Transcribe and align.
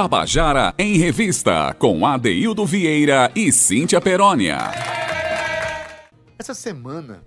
Tabajara 0.00 0.72
em 0.78 0.96
Revista, 0.96 1.74
com 1.74 2.06
Adeildo 2.06 2.64
Vieira 2.64 3.32
e 3.34 3.50
Cíntia 3.50 4.00
Perónia. 4.00 4.56
Essa 6.38 6.54
semana 6.54 7.24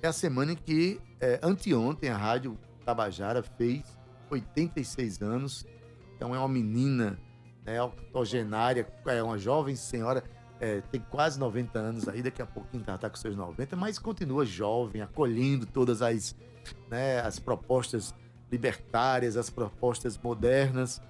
é 0.00 0.06
a 0.06 0.12
semana 0.12 0.52
em 0.52 0.54
que, 0.54 1.00
é, 1.20 1.40
anteontem, 1.42 2.08
a 2.10 2.16
Rádio 2.16 2.56
Tabajara 2.84 3.42
fez 3.42 3.82
86 4.30 5.20
anos. 5.20 5.66
Então 6.14 6.32
é 6.32 6.38
uma 6.38 6.46
menina 6.46 7.18
né, 7.66 7.82
octogenária, 7.82 8.86
é 9.04 9.20
uma 9.20 9.36
jovem 9.36 9.74
senhora, 9.74 10.22
é, 10.60 10.80
tem 10.92 11.00
quase 11.00 11.40
90 11.40 11.76
anos 11.76 12.08
aí, 12.08 12.22
daqui 12.22 12.40
a 12.40 12.46
pouquinho 12.46 12.82
está 12.82 12.96
tá 12.96 13.10
com 13.10 13.16
seus 13.16 13.34
90, 13.34 13.74
mas 13.74 13.98
continua 13.98 14.46
jovem, 14.46 15.02
acolhendo 15.02 15.66
todas 15.66 16.00
as, 16.00 16.36
né, 16.88 17.18
as 17.18 17.40
propostas 17.40 18.14
libertárias, 18.48 19.36
as 19.36 19.50
propostas 19.50 20.16
modernas 20.16 21.02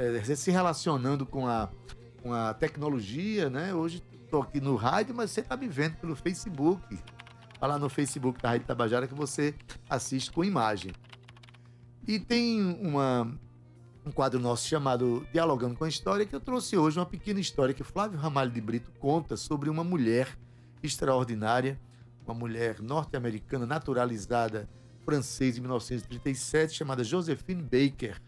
é, 0.00 0.34
se 0.34 0.50
relacionando 0.50 1.26
com 1.26 1.46
a, 1.46 1.68
com 2.22 2.32
a 2.32 2.54
tecnologia, 2.54 3.50
né? 3.50 3.74
Hoje 3.74 4.02
estou 4.24 4.40
aqui 4.40 4.58
no 4.58 4.74
rádio, 4.74 5.14
mas 5.14 5.30
você 5.30 5.40
está 5.40 5.56
me 5.56 5.68
vendo 5.68 5.96
pelo 5.96 6.16
Facebook. 6.16 6.98
Vai 7.60 7.68
lá 7.68 7.78
no 7.78 7.90
Facebook 7.90 8.40
da 8.40 8.48
Rádio 8.48 8.66
Tabajara 8.66 9.06
que 9.06 9.14
você 9.14 9.54
assiste 9.90 10.32
com 10.32 10.42
imagem. 10.42 10.92
E 12.08 12.18
tem 12.18 12.78
uma, 12.80 13.30
um 14.06 14.10
quadro 14.10 14.40
nosso 14.40 14.66
chamado 14.66 15.26
Dialogando 15.34 15.76
com 15.76 15.84
a 15.84 15.88
História, 15.88 16.24
que 16.24 16.34
eu 16.34 16.40
trouxe 16.40 16.78
hoje 16.78 16.98
uma 16.98 17.04
pequena 17.04 17.38
história 17.38 17.74
que 17.74 17.84
Flávio 17.84 18.18
Ramalho 18.18 18.50
de 18.50 18.60
Brito 18.60 18.90
conta 18.92 19.36
sobre 19.36 19.68
uma 19.68 19.84
mulher 19.84 20.38
extraordinária, 20.82 21.78
uma 22.24 22.32
mulher 22.32 22.80
norte-americana 22.80 23.66
naturalizada 23.66 24.66
francesa 25.04 25.58
em 25.58 25.60
1937, 25.60 26.72
chamada 26.72 27.04
Josephine 27.04 27.62
Baker 27.62 28.18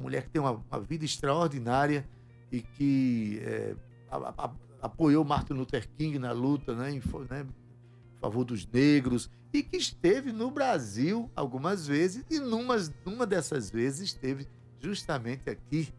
uma 0.00 0.04
mulher 0.04 0.22
que 0.22 0.30
tem 0.30 0.40
uma, 0.40 0.52
uma 0.52 0.80
vida 0.80 1.04
extraordinária 1.04 2.08
e 2.50 2.62
que 2.62 3.40
é, 3.44 3.76
a, 4.10 4.44
a, 4.44 4.50
apoiou 4.82 5.24
Martin 5.24 5.52
Luther 5.52 5.86
King 5.96 6.18
na 6.18 6.32
luta 6.32 6.74
né, 6.74 6.90
em, 6.90 7.02
né, 7.28 7.46
em, 7.46 8.20
favor 8.20 8.44
dos 8.44 8.66
negros 8.66 9.30
e 9.52 9.62
que 9.62 9.76
esteve 9.76 10.32
no 10.32 10.50
Brasil 10.50 11.30
algumas 11.36 11.86
vezes 11.86 12.24
e 12.30 12.38
numa, 12.38 12.76
numa 13.04 13.26
dessas 13.26 13.70
vezes 13.70 14.00
esteve 14.00 14.48
justamente 14.80 15.50
aqui 15.50 15.92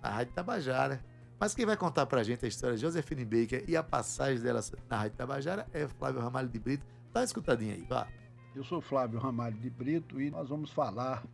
na 0.00 0.10
Rádio 0.10 0.34
Tabajara. 0.34 1.04
Mas 1.40 1.54
quem 1.54 1.66
vai 1.66 1.76
contar 1.76 2.06
pra 2.06 2.22
gente 2.22 2.44
a 2.44 2.48
história 2.48 2.76
de 2.76 2.82
Josefine 2.82 3.24
Baker 3.24 3.64
e 3.68 3.76
a 3.76 3.82
passagem 3.82 4.42
dela 4.42 4.60
na 4.88 4.98
Rádio 4.98 5.16
Tabajara 5.16 5.66
é 5.72 5.86
Flávio 5.86 6.20
Ramalho 6.20 6.48
de 6.48 6.58
Brito. 6.58 6.84
Dá 7.12 7.20
uma 7.20 7.24
escutadinha 7.24 7.74
aí, 7.74 7.84
vá. 7.88 8.08
Eu 8.54 8.64
sou 8.64 8.80
Flávio 8.80 9.18
Ramalho 9.20 9.56
de 9.56 9.70
Brito 9.70 10.20
e 10.20 10.30
nós 10.30 10.48
vamos 10.48 10.70
falar 10.70 11.24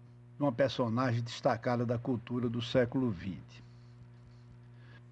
uma 0.44 0.52
personagem 0.52 1.22
destacada 1.22 1.84
da 1.84 1.98
cultura 1.98 2.48
do 2.48 2.62
século 2.62 3.12
XX. 3.12 3.62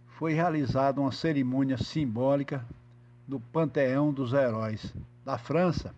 Foi 0.09 0.33
realizada 0.33 1.01
uma 1.01 1.11
cerimônia 1.11 1.77
simbólica 1.79 2.65
no 3.27 3.41
Panteão 3.41 4.13
dos 4.13 4.33
Heróis 4.33 4.95
da 5.25 5.39
França 5.39 5.95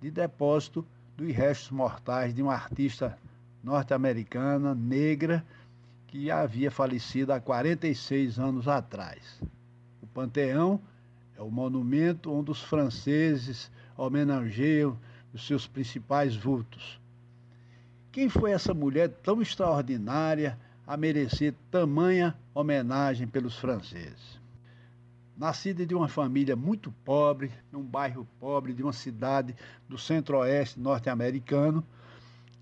de 0.00 0.10
depósito 0.10 0.86
dos 1.16 1.34
restos 1.34 1.70
mortais 1.70 2.32
de 2.32 2.42
uma 2.42 2.54
artista 2.54 3.18
norte-americana 3.62 4.74
negra 4.74 5.44
que 6.06 6.30
havia 6.30 6.70
falecido 6.70 7.32
há 7.32 7.40
46 7.40 8.38
anos 8.38 8.66
atrás. 8.66 9.40
O 10.02 10.06
Panteão 10.06 10.80
é 11.36 11.42
o 11.42 11.50
monumento 11.50 12.32
onde 12.32 12.50
os 12.50 12.62
franceses 12.62 13.70
homenageiam 13.96 14.96
os 15.32 15.46
seus 15.46 15.66
principais 15.66 16.34
vultos, 16.34 16.99
quem 18.12 18.28
foi 18.28 18.50
essa 18.50 18.74
mulher 18.74 19.08
tão 19.08 19.40
extraordinária 19.40 20.58
a 20.86 20.96
merecer 20.96 21.54
tamanha 21.70 22.36
homenagem 22.52 23.26
pelos 23.26 23.56
franceses? 23.56 24.40
Nascida 25.36 25.86
de 25.86 25.94
uma 25.94 26.08
família 26.08 26.56
muito 26.56 26.92
pobre, 27.04 27.50
num 27.70 27.82
bairro 27.82 28.26
pobre 28.38 28.74
de 28.74 28.82
uma 28.82 28.92
cidade 28.92 29.54
do 29.88 29.96
centro-oeste 29.96 30.78
norte-americano, 30.78 31.84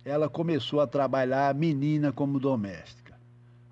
ela 0.05 0.29
começou 0.29 0.81
a 0.81 0.87
trabalhar 0.87 1.55
menina 1.55 2.13
como 2.13 2.39
doméstica. 2.39 3.19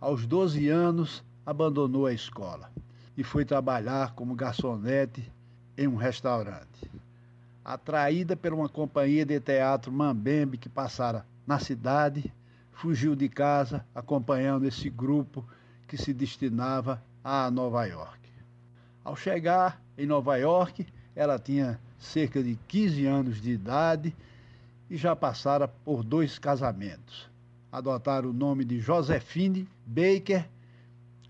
Aos 0.00 0.26
12 0.26 0.68
anos, 0.68 1.22
abandonou 1.44 2.06
a 2.06 2.12
escola 2.12 2.72
e 3.16 3.22
foi 3.22 3.44
trabalhar 3.44 4.14
como 4.14 4.34
garçonete 4.34 5.30
em 5.76 5.86
um 5.86 5.94
restaurante. 5.94 6.90
Atraída 7.64 8.34
por 8.34 8.52
uma 8.52 8.68
companhia 8.68 9.24
de 9.24 9.38
teatro 9.40 9.92
Mambembe 9.92 10.58
que 10.58 10.68
passara 10.68 11.24
na 11.46 11.58
cidade, 11.58 12.32
fugiu 12.72 13.14
de 13.14 13.28
casa 13.28 13.86
acompanhando 13.94 14.66
esse 14.66 14.90
grupo 14.90 15.44
que 15.86 15.96
se 15.96 16.12
destinava 16.12 17.02
a 17.22 17.50
Nova 17.50 17.84
York. 17.84 18.28
Ao 19.04 19.16
chegar 19.16 19.80
em 19.96 20.06
Nova 20.06 20.36
York, 20.36 20.86
ela 21.14 21.38
tinha 21.38 21.80
cerca 21.98 22.42
de 22.42 22.58
15 22.68 23.06
anos 23.06 23.40
de 23.40 23.52
idade 23.52 24.14
e 24.90 24.96
já 24.96 25.14
passara 25.16 25.66
por 25.66 26.02
dois 26.02 26.38
casamentos. 26.38 27.28
Adotaram 27.70 28.30
o 28.30 28.32
nome 28.32 28.64
de 28.64 28.80
Josephine 28.80 29.68
Baker 29.86 30.48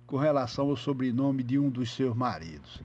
com 0.07 0.17
relação 0.17 0.71
ao 0.71 0.77
sobrenome 0.77 1.43
de 1.43 1.59
um 1.59 1.69
dos 1.69 1.93
seus 1.93 2.15
maridos. 2.15 2.81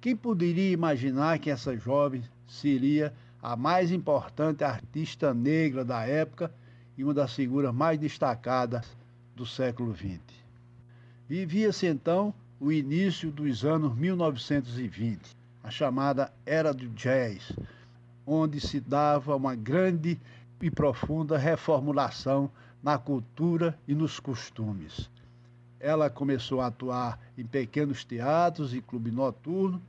Quem 0.00 0.16
poderia 0.16 0.70
imaginar 0.70 1.38
que 1.38 1.50
essa 1.50 1.76
jovem 1.76 2.22
seria 2.46 3.12
a 3.42 3.56
mais 3.56 3.90
importante 3.90 4.62
artista 4.62 5.34
negra 5.34 5.84
da 5.84 6.06
época 6.06 6.54
e 6.96 7.02
uma 7.02 7.12
das 7.12 7.34
figuras 7.34 7.74
mais 7.74 7.98
destacadas 7.98 8.86
do 9.34 9.44
século 9.44 9.92
XX. 9.92 10.20
Vivia-se 11.28 11.86
então 11.86 12.32
o 12.60 12.70
início 12.70 13.32
dos 13.32 13.64
anos 13.64 13.96
1920, 13.96 15.36
a 15.64 15.70
chamada 15.70 16.32
Era 16.46 16.72
do 16.72 16.88
Jazz, 16.90 17.52
onde 18.24 18.60
se 18.60 18.78
dava 18.78 19.34
uma 19.34 19.56
grande 19.56 20.20
e 20.60 20.70
profunda 20.70 21.36
reformulação 21.36 22.48
na 22.80 22.96
cultura 22.96 23.76
e 23.88 23.94
nos 23.96 24.20
costumes. 24.20 25.10
Ela 25.80 26.08
começou 26.08 26.60
a 26.60 26.66
atuar 26.66 27.18
em 27.36 27.44
pequenos 27.44 28.04
teatros 28.04 28.72
e 28.72 28.80
clube 28.80 29.10
noturno, 29.10 29.82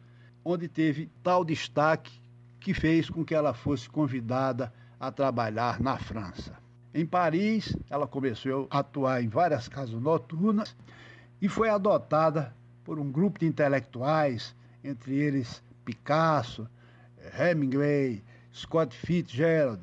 onde 0.44 0.68
teve 0.68 1.08
tal 1.22 1.46
destaque 1.46 2.23
que 2.64 2.74
fez 2.74 3.10
com 3.10 3.26
que 3.26 3.36
ela 3.36 3.54
fosse 3.54 3.90
convidada 3.90 4.74
a 4.98 5.12
trabalhar 5.12 5.82
na 5.82 5.98
França. 5.98 6.58
Em 6.94 7.06
Paris, 7.06 7.76
ela 7.90 8.08
começou 8.08 8.68
a 8.72 8.80
atuar 8.80 9.22
em 9.22 9.28
várias 9.28 9.68
casas 9.68 10.02
noturnas 10.02 10.74
e 11.42 11.50
foi 11.50 11.68
adotada 11.68 12.56
por 12.86 12.98
um 12.98 13.12
grupo 13.12 13.40
de 13.40 13.46
intelectuais, 13.46 14.56
entre 14.82 15.14
eles 15.14 15.62
Picasso, 15.84 16.66
Hemingway, 17.38 18.24
Scott 18.54 18.96
Fitzgerald, 18.96 19.82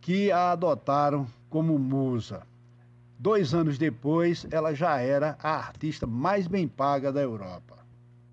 que 0.00 0.32
a 0.32 0.52
adotaram 0.52 1.26
como 1.50 1.78
musa. 1.78 2.42
Dois 3.18 3.52
anos 3.52 3.76
depois, 3.76 4.46
ela 4.50 4.74
já 4.74 4.98
era 4.98 5.36
a 5.42 5.56
artista 5.56 6.06
mais 6.06 6.46
bem 6.46 6.66
paga 6.66 7.12
da 7.12 7.20
Europa. 7.20 7.76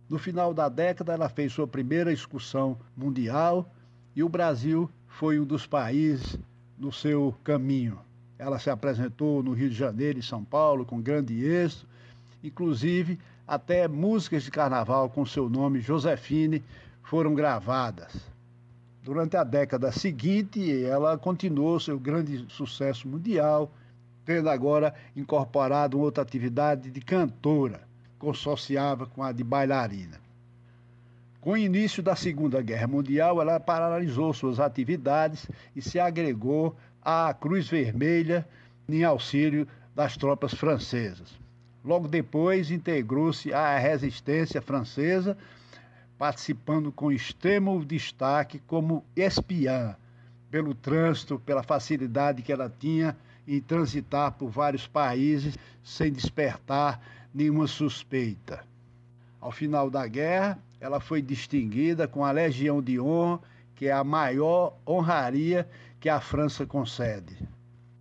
No 0.10 0.18
final 0.18 0.54
da 0.54 0.70
década, 0.70 1.12
ela 1.12 1.28
fez 1.28 1.52
sua 1.52 1.68
primeira 1.68 2.14
excursão 2.14 2.80
mundial 2.96 3.70
e 4.16 4.24
o 4.24 4.30
Brasil 4.30 4.90
foi 5.08 5.40
um 5.40 5.46
dos 5.46 5.66
países 5.66 6.38
no 6.78 6.92
seu 6.92 7.36
caminho. 7.44 8.00
Ela 8.38 8.60
se 8.60 8.70
apresentou 8.70 9.44
no 9.44 9.54
Rio 9.54 9.70
de 9.70 9.76
Janeiro 9.76 10.20
e 10.20 10.24
São 10.24 10.44
Paulo 10.44 10.86
com 10.86 11.02
grande 11.02 11.46
êxito, 11.46 11.86
inclusive 12.44 13.20
até 13.48 13.88
músicas 13.88 14.44
de 14.44 14.52
carnaval 14.52 15.10
com 15.10 15.26
seu 15.26 15.50
nome 15.50 15.80
Josefine 15.80 16.64
foram 17.04 17.36
gravadas. 17.36 18.14
Durante 19.04 19.36
a 19.36 19.44
década 19.44 19.92
seguinte, 19.92 20.84
ela 20.84 21.18
continuou 21.18 21.80
seu 21.80 22.00
grande 22.00 22.46
sucesso 22.50 23.08
mundial, 23.08 23.72
tendo 24.24 24.50
agora 24.50 24.94
incorporado 25.16 26.00
outra 26.00 26.24
atividade 26.24 26.92
de 26.92 27.02
cantora, 27.02 27.82
consociava 28.20 29.06
com 29.08 29.24
a 29.24 29.32
de 29.32 29.44
bailarina. 29.44 30.20
Com 31.42 31.54
o 31.54 31.58
início 31.58 32.04
da 32.04 32.16
Segunda 32.16 32.62
Guerra 32.62 32.86
Mundial, 32.86 33.42
ela 33.42 33.60
paralisou 33.60 34.32
suas 34.32 34.60
atividades 34.60 35.50
e 35.76 35.82
se 35.82 36.00
agregou 36.00 36.76
à 37.02 37.34
Cruz 37.34 37.68
Vermelha 37.68 38.48
em 38.88 39.04
auxílio 39.04 39.68
das 39.96 40.16
tropas 40.16 40.54
francesas. 40.54 41.34
Logo 41.84 42.08
depois, 42.08 42.70
integrou-se 42.70 43.52
à 43.52 43.76
resistência 43.80 44.62
francesa, 44.62 45.36
participando 46.16 46.92
com 46.92 47.12
extremo 47.12 47.84
destaque 47.84 48.60
como 48.68 49.04
espiã, 49.16 49.96
pelo 50.52 50.76
trânsito, 50.76 51.40
pela 51.40 51.64
facilidade 51.64 52.44
que 52.44 52.54
ela 52.54 52.72
tinha 52.80 53.18
em 53.48 53.60
transitar 53.60 54.34
por 54.34 54.50
vários 54.52 54.86
países 54.86 55.58
sem 55.84 56.12
despertar 56.12 57.02
nenhuma 57.34 57.66
suspeita. 57.66 58.64
Ao 59.40 59.52
final 59.52 59.90
da 59.90 60.06
guerra, 60.06 60.60
ela 60.82 61.00
foi 61.00 61.22
distinguida 61.22 62.08
com 62.08 62.26
a 62.26 62.32
Legião 62.32 62.82
de 62.82 63.00
Honra, 63.00 63.40
que 63.76 63.88
é 63.88 63.92
a 63.92 64.04
maior 64.04 64.76
honraria 64.86 65.70
que 66.00 66.10
a 66.10 66.20
França 66.20 66.66
concede. 66.66 67.38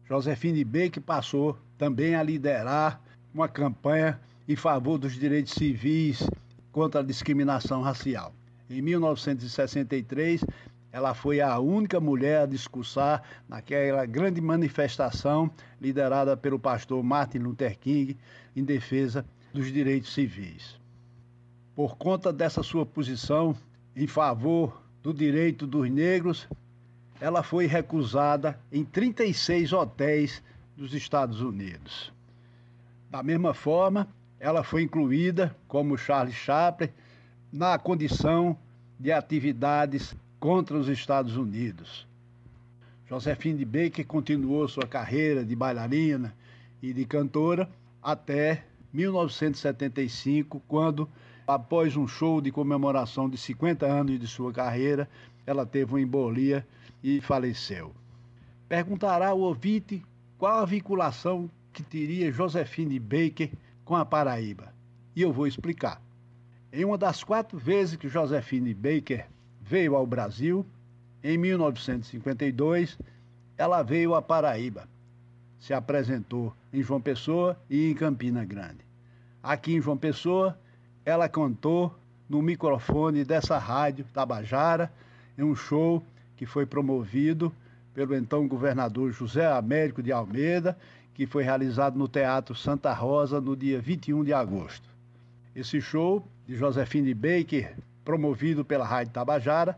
Josephine 0.08 0.64
Baker 0.64 1.02
passou 1.02 1.58
também 1.76 2.14
a 2.14 2.22
liderar 2.22 3.00
uma 3.34 3.48
campanha 3.48 4.18
em 4.48 4.56
favor 4.56 4.98
dos 4.98 5.12
direitos 5.12 5.52
civis 5.52 6.26
contra 6.72 7.00
a 7.00 7.04
discriminação 7.04 7.82
racial. 7.82 8.32
Em 8.68 8.80
1963, 8.80 10.42
ela 10.90 11.12
foi 11.12 11.40
a 11.40 11.58
única 11.58 12.00
mulher 12.00 12.42
a 12.42 12.46
discursar 12.46 13.22
naquela 13.46 14.06
grande 14.06 14.40
manifestação 14.40 15.50
liderada 15.80 16.34
pelo 16.34 16.58
pastor 16.58 17.02
Martin 17.02 17.38
Luther 17.38 17.78
King 17.78 18.16
em 18.56 18.64
defesa 18.64 19.24
dos 19.52 19.70
direitos 19.70 20.12
civis. 20.12 20.79
Por 21.80 21.96
conta 21.96 22.30
dessa 22.30 22.62
sua 22.62 22.84
posição 22.84 23.56
em 23.96 24.06
favor 24.06 24.82
do 25.02 25.14
direito 25.14 25.66
dos 25.66 25.90
negros, 25.90 26.46
ela 27.18 27.42
foi 27.42 27.64
recusada 27.64 28.60
em 28.70 28.84
36 28.84 29.72
hotéis 29.72 30.42
dos 30.76 30.92
Estados 30.92 31.40
Unidos. 31.40 32.12
Da 33.08 33.22
mesma 33.22 33.54
forma, 33.54 34.06
ela 34.38 34.62
foi 34.62 34.82
incluída, 34.82 35.56
como 35.66 35.96
Charles 35.96 36.34
Chaplin, 36.34 36.90
na 37.50 37.78
condição 37.78 38.58
de 38.98 39.10
atividades 39.10 40.14
contra 40.38 40.76
os 40.76 40.86
Estados 40.86 41.34
Unidos. 41.34 42.06
Josephine 43.08 43.64
Baker 43.64 44.06
continuou 44.06 44.68
sua 44.68 44.86
carreira 44.86 45.42
de 45.42 45.56
bailarina 45.56 46.34
e 46.82 46.92
de 46.92 47.06
cantora 47.06 47.66
até 48.02 48.64
1975, 48.92 50.60
quando, 50.68 51.08
após 51.54 51.96
um 51.96 52.06
show 52.06 52.40
de 52.40 52.50
comemoração 52.50 53.28
de 53.28 53.36
50 53.36 53.86
anos 53.86 54.18
de 54.18 54.26
sua 54.26 54.52
carreira, 54.52 55.08
ela 55.46 55.66
teve 55.66 55.92
uma 55.92 56.00
embolia 56.00 56.66
e 57.02 57.20
faleceu. 57.20 57.92
Perguntará 58.68 59.28
ao 59.28 59.40
ouvinte 59.40 60.02
qual 60.38 60.60
a 60.60 60.64
vinculação 60.64 61.50
que 61.72 61.82
teria 61.82 62.30
Josephine 62.30 62.98
Baker 62.98 63.50
com 63.84 63.96
a 63.96 64.04
Paraíba. 64.04 64.72
E 65.14 65.22
eu 65.22 65.32
vou 65.32 65.46
explicar. 65.46 66.00
Em 66.72 66.84
uma 66.84 66.96
das 66.96 67.24
quatro 67.24 67.58
vezes 67.58 67.96
que 67.96 68.08
Josephine 68.08 68.72
Baker 68.72 69.26
veio 69.60 69.96
ao 69.96 70.06
Brasil, 70.06 70.64
em 71.22 71.36
1952, 71.36 72.96
ela 73.58 73.82
veio 73.82 74.14
à 74.14 74.22
Paraíba. 74.22 74.88
Se 75.58 75.74
apresentou 75.74 76.54
em 76.72 76.82
João 76.82 77.00
Pessoa 77.00 77.60
e 77.68 77.90
em 77.90 77.94
Campina 77.94 78.44
Grande. 78.44 78.84
Aqui 79.42 79.74
em 79.74 79.80
João 79.80 79.96
Pessoa, 79.96 80.56
ela 81.10 81.28
cantou 81.28 81.94
no 82.28 82.40
microfone 82.40 83.24
dessa 83.24 83.58
rádio 83.58 84.06
Tabajara, 84.14 84.90
em 85.36 85.42
um 85.42 85.54
show 85.56 86.02
que 86.36 86.46
foi 86.46 86.64
promovido 86.64 87.52
pelo 87.92 88.14
então 88.14 88.46
governador 88.46 89.10
José 89.10 89.46
Américo 89.46 90.02
de 90.02 90.12
Almeida, 90.12 90.78
que 91.12 91.26
foi 91.26 91.42
realizado 91.42 91.98
no 91.98 92.06
Teatro 92.06 92.54
Santa 92.54 92.92
Rosa 92.92 93.40
no 93.40 93.56
dia 93.56 93.80
21 93.80 94.24
de 94.24 94.32
agosto. 94.32 94.88
Esse 95.54 95.80
show 95.80 96.24
de 96.46 96.56
Josefine 96.56 97.12
Baker, 97.12 97.74
promovido 98.04 98.64
pela 98.64 98.86
Rádio 98.86 99.12
Tabajara, 99.12 99.76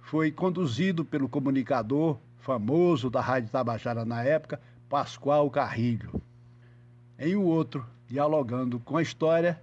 foi 0.00 0.30
conduzido 0.30 1.04
pelo 1.04 1.28
comunicador 1.28 2.18
famoso 2.40 3.08
da 3.08 3.22
Rádio 3.22 3.48
Tabajara 3.48 4.04
na 4.04 4.22
época, 4.22 4.60
Pascoal 4.88 5.50
Carrilho. 5.50 6.20
Em 7.18 7.34
um 7.34 7.44
outro, 7.44 7.84
dialogando 8.06 8.78
com 8.80 8.98
a 8.98 9.02
história, 9.02 9.58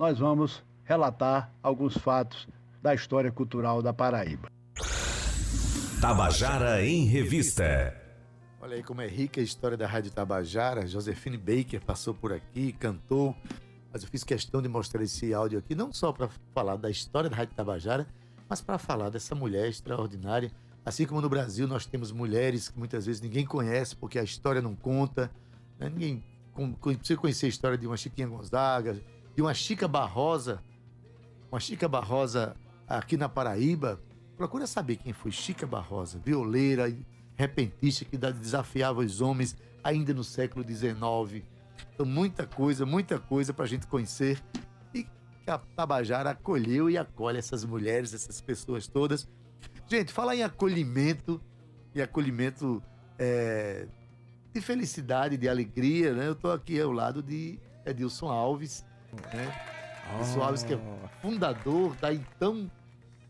nós 0.00 0.18
vamos 0.18 0.64
relatar 0.82 1.52
alguns 1.62 1.94
fatos 1.94 2.48
da 2.80 2.94
história 2.94 3.30
cultural 3.30 3.82
da 3.82 3.92
Paraíba. 3.92 4.48
Tabajara 6.00 6.82
em 6.82 7.04
Revista. 7.04 7.94
Olha 8.62 8.76
aí 8.76 8.82
como 8.82 9.02
é 9.02 9.06
rica 9.06 9.42
a 9.42 9.44
história 9.44 9.76
da 9.76 9.86
Rádio 9.86 10.10
Tabajara. 10.10 10.86
Josefine 10.86 11.36
Baker 11.36 11.82
passou 11.84 12.14
por 12.14 12.32
aqui, 12.32 12.72
cantou, 12.72 13.36
mas 13.92 14.02
eu 14.02 14.08
fiz 14.08 14.24
questão 14.24 14.62
de 14.62 14.70
mostrar 14.70 15.02
esse 15.02 15.34
áudio 15.34 15.58
aqui, 15.58 15.74
não 15.74 15.92
só 15.92 16.14
para 16.14 16.30
falar 16.54 16.76
da 16.76 16.88
história 16.88 17.28
da 17.28 17.36
Rádio 17.36 17.54
Tabajara, 17.54 18.06
mas 18.48 18.62
para 18.62 18.78
falar 18.78 19.10
dessa 19.10 19.34
mulher 19.34 19.68
extraordinária. 19.68 20.50
Assim 20.82 21.04
como 21.04 21.20
no 21.20 21.28
Brasil 21.28 21.68
nós 21.68 21.84
temos 21.84 22.10
mulheres 22.10 22.70
que 22.70 22.78
muitas 22.78 23.04
vezes 23.04 23.20
ninguém 23.20 23.44
conhece 23.44 23.94
porque 23.94 24.18
a 24.18 24.22
história 24.22 24.62
não 24.62 24.74
conta. 24.74 25.30
Né? 25.78 25.90
Ninguém 25.90 26.24
precisa 26.80 27.20
conhecer 27.20 27.44
a 27.44 27.50
história 27.50 27.76
de 27.76 27.86
uma 27.86 27.98
Chiquinha 27.98 28.26
Gonzaga, 28.26 28.98
de 29.34 29.42
uma 29.42 29.54
Chica 29.54 29.86
Barrosa, 29.88 30.62
uma 31.50 31.60
Chica 31.60 31.88
Barrosa 31.88 32.56
aqui 32.86 33.16
na 33.16 33.28
Paraíba. 33.28 34.00
Procura 34.36 34.66
saber 34.66 34.96
quem 34.96 35.12
foi 35.12 35.30
Chica 35.30 35.66
Barrosa, 35.66 36.18
violeira, 36.18 36.92
repentista 37.36 38.04
que 38.04 38.16
desafiava 38.16 39.00
os 39.00 39.20
homens 39.20 39.56
ainda 39.82 40.12
no 40.12 40.24
século 40.24 40.64
XIX. 40.64 41.44
Então, 41.94 42.06
muita 42.06 42.46
coisa, 42.46 42.84
muita 42.84 43.18
coisa 43.18 43.52
para 43.52 43.64
a 43.64 43.68
gente 43.68 43.86
conhecer. 43.86 44.42
E 44.94 45.06
a 45.46 45.58
Tabajara 45.58 46.30
acolheu 46.30 46.90
e 46.90 46.98
acolhe 46.98 47.38
essas 47.38 47.64
mulheres, 47.64 48.14
essas 48.14 48.40
pessoas 48.40 48.86
todas. 48.86 49.28
Gente, 49.88 50.12
falar 50.12 50.36
em 50.36 50.42
acolhimento 50.42 51.40
e 51.94 52.00
acolhimento 52.00 52.82
é, 53.18 53.88
de 54.52 54.60
felicidade, 54.60 55.36
de 55.36 55.48
alegria, 55.48 56.14
né? 56.14 56.28
Eu 56.28 56.32
estou 56.32 56.52
aqui 56.52 56.80
ao 56.80 56.92
lado 56.92 57.22
de 57.22 57.58
Edilson 57.84 58.28
Alves, 58.28 58.84
né? 59.32 59.52
Edilson 60.14 60.42
Alves 60.42 60.62
que 60.62 60.72
é 60.72 60.76
oh. 60.76 61.08
fundador 61.20 61.94
da 61.96 62.12
então 62.12 62.70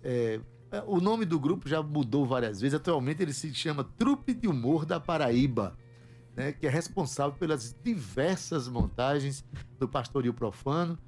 é, 0.02 0.40
o 0.86 1.00
nome 1.00 1.24
do 1.24 1.38
grupo 1.38 1.68
já 1.68 1.82
mudou 1.82 2.24
várias 2.24 2.60
vezes. 2.60 2.74
Atualmente 2.74 3.22
ele 3.22 3.32
se 3.32 3.52
chama 3.54 3.84
Trupe 3.84 4.32
de 4.32 4.48
Humor 4.48 4.86
da 4.86 4.98
Paraíba 4.98 5.76
né, 6.40 6.52
que 6.52 6.66
é 6.66 6.70
responsável 6.70 7.36
pelas 7.38 7.76
diversas 7.82 8.68
montagens 8.68 9.44
do 9.78 9.88
pastoril 9.88 10.32
profano. 10.32 10.98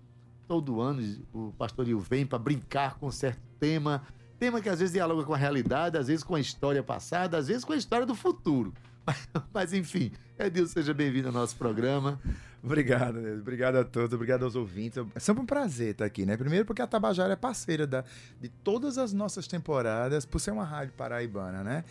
Todo 0.46 0.80
ano 0.80 1.02
o 1.32 1.52
pastoril 1.52 1.98
vem 1.98 2.26
para 2.26 2.38
brincar 2.38 2.98
com 2.98 3.10
certo 3.10 3.40
tema, 3.58 4.02
tema 4.38 4.60
que 4.60 4.68
às 4.68 4.80
vezes 4.80 4.92
dialoga 4.92 5.24
com 5.24 5.32
a 5.32 5.36
realidade, 5.36 5.96
às 5.96 6.08
vezes 6.08 6.24
com 6.24 6.34
a 6.34 6.40
história 6.40 6.82
passada, 6.82 7.38
às 7.38 7.48
vezes 7.48 7.64
com 7.64 7.72
a 7.72 7.76
história 7.76 8.04
do 8.04 8.14
futuro. 8.14 8.74
Mas, 9.52 9.72
enfim, 9.72 10.12
Edilson, 10.38 10.72
seja 10.72 10.94
bem-vindo 10.94 11.28
ao 11.28 11.34
nosso 11.34 11.56
programa. 11.56 12.20
Obrigado, 12.62 13.18
obrigado 13.40 13.76
a 13.76 13.84
todos, 13.84 14.12
obrigado 14.12 14.44
aos 14.44 14.54
ouvintes. 14.54 15.04
É 15.14 15.20
sempre 15.20 15.42
um 15.42 15.46
prazer 15.46 15.92
estar 15.92 16.04
aqui, 16.04 16.24
né? 16.24 16.36
Primeiro 16.36 16.64
porque 16.64 16.80
a 16.80 16.86
Tabajara 16.86 17.32
é 17.32 17.36
parceira 17.36 17.86
da, 17.86 18.04
de 18.40 18.48
todas 18.48 18.98
as 18.98 19.12
nossas 19.12 19.48
temporadas, 19.48 20.24
por 20.24 20.40
ser 20.40 20.52
uma 20.52 20.64
rádio 20.64 20.94
paraibana, 20.94 21.64
né? 21.64 21.84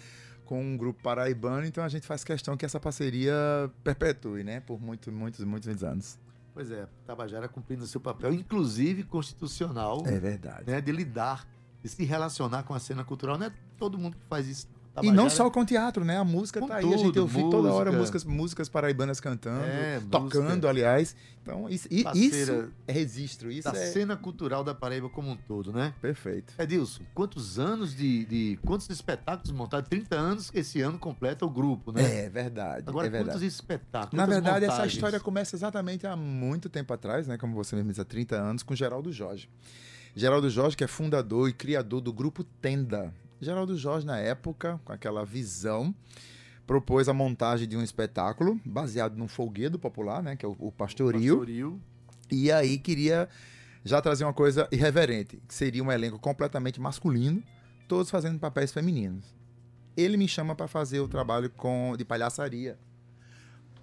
com 0.52 0.62
um 0.62 0.76
grupo 0.76 1.02
paraibano, 1.02 1.66
então 1.66 1.82
a 1.82 1.88
gente 1.88 2.06
faz 2.06 2.26
questão 2.26 2.58
que 2.58 2.66
essa 2.66 2.78
parceria 2.78 3.34
perpetue, 3.86 4.44
né, 4.44 4.60
por 4.60 4.82
muitos, 4.82 5.14
muitos, 5.14 5.46
muitos 5.46 5.82
anos. 5.82 6.20
Pois 6.54 6.70
é, 6.70 6.86
Tabajara 7.08 7.48
cumprindo 7.48 7.86
o 7.86 7.88
seu 7.88 8.02
papel, 8.02 8.34
inclusive 8.34 9.04
constitucional. 9.04 10.04
É 10.06 10.20
verdade. 10.20 10.70
Né, 10.70 10.82
de 10.82 10.92
lidar, 10.92 11.48
de 11.82 11.88
se 11.88 12.04
relacionar 12.04 12.64
com 12.64 12.74
a 12.74 12.80
cena 12.82 13.02
cultural. 13.06 13.38
Não 13.38 13.46
é 13.46 13.54
todo 13.78 13.98
mundo 13.98 14.18
que 14.18 14.26
faz 14.28 14.46
isso. 14.46 14.68
Tabajara, 14.94 15.14
e 15.14 15.16
não 15.16 15.30
só 15.30 15.50
com 15.50 15.64
teatro, 15.64 16.04
né? 16.04 16.18
A 16.18 16.24
música 16.24 16.60
com 16.60 16.68
tá 16.68 16.76
aí, 16.76 16.82
tudo, 16.82 16.96
a 16.96 16.98
gente 16.98 17.20
ouve 17.20 17.50
toda 17.50 17.72
hora 17.72 17.94
músicas, 17.94 18.26
músicas 18.26 18.68
paraibanas 18.68 19.22
cantando, 19.22 19.64
é, 19.64 20.02
tocando, 20.12 20.50
música. 20.50 20.70
aliás. 20.70 21.16
Então, 21.42 21.70
isso, 21.70 21.88
isso 21.90 22.70
é 22.86 22.92
registro. 22.92 23.50
Isso 23.50 23.72
da 23.72 23.80
é... 23.80 23.86
cena 23.88 24.18
cultural 24.18 24.66
da 24.66 24.76
Paraíba 24.76 25.10
como 25.10 25.32
um 25.32 25.38
todo, 25.38 25.72
né? 25.72 25.94
Perfeito. 26.02 26.54
Edilson, 26.60 27.04
quantos 27.14 27.58
anos 27.58 27.96
de, 27.96 28.26
de. 28.26 28.60
Quantos 28.66 28.90
espetáculos 28.90 29.52
montados? 29.52 29.88
30 29.88 30.16
anos 30.16 30.52
esse 30.54 30.82
ano 30.82 31.00
completa 31.00 31.46
o 31.46 31.50
grupo, 31.50 31.94
né? 31.94 32.26
É 32.26 32.30
verdade. 32.30 32.84
Agora, 32.86 33.08
é 33.08 33.10
verdade. 33.10 33.32
quantos 33.32 33.44
espetáculos? 33.44 34.14
Na 34.14 34.26
verdade, 34.26 34.66
montagens? 34.66 34.74
essa 34.74 34.88
história 34.88 35.20
começa 35.22 35.56
exatamente 35.56 36.06
há 36.06 36.18
muito 36.18 36.68
tempo 36.68 36.94
atrás, 36.94 37.28
né? 37.28 37.38
Como 37.38 37.56
você 37.56 37.78
mesmo 37.78 37.92
diz, 37.92 38.00
há 38.00 38.06
30 38.06 38.36
anos, 38.36 38.62
com 38.62 38.76
Geraldo 38.76 39.12
Jorge. 39.12 39.50
Geraldo 40.14 40.50
Jorge, 40.50 40.76
que 40.76 40.84
é 40.84 40.88
fundador 40.88 41.48
e 41.48 41.54
criador 41.54 42.02
do 42.02 42.12
grupo 42.12 42.44
Tenda. 42.44 43.14
Geraldo 43.42 43.76
Jorge, 43.76 44.06
na 44.06 44.20
época, 44.20 44.80
com 44.86 44.94
aquela 44.94 45.26
visão, 45.26 45.96
propôs 46.68 47.10
a 47.10 47.14
montagem 47.14 47.68
de 47.68 47.76
um 47.76 47.82
espetáculo 47.82 48.62
baseado 48.64 49.18
num 49.18 49.28
folguedo 49.28 49.80
popular, 49.80 50.22
né, 50.22 50.36
que 50.36 50.46
é 50.46 50.48
o, 50.48 50.56
o 50.60 50.72
pastoril. 50.72 51.40
pastoril. 51.40 51.82
E 52.32 52.52
aí 52.52 52.78
queria 52.78 53.28
já 53.84 54.00
trazer 54.00 54.26
uma 54.26 54.34
coisa 54.34 54.68
irreverente, 54.72 55.42
que 55.48 55.56
seria 55.56 55.84
um 55.84 55.92
elenco 55.92 56.20
completamente 56.20 56.80
masculino, 56.80 57.44
todos 57.88 58.12
fazendo 58.12 58.40
papéis 58.40 58.72
femininos. 58.72 59.36
Ele 59.98 60.18
me 60.18 60.28
chama 60.28 60.56
para 60.56 60.68
fazer 60.68 61.00
o 61.00 61.08
trabalho 61.08 61.50
com 61.50 61.96
de 61.98 62.06
palhaçaria, 62.06 62.78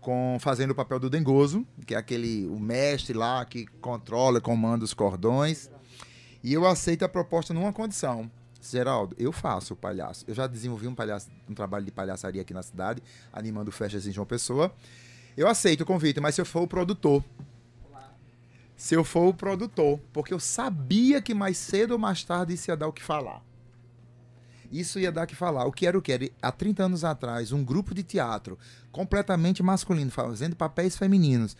com 0.00 0.38
fazendo 0.40 0.70
o 0.70 0.74
papel 0.74 1.00
do 1.00 1.10
Dengoso, 1.10 1.66
que 1.84 1.96
é 1.96 1.98
aquele 1.98 2.46
o 2.46 2.60
mestre 2.60 3.12
lá 3.12 3.44
que 3.44 3.66
controla, 3.80 4.40
comanda 4.40 4.84
os 4.84 4.94
cordões. 4.94 5.68
E 6.44 6.54
eu 6.54 6.64
aceito 6.64 7.02
a 7.02 7.08
proposta 7.08 7.52
numa 7.52 7.72
condição. 7.72 8.30
Geraldo, 8.60 9.14
eu 9.18 9.32
faço 9.32 9.74
o 9.74 9.76
palhaço. 9.76 10.24
Eu 10.26 10.34
já 10.34 10.46
desenvolvi 10.46 10.88
um, 10.88 10.94
palhaço, 10.94 11.28
um 11.48 11.54
trabalho 11.54 11.84
de 11.84 11.92
palhaçaria 11.92 12.42
aqui 12.42 12.52
na 12.52 12.62
cidade, 12.62 13.02
animando 13.32 13.70
festas 13.70 14.06
em 14.06 14.12
João 14.12 14.26
Pessoa. 14.26 14.74
Eu 15.36 15.46
aceito 15.46 15.82
o 15.82 15.86
convite, 15.86 16.20
mas 16.20 16.34
se 16.34 16.40
eu 16.40 16.44
for 16.44 16.62
o 16.62 16.66
produtor. 16.66 17.24
Se 18.76 18.94
eu 18.94 19.04
for 19.04 19.28
o 19.28 19.34
produtor, 19.34 20.00
porque 20.12 20.32
eu 20.32 20.40
sabia 20.40 21.20
que 21.20 21.34
mais 21.34 21.56
cedo 21.58 21.92
ou 21.92 21.98
mais 21.98 22.22
tarde 22.22 22.54
isso 22.54 22.70
ia 22.70 22.76
dar 22.76 22.88
o 22.88 22.92
que 22.92 23.02
falar. 23.02 23.42
Isso 24.70 25.00
ia 25.00 25.10
dar 25.10 25.24
o 25.24 25.26
que 25.26 25.34
falar. 25.34 25.64
O 25.64 25.72
que 25.72 25.86
era 25.86 25.96
o 25.96 26.02
que? 26.02 26.12
Era, 26.12 26.28
há 26.42 26.52
30 26.52 26.84
anos 26.84 27.04
atrás, 27.04 27.52
um 27.52 27.64
grupo 27.64 27.94
de 27.94 28.02
teatro 28.02 28.58
completamente 28.92 29.62
masculino, 29.62 30.10
fazendo 30.10 30.54
papéis 30.54 30.96
femininos 30.96 31.56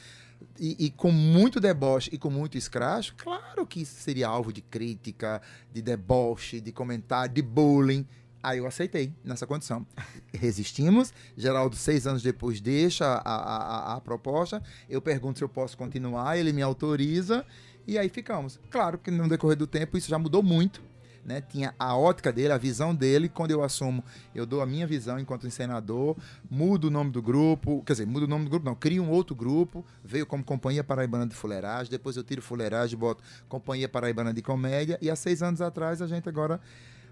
e, 0.59 0.87
e, 0.87 0.90
com 0.90 1.11
muito 1.11 1.61
deboche 1.61 2.11
e 2.12 2.18
com 2.18 2.30
muito 2.30 2.59
escracho, 2.59 3.14
claro 3.16 3.66
que 3.66 3.83
isso 3.83 4.00
seria 4.00 4.28
alvo 4.28 4.52
de 4.52 4.61
crítica, 4.61 5.40
de 5.73 5.80
deboche, 5.80 6.61
de 6.61 6.73
comentário, 6.73 7.33
de 7.33 7.42
bullying. 7.42 8.07
Aí 8.42 8.59
eu 8.59 8.66
aceitei 8.66 9.12
nessa 9.25 9.47
condição. 9.47 9.87
Resistimos. 10.33 11.12
Geraldo, 11.37 11.76
seis 11.76 12.07
anos 12.07 12.23
depois, 12.23 12.61
deixa 12.61 13.04
a, 13.04 13.35
a, 13.35 13.97
a, 13.97 14.00
proposta. 14.00 14.62
Eu 14.88 15.02
pergunto 15.02 15.38
se 15.38 15.45
eu 15.45 15.49
posso 15.49 15.76
continuar, 15.76 16.37
ele 16.38 16.52
me 16.52 16.62
autoriza 16.62 17.45
e 17.87 17.99
aí 17.99 18.09
ficamos. 18.09 18.61
Claro 18.71 18.99
que 18.99 19.11
no 19.11 19.28
decorrer 19.28 19.57
do 19.57 19.66
tempo 19.66 19.97
isso 19.97 20.09
já 20.09 20.18
mudou 20.18 20.42
muito. 20.42 20.83
Né? 21.28 21.42
Tinha 21.42 21.75
a 21.78 21.94
ótica 21.94 22.32
dele, 22.32 22.54
a 22.54 22.56
visão 22.56 22.94
dele. 22.94 23.28
Quando 23.28 23.50
eu 23.50 23.62
assumo, 23.62 24.02
eu 24.35 24.47
dou 24.47 24.62
a 24.62 24.66
minha 24.66 24.87
visão 24.87 25.18
enquanto 25.20 25.47
encenador, 25.47 26.16
mudo 26.50 26.87
o 26.87 26.90
nome 26.90 27.11
do 27.11 27.20
grupo, 27.20 27.82
quer 27.85 27.92
dizer, 27.92 28.06
mudo 28.06 28.23
o 28.23 28.26
nome 28.26 28.44
do 28.44 28.50
grupo, 28.50 28.64
não, 28.64 28.75
crio 28.75 29.02
um 29.02 29.11
outro 29.11 29.37
grupo, 29.37 29.85
veio 30.02 30.25
como 30.25 30.42
Companhia 30.42 30.82
Paraibana 30.82 31.26
de 31.26 31.35
Fuleiragem, 31.35 31.90
depois 31.90 32.16
eu 32.16 32.25
tiro 32.25 32.40
Fuleiragem, 32.40 32.99
boto 32.99 33.23
Companhia 33.47 33.87
Paraibana 33.87 34.32
de 34.32 34.40
Comédia, 34.40 34.99
e 35.02 35.11
há 35.11 35.14
seis 35.14 35.42
anos 35.42 35.61
atrás 35.61 36.00
a 36.00 36.06
gente 36.06 36.26
agora 36.30 36.58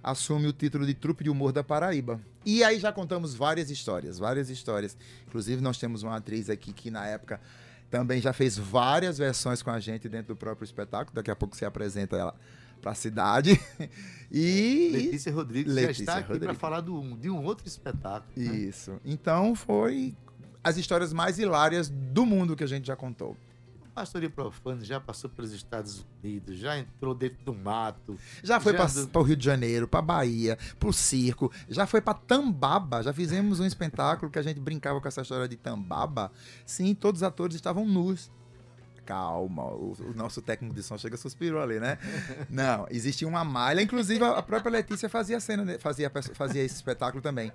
assume 0.02 0.46
o 0.46 0.52
título 0.52 0.86
de 0.86 0.94
Trupe 0.94 1.22
de 1.22 1.28
Humor 1.28 1.52
da 1.52 1.62
Paraíba. 1.62 2.18
E 2.42 2.64
aí 2.64 2.78
já 2.78 2.90
contamos 2.90 3.34
várias 3.34 3.70
histórias, 3.70 4.18
várias 4.18 4.48
histórias. 4.48 4.96
Inclusive, 5.26 5.60
nós 5.60 5.76
temos 5.76 6.02
uma 6.02 6.16
atriz 6.16 6.48
aqui 6.48 6.72
que 6.72 6.90
na 6.90 7.06
época 7.06 7.38
também 7.90 8.18
já 8.20 8.32
fez 8.32 8.56
várias 8.56 9.18
versões 9.18 9.62
com 9.62 9.70
a 9.70 9.78
gente 9.78 10.08
dentro 10.08 10.28
do 10.34 10.36
próprio 10.36 10.64
espetáculo. 10.64 11.14
Daqui 11.14 11.30
a 11.30 11.36
pouco 11.36 11.54
se 11.54 11.66
apresenta 11.66 12.16
ela 12.16 12.34
para 12.80 12.92
a 12.92 12.94
cidade. 12.94 13.60
E 14.28 14.90
Letícia 14.92 15.32
Rodrigues 15.32 15.72
Letícia 15.72 16.04
já 16.04 16.20
está 16.20 16.34
aqui 16.34 16.38
para 16.40 16.52
falar 16.52 16.80
do, 16.80 17.16
de 17.16 17.30
um 17.30 17.44
outro 17.44 17.66
espetáculo. 17.66 18.32
Né? 18.36 18.56
Isso. 18.56 19.00
Então 19.04 19.54
foi 19.54 20.16
as 20.64 20.76
histórias 20.76 21.12
mais 21.12 21.38
hilárias 21.38 21.88
do 21.88 22.26
mundo 22.26 22.56
que 22.56 22.64
a 22.64 22.66
gente 22.66 22.88
já 22.88 22.96
contou. 22.96 23.36
Pastoria 23.94 24.28
Profano 24.28 24.84
já 24.84 25.00
passou 25.00 25.30
pelos 25.30 25.52
Estados 25.52 26.04
Unidos, 26.22 26.58
já 26.58 26.76
entrou 26.76 27.14
dentro 27.14 27.42
do 27.46 27.54
mato. 27.54 28.18
Já 28.42 28.60
foi 28.60 28.74
para 28.74 28.84
do... 28.84 29.18
o 29.18 29.22
Rio 29.22 29.36
de 29.36 29.44
Janeiro, 29.44 29.88
para 29.88 30.02
Bahia, 30.02 30.58
para 30.78 30.88
o 30.90 30.92
circo, 30.92 31.50
já 31.66 31.86
foi 31.86 32.02
para 32.02 32.12
Tambaba. 32.12 33.02
Já 33.02 33.10
fizemos 33.10 33.58
um 33.58 33.64
espetáculo 33.64 34.30
que 34.30 34.38
a 34.38 34.42
gente 34.42 34.60
brincava 34.60 35.00
com 35.00 35.08
essa 35.08 35.22
história 35.22 35.48
de 35.48 35.56
Tambaba. 35.56 36.30
Sim, 36.66 36.94
todos 36.94 37.20
os 37.20 37.22
atores 37.22 37.56
estavam 37.56 37.86
nus 37.86 38.30
calma, 39.06 39.64
o, 39.64 39.96
o, 40.00 40.14
nosso 40.14 40.42
técnico 40.42 40.74
de 40.74 40.82
som 40.82 40.98
chega 40.98 41.16
suspirou 41.16 41.62
ali, 41.62 41.78
né? 41.78 41.96
Não, 42.50 42.86
existia 42.90 43.26
uma 43.26 43.44
malha, 43.44 43.80
inclusive 43.80 44.22
a 44.24 44.42
própria 44.42 44.72
Letícia 44.72 45.08
fazia 45.08 45.38
cena, 45.38 45.78
fazia, 45.78 46.10
fazia 46.34 46.62
esse 46.62 46.74
espetáculo 46.74 47.22
também. 47.22 47.52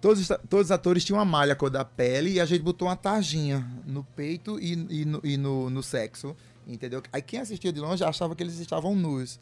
Todos, 0.00 0.28
todos 0.48 0.66
os 0.66 0.70
atores 0.70 1.04
tinham 1.04 1.18
uma 1.18 1.24
malha 1.24 1.54
cor 1.54 1.70
da 1.70 1.84
pele 1.84 2.32
e 2.32 2.40
a 2.40 2.44
gente 2.44 2.62
botou 2.62 2.88
uma 2.88 2.96
tarjinha 2.96 3.64
no 3.86 4.02
peito 4.02 4.58
e, 4.58 4.72
e, 4.72 5.04
no, 5.04 5.20
e 5.22 5.36
no, 5.36 5.70
no, 5.70 5.82
sexo, 5.82 6.34
entendeu? 6.66 7.02
Aí 7.12 7.20
quem 7.20 7.38
assistia 7.38 7.72
de 7.72 7.80
longe 7.80 8.02
achava 8.02 8.34
que 8.34 8.42
eles 8.42 8.58
estavam 8.58 8.94
nus. 8.94 9.38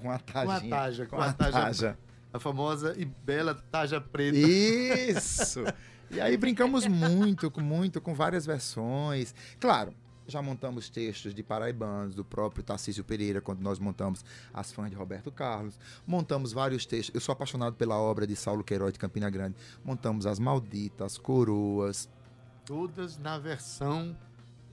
Com 0.00 0.10
a 0.10 0.18
tarjinha. 0.18 0.60
Com 0.60 0.66
a 0.66 0.78
taja. 0.78 1.06
Com, 1.06 1.16
com 1.16 1.22
a, 1.22 1.32
taja, 1.32 1.52
taja. 1.52 1.98
A 2.32 2.38
famosa 2.38 2.94
e 2.96 3.04
bela 3.04 3.54
taja 3.54 4.00
preta. 4.00 4.38
Isso! 4.38 5.64
E 6.10 6.20
aí 6.20 6.36
brincamos 6.36 6.86
muito, 6.86 7.50
com 7.50 7.60
muito, 7.60 8.00
com 8.00 8.14
várias 8.14 8.46
versões. 8.46 9.34
Claro, 9.58 9.92
já 10.28 10.42
montamos 10.42 10.90
textos 10.90 11.34
de 11.34 11.42
paraibanos, 11.42 12.14
do 12.14 12.24
próprio 12.24 12.62
Tarcísio 12.62 13.02
Pereira, 13.02 13.40
quando 13.40 13.60
nós 13.60 13.78
montamos 13.78 14.24
As 14.52 14.70
Fãs 14.70 14.90
de 14.90 14.96
Roberto 14.96 15.32
Carlos. 15.32 15.78
Montamos 16.06 16.52
vários 16.52 16.84
textos. 16.84 17.14
Eu 17.14 17.20
sou 17.20 17.32
apaixonado 17.32 17.74
pela 17.76 17.98
obra 17.98 18.26
de 18.26 18.36
Saulo 18.36 18.62
Queiroz 18.62 18.92
de 18.92 18.98
Campina 18.98 19.30
Grande. 19.30 19.56
Montamos 19.82 20.26
As 20.26 20.38
Malditas, 20.38 21.16
Coroas. 21.16 22.08
Todas 22.66 23.18
na 23.18 23.38
versão 23.38 24.14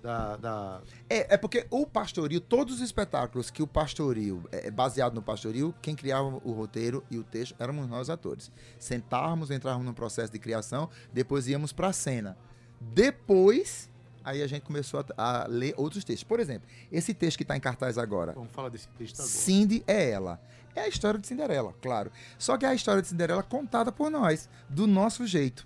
da, 0.04 0.36
da... 0.36 0.82
É, 1.10 1.36
é 1.36 1.38
porque 1.38 1.66
o 1.72 1.88
pastoril, 1.88 2.42
todos 2.42 2.76
os 2.76 2.82
espetáculos 2.82 3.50
que 3.50 3.64
o 3.64 3.68
pastoril, 3.68 4.44
é, 4.52 4.68
é 4.68 4.72
baseado 4.72 5.16
no 5.16 5.22
pastoril, 5.22 5.74
quem 5.82 5.96
criava 5.96 6.28
o 6.44 6.52
roteiro 6.52 7.02
e 7.10 7.18
o 7.18 7.24
texto 7.24 7.56
éramos 7.58 7.88
nós 7.88 8.10
atores. 8.10 8.52
Sentávamos, 8.78 9.50
entrávamos 9.50 9.86
no 9.86 9.94
processo 9.94 10.32
de 10.32 10.38
criação, 10.38 10.90
depois 11.14 11.48
íamos 11.48 11.72
para 11.72 11.88
a 11.88 11.94
cena. 11.94 12.38
Depois 12.80 13.90
aí 14.26 14.42
a 14.42 14.48
gente 14.48 14.64
começou 14.64 15.06
a, 15.16 15.44
a 15.44 15.48
ler 15.48 15.74
outros 15.78 16.04
textos. 16.04 16.24
Por 16.24 16.40
exemplo, 16.40 16.68
esse 16.92 17.14
texto 17.14 17.38
que 17.38 17.44
está 17.44 17.56
em 17.56 17.60
cartaz 17.60 17.98
agora. 17.98 18.34
Vamos 18.34 18.52
falar 18.52 18.70
desse 18.70 18.88
texto 18.90 19.20
agora. 19.20 19.30
Cindy 19.30 19.84
é 19.88 20.10
ela. 20.10 20.42
É 20.76 20.82
a 20.82 20.88
história 20.90 21.18
de 21.18 21.26
Cinderela, 21.26 21.74
claro. 21.82 22.12
Só 22.38 22.58
que 22.58 22.66
é 22.66 22.70
a 22.70 22.76
história 22.76 23.02
de 23.02 23.08
Cinderela 23.08 23.42
contada 23.42 23.92
por 23.92 24.10
nós, 24.10 24.50
do 24.68 24.86
nosso 24.86 25.26
jeito. 25.26 25.66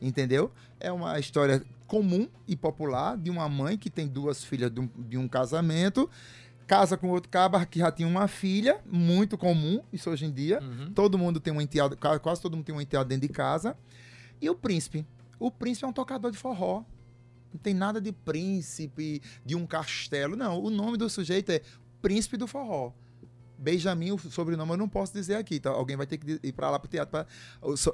Entendeu? 0.00 0.50
É 0.80 0.90
uma 0.90 1.20
história 1.20 1.62
comum 1.86 2.28
e 2.48 2.56
popular 2.56 3.16
de 3.16 3.30
uma 3.30 3.48
mãe 3.48 3.76
que 3.76 3.90
tem 3.90 4.08
duas 4.08 4.42
filhas 4.42 4.70
de 4.70 4.80
um, 4.80 4.88
de 4.96 5.18
um 5.18 5.28
casamento 5.28 6.10
casa 6.70 6.96
com 6.96 7.08
outro 7.08 7.28
cabra 7.28 7.66
que 7.66 7.80
já 7.80 7.90
tinha 7.90 8.06
uma 8.06 8.28
filha, 8.28 8.80
muito 8.86 9.36
comum, 9.36 9.82
isso 9.92 10.08
hoje 10.08 10.24
em 10.24 10.30
dia. 10.30 10.60
Uhum. 10.62 10.92
Todo 10.92 11.18
mundo 11.18 11.40
tem 11.40 11.52
um 11.52 11.60
enteado, 11.60 11.96
quase 11.96 12.40
todo 12.40 12.56
mundo 12.56 12.64
tem 12.64 12.72
um 12.72 12.80
enteado 12.80 13.08
dentro 13.08 13.26
de 13.26 13.32
casa. 13.34 13.76
E 14.40 14.48
o 14.48 14.54
príncipe. 14.54 15.04
O 15.36 15.50
príncipe 15.50 15.84
é 15.84 15.88
um 15.88 15.92
tocador 15.92 16.30
de 16.30 16.38
forró. 16.38 16.84
Não 17.52 17.60
tem 17.60 17.74
nada 17.74 18.00
de 18.00 18.12
príncipe, 18.12 19.22
de 19.44 19.54
um 19.56 19.66
castelo. 19.66 20.36
Não, 20.36 20.62
o 20.62 20.70
nome 20.70 20.96
do 20.96 21.08
sujeito 21.08 21.50
é 21.50 21.62
Príncipe 22.00 22.36
do 22.36 22.46
Forró. 22.46 22.92
Benjamin, 23.60 24.12
o 24.12 24.18
sobrenome 24.18 24.72
eu 24.72 24.76
não 24.78 24.88
posso 24.88 25.12
dizer 25.12 25.34
aqui, 25.34 25.56
então 25.56 25.74
alguém 25.74 25.94
vai 25.94 26.06
ter 26.06 26.16
que 26.16 26.40
ir 26.42 26.52
para 26.52 26.70
lá 26.70 26.78
pro 26.78 26.88
teatro 26.88 27.26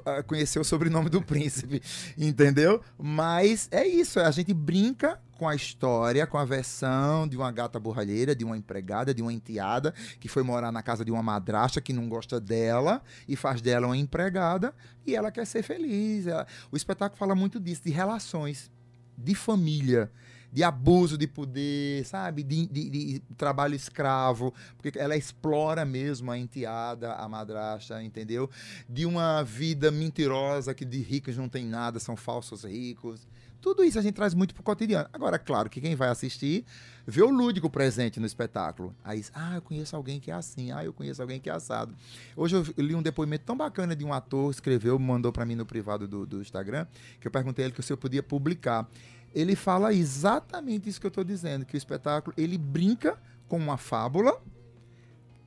para 0.01 0.23
conhecer 0.23 0.59
o 0.59 0.63
sobrenome 0.63 1.09
do 1.09 1.21
príncipe, 1.21 1.81
entendeu? 2.17 2.81
Mas 2.97 3.67
é 3.69 3.85
isso, 3.85 4.17
a 4.21 4.31
gente 4.31 4.53
brinca 4.53 5.19
com 5.37 5.47
a 5.47 5.53
história, 5.53 6.25
com 6.25 6.37
a 6.37 6.45
versão 6.45 7.27
de 7.27 7.35
uma 7.35 7.51
gata 7.51 7.77
borralheira, 7.77 8.33
de 8.33 8.45
uma 8.45 8.57
empregada, 8.57 9.13
de 9.13 9.21
uma 9.21 9.33
enteada 9.33 9.93
que 10.21 10.29
foi 10.29 10.41
morar 10.41 10.71
na 10.71 10.81
casa 10.81 11.03
de 11.03 11.11
uma 11.11 11.21
madrasta 11.21 11.81
que 11.81 11.91
não 11.91 12.07
gosta 12.07 12.39
dela 12.39 13.01
e 13.27 13.35
faz 13.35 13.61
dela 13.61 13.87
uma 13.87 13.97
empregada 13.97 14.73
e 15.05 15.15
ela 15.15 15.31
quer 15.31 15.45
ser 15.45 15.63
feliz. 15.63 16.25
O 16.71 16.77
espetáculo 16.77 17.19
fala 17.19 17.35
muito 17.35 17.59
disso, 17.59 17.83
de 17.83 17.91
relações 17.91 18.71
de 19.17 19.33
família, 19.33 20.11
de 20.51 20.63
abuso 20.63 21.17
de 21.17 21.27
poder, 21.27 22.05
sabe? 22.05 22.43
De, 22.43 22.65
de, 22.67 22.89
de, 22.89 23.19
trabalho 23.35 23.75
escravo, 23.75 24.53
porque 24.77 24.97
ela 24.97 25.15
explora 25.15 25.83
mesmo 25.85 26.31
a 26.31 26.37
enteada, 26.37 27.13
a 27.13 27.27
madrasta, 27.27 28.01
entendeu? 28.03 28.49
De 28.87 29.05
uma 29.05 29.43
vida 29.43 29.91
mentirosa 29.91 30.73
que 30.73 30.85
de 30.85 31.01
ricos 31.01 31.37
não 31.37 31.49
tem 31.49 31.65
nada, 31.65 31.99
são 31.99 32.15
falsos 32.15 32.63
ricos. 32.63 33.27
Tudo 33.61 33.83
isso 33.83 33.97
a 33.97 34.01
gente 34.01 34.15
traz 34.15 34.33
muito 34.33 34.53
pro 34.53 34.63
cotidiano. 34.63 35.09
Agora, 35.11 35.39
claro 35.39 35.69
que 35.69 35.81
quem 35.81 35.95
vai 35.95 36.09
assistir 36.09 36.65
vê 37.05 37.21
o 37.21 37.29
lúdico 37.29 37.69
presente 37.69 38.19
no 38.19 38.25
espetáculo. 38.25 38.95
Aí, 39.03 39.23
ah, 39.33 39.55
eu 39.55 39.61
conheço 39.61 39.95
alguém 39.95 40.19
que 40.19 40.29
é 40.29 40.33
assim, 40.33 40.71
ah, 40.71 40.83
eu 40.83 40.93
conheço 40.93 41.21
alguém 41.21 41.39
que 41.39 41.49
é 41.49 41.53
assado. 41.53 41.95
Hoje 42.35 42.55
eu 42.55 42.65
li 42.77 42.93
um 42.95 43.01
depoimento 43.01 43.45
tão 43.45 43.57
bacana 43.57 43.95
de 43.95 44.05
um 44.05 44.13
ator, 44.13 44.51
escreveu, 44.51 44.97
mandou 44.99 45.31
para 45.31 45.45
mim 45.45 45.55
no 45.55 45.65
privado 45.65 46.07
do, 46.07 46.25
do 46.25 46.41
Instagram, 46.41 46.85
que 47.19 47.27
eu 47.27 47.31
perguntei 47.31 47.65
a 47.65 47.67
ele 47.67 47.75
que 47.75 47.81
se 47.81 47.91
eu 47.91 47.97
podia 47.97 48.21
publicar. 48.21 48.87
Ele 49.33 49.55
fala 49.55 49.93
exatamente 49.93 50.89
isso 50.89 50.99
que 50.99 51.05
eu 51.05 51.09
estou 51.09 51.23
dizendo, 51.23 51.65
que 51.65 51.75
o 51.75 51.77
espetáculo 51.77 52.33
ele 52.37 52.57
brinca 52.57 53.17
com 53.47 53.57
uma 53.57 53.77
fábula 53.77 54.39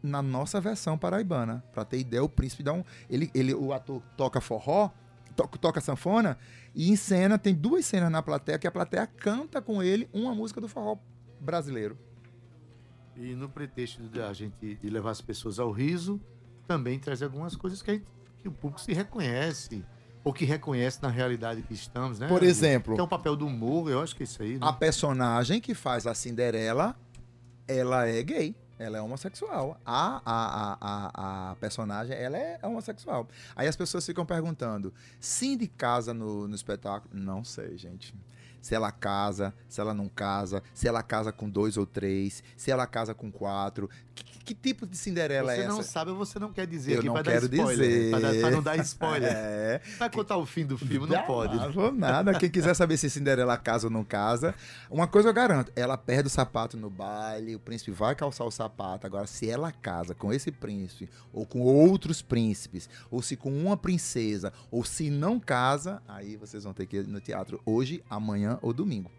na 0.03 0.23
nossa 0.23 0.61
versão 0.61 0.97
paraibana. 0.97 1.63
Para 1.73 1.85
ter 1.85 1.99
ideia, 1.99 2.23
o 2.23 2.29
príncipe 2.29 2.63
dá 2.63 2.73
um, 2.73 2.85
ele, 3.09 3.31
ele, 3.35 3.55
o 3.55 3.73
ator 3.73 4.03
toca 4.17 4.41
forró, 4.41 4.91
to, 5.49 5.59
toca 5.59 5.81
sanfona 5.81 6.39
e 6.75 6.91
em 6.91 6.97
cena 6.97 7.39
tem 7.39 7.55
duas 7.55 7.85
cenas 7.87 8.11
na 8.11 8.23
plateia 8.23 8.59
que 8.59 8.67
a 8.67 8.71
plateia 8.71 9.07
canta 9.07 9.61
com 9.61 9.83
ele 9.83 10.09
uma 10.13 10.35
música 10.35 10.61
do 10.61 10.69
forró 10.69 10.99
brasileiro. 11.41 11.99
E 13.17 13.35
no 13.35 13.49
pretexto 13.49 14.03
de 14.09 14.21
a 14.21 14.33
gente 14.33 14.77
de 14.77 14.89
levar 14.89 15.11
as 15.11 15.21
pessoas 15.21 15.59
ao 15.59 15.71
riso, 15.71 16.21
também 16.67 16.99
traz 16.99 17.23
algumas 17.23 17.57
coisas 17.57 17.83
que, 17.83 17.93
gente, 17.93 18.07
que 18.39 18.49
o 18.49 18.53
público 18.53 18.81
se 18.81 18.93
reconhece 18.93 19.85
ou 20.23 20.33
que 20.33 20.45
reconhece 20.45 21.03
na 21.03 21.09
realidade 21.09 21.63
que 21.63 21.75
estamos, 21.75 22.19
né? 22.19 22.29
Por 22.29 22.43
exemplo, 22.43 22.95
que 22.95 23.01
é 23.01 23.05
um 23.05 23.09
papel 23.09 23.37
do 23.37 23.47
humor, 23.47 23.91
eu 23.91 24.01
acho 24.01 24.15
que 24.15 24.23
é 24.23 24.25
isso 24.25 24.43
aí. 24.43 24.53
Né? 24.53 24.61
A 24.63 24.73
personagem 24.73 25.61
que 25.61 25.75
faz 25.75 26.07
a 26.07 26.15
Cinderela, 26.15 26.97
ela 27.67 28.07
é 28.07 28.23
gay. 28.23 28.55
Ela 28.81 28.97
é 28.99 29.03
homossexual. 29.03 29.79
A, 29.85 30.23
a, 30.25 30.79
a, 30.81 31.51
a, 31.51 31.57
personagem, 31.57 32.17
ela 32.17 32.37
é 32.37 32.59
homossexual. 32.63 33.29
Aí 33.55 33.69
as 33.69 33.77
pessoas 33.77 34.07
ficam 34.07 34.25
perguntando: 34.25 34.93
Cindy 35.21 35.69
casa 35.69 36.15
no, 36.15 36.49
no 36.49 36.55
espetáculo? 36.55 37.11
Não 37.13 37.45
sei, 37.45 37.77
gente 37.77 38.15
se 38.61 38.75
ela 38.75 38.93
casa, 38.93 39.55
se 39.69 39.81
ela 39.81 39.95
não 39.95 40.09
casa, 40.09 40.63
se 40.75 40.87
ela 40.87 41.03
casa 41.03 41.33
com 41.33 41.49
dois 41.49 41.77
ou 41.77 41.87
três, 41.87 42.43
se 42.57 42.71
ela 42.71 42.87
casa 42.87 43.15
com 43.15 43.31
quatro. 43.31 43.89
Que, 44.25 44.39
que 44.45 44.55
tipo 44.55 44.87
de 44.87 44.97
Cinderela 44.97 45.53
você 45.53 45.61
é 45.61 45.65
essa? 45.65 45.71
Você 45.71 45.77
não 45.77 45.83
sabe 45.83 46.11
ou 46.11 46.17
você 46.17 46.39
não 46.39 46.53
quer 46.53 46.67
dizer 46.67 46.93
eu 46.93 46.99
aqui 46.99 47.07
não 47.07 47.15
pra 47.15 47.23
quero 47.23 47.49
dar 47.49 47.57
spoiler. 47.57 47.89
Dizer. 47.89 48.11
Pra, 48.11 48.21
pra, 48.21 48.51
não 48.51 48.63
dar 48.63 48.77
spoiler. 48.79 49.31
É. 49.41 49.81
Vai 49.99 50.11
contar 50.11 50.37
o 50.37 50.47
fim 50.47 50.67
do 50.67 50.77
filme, 50.77 51.07
não, 51.07 51.17
não 51.17 51.23
pode. 51.25 51.57
Não 51.57 51.73
vou 51.73 51.93
nada. 51.93 52.35
Quem 52.39 52.51
quiser 52.51 52.75
saber 52.75 52.97
se 52.97 53.09
Cinderela 53.09 53.57
casa 53.57 53.87
ou 53.87 53.91
não 53.91 54.05
casa, 54.05 54.55
uma 54.91 55.07
coisa 55.07 55.29
eu 55.29 55.33
garanto: 55.33 55.73
ela 55.75 55.97
perde 55.97 56.27
o 56.27 56.31
sapato 56.31 56.77
no 56.77 56.91
baile, 56.91 57.55
o 57.55 57.61
príncipe 57.61 57.91
vai 57.91 58.15
calçar 58.15 58.45
o 58.45 58.51
sapato. 58.51 59.07
Agora, 59.07 59.27
se 59.27 59.49
ela 59.49 59.73
casa 59.73 60.15
com 60.15 60.33
esse 60.33 60.51
príncipe, 60.51 61.09
ou 61.33 61.47
com 61.47 61.61
outros 61.61 62.23
príncipes, 62.23 62.89
ou 63.11 63.23
se 63.23 63.37
com 63.37 63.51
uma 63.51 63.77
princesa, 63.77 64.53
ou 64.71 64.85
se 64.85 65.11
não 65.11 65.39
casa, 65.39 66.03
aí 66.07 66.37
vocês 66.37 66.65
vão 66.65 66.73
ter 66.73 66.87
que 66.87 66.99
ir 66.99 67.07
no 67.07 67.21
teatro 67.21 67.61
hoje, 67.65 68.03
amanhã 68.11 68.59
ou 68.63 68.73
domingo. 68.73 69.11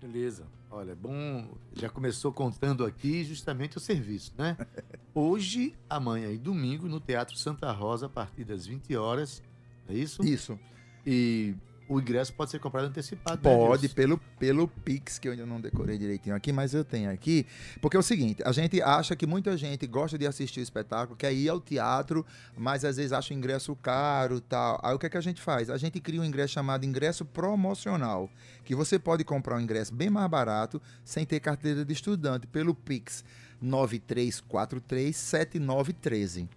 Beleza. 0.00 0.44
Olha, 0.70 0.94
bom, 0.94 1.58
já 1.74 1.88
começou 1.88 2.32
contando 2.32 2.84
aqui 2.84 3.24
justamente 3.24 3.76
o 3.76 3.80
serviço, 3.80 4.32
né? 4.38 4.56
Hoje, 5.12 5.74
amanhã 5.88 6.30
e 6.30 6.38
domingo, 6.38 6.86
no 6.86 7.00
Teatro 7.00 7.36
Santa 7.36 7.72
Rosa, 7.72 8.06
a 8.06 8.08
partir 8.08 8.44
das 8.44 8.66
20 8.66 8.94
horas. 8.96 9.42
É 9.88 9.94
isso? 9.94 10.24
Isso. 10.24 10.56
E 11.04 11.56
o 11.90 12.00
ingresso 12.00 12.32
pode 12.32 12.50
ser 12.52 12.60
comprado 12.60 12.86
antecipado. 12.86 13.40
né, 13.42 13.42
Pode, 13.42 13.82
Nilson? 13.82 13.96
pelo, 13.96 14.16
pelo 14.38 14.68
Pix, 14.68 15.18
que 15.18 15.26
eu 15.26 15.32
ainda 15.32 15.44
não 15.44 15.60
decorei 15.60 15.98
direitinho 15.98 16.36
aqui, 16.36 16.52
mas 16.52 16.72
eu 16.72 16.84
tenho 16.84 17.10
aqui. 17.10 17.44
Porque 17.80 17.96
é 17.96 18.00
o 18.00 18.02
seguinte, 18.02 18.40
a 18.46 18.52
gente 18.52 18.80
acha 18.80 19.16
que 19.16 19.26
muita 19.26 19.56
gente 19.56 19.88
gosta 19.88 20.16
de 20.16 20.24
assistir 20.24 20.60
o 20.60 20.62
espetáculo, 20.62 21.16
quer 21.16 21.32
ir 21.32 21.48
ao 21.48 21.60
teatro, 21.60 22.24
mas 22.56 22.84
às 22.84 22.96
vezes 22.96 23.12
acha 23.12 23.34
o 23.34 23.36
ingresso 23.36 23.74
caro 23.74 24.36
e 24.36 24.40
tal. 24.40 24.78
Aí 24.84 24.94
o 24.94 25.00
que, 25.00 25.06
é 25.06 25.10
que 25.10 25.18
a 25.18 25.20
gente 25.20 25.42
faz? 25.42 25.68
A 25.68 25.76
gente 25.76 25.98
cria 25.98 26.20
um 26.20 26.24
ingresso 26.24 26.52
chamado 26.52 26.86
ingresso 26.86 27.24
promocional, 27.24 28.30
que 28.64 28.76
você 28.76 28.96
pode 28.96 29.24
comprar 29.24 29.56
um 29.56 29.60
ingresso 29.60 29.92
bem 29.92 30.08
mais 30.08 30.30
barato, 30.30 30.80
sem 31.04 31.26
ter 31.26 31.40
carteira 31.40 31.84
de 31.84 31.92
estudante, 31.92 32.46
pelo 32.46 32.72
Pix 32.72 33.24
93437913. 33.60 36.48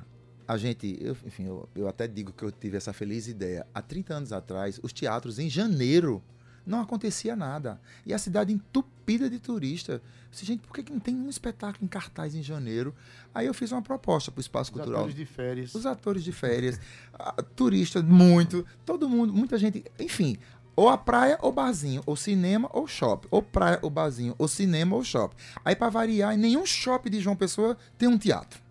a 0.47 0.57
gente, 0.57 0.97
eu, 0.99 1.15
enfim, 1.25 1.45
eu, 1.45 1.69
eu 1.75 1.87
até 1.87 2.07
digo 2.07 2.31
que 2.31 2.43
eu 2.43 2.51
tive 2.51 2.77
essa 2.77 2.93
feliz 2.93 3.27
ideia. 3.27 3.67
Há 3.75 3.81
30 3.81 4.13
anos 4.13 4.31
atrás, 4.33 4.79
os 4.81 4.91
teatros 4.93 5.37
em 5.37 5.49
janeiro 5.49 6.23
não 6.67 6.81
acontecia 6.81 7.35
nada. 7.35 7.79
E 8.05 8.13
a 8.13 8.17
cidade 8.19 8.51
entupida 8.53 9.29
de 9.29 9.39
turistas. 9.39 10.01
Disse, 10.29 10.45
gente, 10.45 10.61
por 10.67 10.73
que, 10.75 10.83
que 10.83 10.91
não 10.91 10.99
tem 10.99 11.15
um 11.15 11.29
espetáculo 11.29 11.85
em 11.85 11.87
cartaz 11.87 12.35
em 12.35 12.43
janeiro? 12.43 12.93
Aí 13.33 13.47
eu 13.47 13.53
fiz 13.53 13.71
uma 13.71 13.81
proposta 13.81 14.29
para 14.31 14.39
o 14.39 14.41
Espaço 14.41 14.69
Os 14.71 14.73
Cultural 14.77 14.99
atores 14.99 15.15
de 15.15 15.25
férias. 15.25 15.73
os 15.73 15.85
atores 15.85 16.23
de 16.23 16.31
férias, 16.31 16.79
a- 17.17 17.41
turistas, 17.55 18.03
muito, 18.03 18.65
todo 18.85 19.07
mundo, 19.09 19.33
muita 19.33 19.57
gente, 19.57 19.83
enfim, 19.97 20.37
ou 20.75 20.89
a 20.89 20.97
praia 20.97 21.39
ou 21.41 21.51
barzinho, 21.51 22.03
ou 22.05 22.15
cinema 22.15 22.69
ou 22.73 22.85
shopping, 22.85 23.27
ou 23.31 23.41
praia 23.41 23.79
ou 23.81 23.89
barzinho, 23.89 24.35
ou 24.37 24.47
cinema 24.47 24.95
ou 24.95 25.03
shopping. 25.03 25.35
Aí 25.65 25.75
pra 25.75 25.89
variar, 25.89 26.35
em 26.35 26.37
nenhum 26.37 26.65
shopping 26.65 27.09
de 27.09 27.19
João 27.21 27.35
Pessoa 27.35 27.75
tem 27.97 28.07
um 28.07 28.17
teatro. 28.17 28.61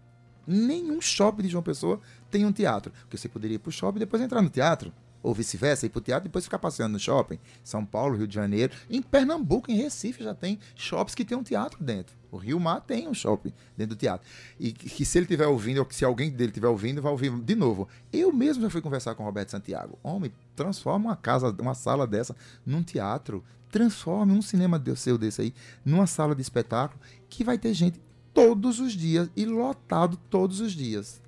Nenhum 0.46 1.00
shopping 1.00 1.42
de 1.42 1.48
João 1.48 1.62
Pessoa 1.64 1.98
tem 2.30 2.44
um 2.44 2.52
teatro, 2.52 2.92
porque 3.00 3.16
você 3.16 3.28
poderia 3.28 3.56
ir 3.56 3.58
pro 3.58 3.72
shopping 3.72 3.96
e 3.96 4.00
depois 4.00 4.22
entrar 4.22 4.40
no 4.42 4.50
teatro. 4.50 4.92
Ou 5.26 5.34
vice-versa, 5.34 5.86
ir 5.86 5.88
pro 5.88 6.00
teatro 6.00 6.28
depois 6.28 6.44
ficar 6.44 6.60
passeando 6.60 6.92
no 6.92 7.00
shopping. 7.00 7.40
São 7.64 7.84
Paulo, 7.84 8.16
Rio 8.16 8.28
de 8.28 8.34
Janeiro. 8.36 8.72
Em 8.88 9.02
Pernambuco, 9.02 9.68
em 9.68 9.74
Recife, 9.74 10.22
já 10.22 10.32
tem 10.32 10.56
shops 10.76 11.16
que 11.16 11.24
tem 11.24 11.36
um 11.36 11.42
teatro 11.42 11.82
dentro. 11.82 12.14
O 12.30 12.36
Rio 12.36 12.60
Mar 12.60 12.80
tem 12.80 13.08
um 13.08 13.12
shopping 13.12 13.52
dentro 13.76 13.96
do 13.96 13.98
teatro. 13.98 14.24
E 14.56 14.70
que, 14.70 15.04
se 15.04 15.18
ele 15.18 15.24
estiver 15.24 15.48
ouvindo, 15.48 15.78
ou 15.78 15.84
que 15.84 15.96
se 15.96 16.04
alguém 16.04 16.30
dele 16.30 16.50
estiver 16.50 16.68
ouvindo, 16.68 17.02
vai 17.02 17.10
ouvir 17.10 17.32
de 17.40 17.56
novo. 17.56 17.88
Eu 18.12 18.32
mesmo 18.32 18.62
já 18.62 18.70
fui 18.70 18.80
conversar 18.80 19.16
com 19.16 19.24
o 19.24 19.26
Roberto 19.26 19.50
Santiago. 19.50 19.98
Homem, 20.00 20.32
transforma 20.54 21.06
uma 21.06 21.16
casa, 21.16 21.52
uma 21.58 21.74
sala 21.74 22.06
dessa 22.06 22.36
num 22.64 22.84
teatro. 22.84 23.42
Transforme 23.68 24.32
um 24.32 24.40
cinema 24.40 24.80
seu 24.94 25.18
desse 25.18 25.42
aí 25.42 25.54
numa 25.84 26.06
sala 26.06 26.36
de 26.36 26.42
espetáculo 26.42 27.00
que 27.28 27.42
vai 27.42 27.58
ter 27.58 27.74
gente 27.74 28.00
todos 28.32 28.78
os 28.78 28.92
dias 28.92 29.28
e 29.34 29.44
lotado 29.44 30.16
todos 30.30 30.60
os 30.60 30.70
dias. 30.70 31.20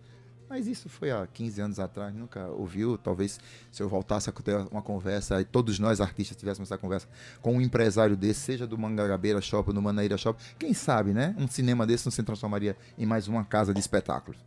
Mas 0.48 0.66
isso 0.66 0.88
foi 0.88 1.10
há 1.10 1.26
15 1.26 1.60
anos 1.60 1.78
atrás, 1.78 2.14
nunca 2.14 2.46
ouviu. 2.48 2.96
Talvez 2.96 3.38
se 3.70 3.82
eu 3.82 3.88
voltasse 3.88 4.30
a 4.30 4.32
ter 4.32 4.56
uma 4.70 4.80
conversa 4.80 5.40
e 5.40 5.44
todos 5.44 5.78
nós 5.78 6.00
artistas 6.00 6.36
tivéssemos 6.36 6.70
essa 6.70 6.78
conversa 6.78 7.06
com 7.42 7.56
um 7.56 7.60
empresário 7.60 8.16
desse, 8.16 8.40
seja 8.40 8.66
do 8.66 8.78
Mangabeira 8.78 9.40
Shopping 9.40 9.70
ou 9.70 9.74
do 9.74 9.82
Manaíra 9.82 10.16
Shopping, 10.16 10.42
quem 10.58 10.72
sabe, 10.72 11.12
né? 11.12 11.34
Um 11.38 11.46
cinema 11.46 11.86
desse 11.86 12.06
não 12.06 12.12
se 12.12 12.22
transformaria 12.22 12.76
em 12.96 13.04
mais 13.04 13.28
uma 13.28 13.44
casa 13.44 13.74
de 13.74 13.80
espetáculos. 13.80 14.38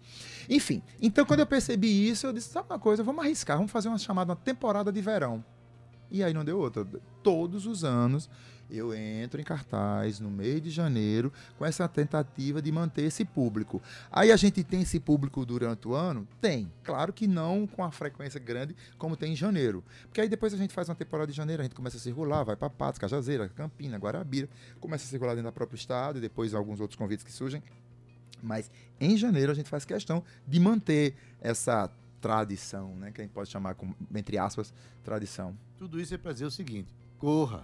Enfim, 0.50 0.82
então 1.02 1.26
quando 1.26 1.42
eu 1.42 1.48
percebi 1.48 2.10
isso, 2.10 2.26
eu 2.26 2.34
disse: 2.34 2.50
sabe 2.50 2.68
uma 2.70 2.80
coisa, 2.80 3.04
vamos 3.04 3.24
arriscar, 3.24 3.58
vamos 3.58 3.72
fazer 3.72 3.88
uma 3.88 4.00
chamada 4.00 4.32
uma 4.32 4.36
temporada 4.36 4.92
de 4.92 5.02
verão. 5.02 5.44
E 6.12 6.24
aí 6.24 6.34
não 6.34 6.44
deu 6.44 6.60
outra. 6.60 6.86
Todos 7.24 7.66
os 7.66 7.84
anos 7.84 8.30
eu 8.70 8.94
entro 8.94 9.40
em 9.40 9.44
cartaz 9.44 10.20
no 10.20 10.32
mês 10.32 10.62
de 10.62 10.70
janeiro 10.70 11.32
com 11.58 11.66
essa 11.66 11.88
tentativa 11.88 12.62
de 12.62 12.72
manter 12.72 13.04
esse 13.04 13.26
público. 13.26 13.82
Aí 14.10 14.32
a 14.32 14.38
gente 14.38 14.64
tem 14.64 14.82
esse 14.82 15.00
público 15.00 15.46
durante 15.46 15.88
o 15.88 15.94
ano? 15.94 16.28
Tem. 16.40 16.72
Claro 16.84 17.12
que 17.12 17.28
não 17.28 17.68
com 17.68 17.84
a 17.84 17.92
frequência 17.92 18.40
grande 18.40 18.76
como 18.98 19.18
tem 19.18 19.34
em 19.34 19.36
janeiro. 19.36 19.84
Porque 20.04 20.22
aí 20.22 20.30
depois 20.30 20.54
a 20.54 20.58
gente 20.58 20.74
faz 20.74 20.88
uma 20.88 20.96
temporada 20.96 21.30
de 21.32 21.38
janeiro, 21.38 21.62
a 21.62 21.66
gente 21.66 21.76
começa 21.76 21.98
a 21.98 22.00
circular, 22.00 22.44
vai 22.44 22.56
para 22.56 22.70
Patos, 22.70 22.98
Cajazeira, 23.00 23.50
Campina, 23.50 23.98
Guarabira, 23.98 24.50
começa 24.80 25.06
a 25.06 25.08
circular 25.08 25.36
dentro 25.36 25.52
do 25.52 25.54
próprio 25.54 25.76
estado 25.76 26.18
e 26.18 26.22
depois 26.22 26.54
alguns 26.54 26.80
outros 26.80 26.98
convites 26.98 27.26
que 27.26 27.32
surgem. 27.32 27.62
Mas 28.42 28.72
em 29.00 29.18
janeiro 29.18 29.52
a 29.52 29.56
gente 29.56 29.70
faz 29.70 29.86
questão 29.86 30.24
de 30.48 30.60
manter 30.60 31.16
essa 31.42 31.92
tradição, 32.22 32.96
né, 32.96 33.12
que 33.12 33.20
a 33.20 33.24
gente 33.24 33.34
pode 33.34 33.50
chamar 33.50 33.76
com, 33.76 33.94
entre 34.16 34.38
aspas, 34.38 34.74
tradição. 35.04 35.58
Tudo 35.78 36.00
isso 36.00 36.14
é 36.14 36.18
para 36.18 36.32
dizer 36.32 36.46
o 36.46 36.52
seguinte: 36.52 36.96
corra. 37.18 37.64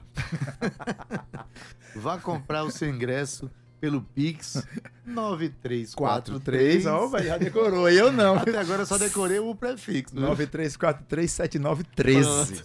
Vá 1.96 2.18
comprar 2.20 2.64
o 2.64 2.72
seu 2.72 2.90
ingresso 2.90 3.50
pelo 3.80 4.02
Pix 4.02 4.66
9343. 5.06 6.84
já 7.26 7.38
decorou, 7.38 7.90
eu 7.90 8.12
não. 8.12 8.36
Até 8.36 8.58
agora 8.58 8.86
só 8.86 8.98
decorei 8.98 9.40
o 9.40 9.56
prefixo. 9.56 10.16
né? 10.20 10.28
93437913. 10.30 12.64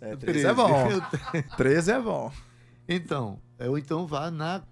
É, 0.00 0.16
13 0.16 0.46
é 0.46 0.54
bom. 0.54 0.88
13 1.56 1.90
é 1.92 2.00
bom. 2.00 2.32
Então, 2.88 3.40
é, 3.58 3.68
ou 3.68 3.76
então 3.76 4.06
vá 4.06 4.30
na 4.30 4.62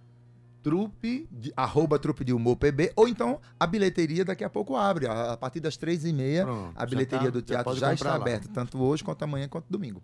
trupe. 0.67 1.29
De, 1.31 1.53
arroba 1.57 1.97
trupe 1.97 2.25
de 2.25 2.33
humor 2.33 2.57
PB, 2.57 2.93
ou 2.97 3.07
então 3.07 3.41
a 3.59 3.67
bilheteria 3.69 4.25
daqui 4.25 4.43
a 4.43 4.51
pouco 4.51 4.75
abre. 4.75 5.07
A, 5.07 5.33
a 5.35 5.37
partir 5.37 5.61
das 5.61 5.77
três 5.77 6.05
e 6.05 6.13
meia, 6.13 6.45
Pronto, 6.45 6.73
a 6.75 6.81
já 6.81 6.87
bilheteria 6.87 7.27
tá- 7.27 7.31
do 7.31 7.43
teatro 7.43 7.75
já, 7.77 7.91
comprar 7.91 8.11
está 8.11 8.15
aberta, 8.17 8.49
tanto 8.53 8.79
hoje, 8.83 9.05
quanto 9.05 9.23
amanhã, 9.23 9.49
quanto 9.49 9.67
domingo. 9.71 10.03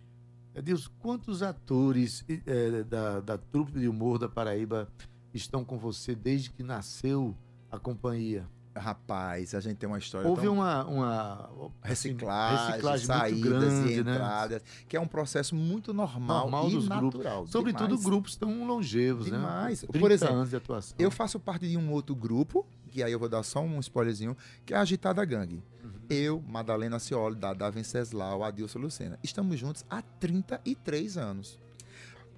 Deus, 0.63 0.87
quantos 0.87 1.41
atores 1.41 2.23
eh, 2.29 2.83
da, 2.83 3.19
da 3.19 3.37
trupe 3.37 3.77
de 3.77 3.87
humor 3.87 4.17
da 4.19 4.29
Paraíba 4.29 4.87
estão 5.33 5.65
com 5.65 5.77
você 5.77 6.15
desde 6.15 6.51
que 6.51 6.63
nasceu 6.63 7.35
a 7.69 7.77
companhia? 7.77 8.47
Rapaz, 8.75 9.53
a 9.53 9.59
gente 9.59 9.77
tem 9.77 9.87
uma 9.87 9.99
história 9.99 10.27
Houve 10.27 10.43
tão... 10.43 10.55
uma, 10.55 10.83
uma 10.85 11.49
assim, 11.83 12.09
reciclagem, 12.09 12.67
reciclagem 12.67 13.05
saídas 13.05 13.39
muito 13.39 13.49
grande, 13.49 13.93
e 13.93 14.03
né? 14.03 14.11
entradas, 14.13 14.63
que 14.87 14.97
é 14.97 14.99
um 14.99 15.07
processo 15.07 15.55
muito 15.55 15.93
normal, 15.93 16.49
Normal 16.49 16.69
e 16.69 16.71
dos 16.71 16.87
natural. 16.87 17.45
Sobretudo 17.47 17.89
demais. 17.89 18.03
grupos 18.03 18.35
tão 18.35 18.65
longevos, 18.65 19.25
Demais. 19.25 19.81
né? 19.83 19.87
Por 19.87 19.93
30 19.93 20.13
exemplo, 20.13 20.35
anos 20.35 20.49
de 20.49 20.55
atuação. 20.55 20.95
Eu 20.97 21.11
faço 21.11 21.39
parte 21.39 21.67
de 21.67 21.77
um 21.77 21.91
outro 21.91 22.15
grupo, 22.15 22.65
que 22.89 23.03
aí 23.03 23.11
eu 23.11 23.19
vou 23.19 23.29
dar 23.29 23.43
só 23.43 23.61
um 23.61 23.79
spoilerzinho, 23.79 24.35
que 24.65 24.73
é 24.73 24.77
a 24.77 24.81
Agitada 24.81 25.23
Gangue. 25.23 25.63
Uhum. 25.83 25.91
Eu, 26.09 26.43
Madalena 26.47 26.97
Cioli, 26.97 27.35
Dada 27.35 27.69
Venceslau, 27.69 28.43
Adilson 28.43 28.79
Lucena. 28.79 29.19
Estamos 29.23 29.59
juntos 29.59 29.85
há 29.89 30.01
33 30.01 31.17
anos. 31.17 31.59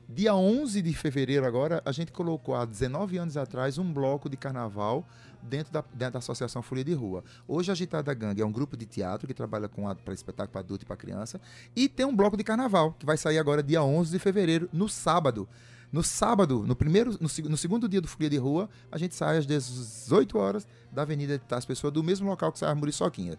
Dia 0.07 0.35
11 0.35 0.83
de 0.83 0.93
fevereiro 0.93 1.47
agora, 1.47 1.81
a 1.83 1.91
gente 1.91 2.11
colocou 2.11 2.53
há 2.53 2.63
19 2.63 3.17
anos 3.17 3.35
atrás 3.37 3.79
um 3.79 3.91
bloco 3.91 4.29
de 4.29 4.37
carnaval 4.37 5.03
dentro 5.41 5.73
da, 5.73 5.83
dentro 5.93 6.13
da 6.13 6.19
Associação 6.19 6.61
Folha 6.61 6.83
de 6.83 6.93
Rua. 6.93 7.23
Hoje 7.47 7.71
Agitada 7.71 8.13
Gangue 8.13 8.39
é 8.39 8.45
um 8.45 8.51
grupo 8.51 8.77
de 8.77 8.85
teatro 8.85 9.27
que 9.27 9.33
trabalha 9.33 9.67
com 9.67 9.83
para 9.95 10.13
espetáculo 10.13 10.51
para 10.51 10.61
adulto 10.61 10.83
e 10.83 10.85
para 10.85 10.95
criança 10.95 11.41
e 11.75 11.89
tem 11.89 12.05
um 12.05 12.15
bloco 12.15 12.37
de 12.37 12.43
carnaval 12.43 12.93
que 12.99 13.05
vai 13.05 13.17
sair 13.17 13.39
agora 13.39 13.63
dia 13.63 13.81
11 13.81 14.11
de 14.11 14.19
fevereiro, 14.19 14.69
no 14.71 14.87
sábado. 14.87 15.49
No 15.91 16.03
sábado, 16.03 16.63
no 16.67 16.75
primeiro, 16.75 17.11
no, 17.13 17.49
no 17.49 17.57
segundo 17.57 17.87
dia 17.87 18.01
do 18.01 18.07
Folia 18.07 18.29
de 18.29 18.37
Rua, 18.37 18.69
a 18.91 18.97
gente 18.97 19.15
sai 19.15 19.37
às 19.37 19.45
18 19.45 20.37
horas 20.37 20.67
da 20.91 21.03
Avenida 21.03 21.37
de 21.37 21.45
Tassi 21.45 21.65
Pessoa, 21.65 21.89
do 21.89 22.03
mesmo 22.03 22.27
local 22.27 22.51
que 22.51 22.59
sai 22.59 22.69
a 22.69 22.75
Muriçoquinha. 22.75 23.37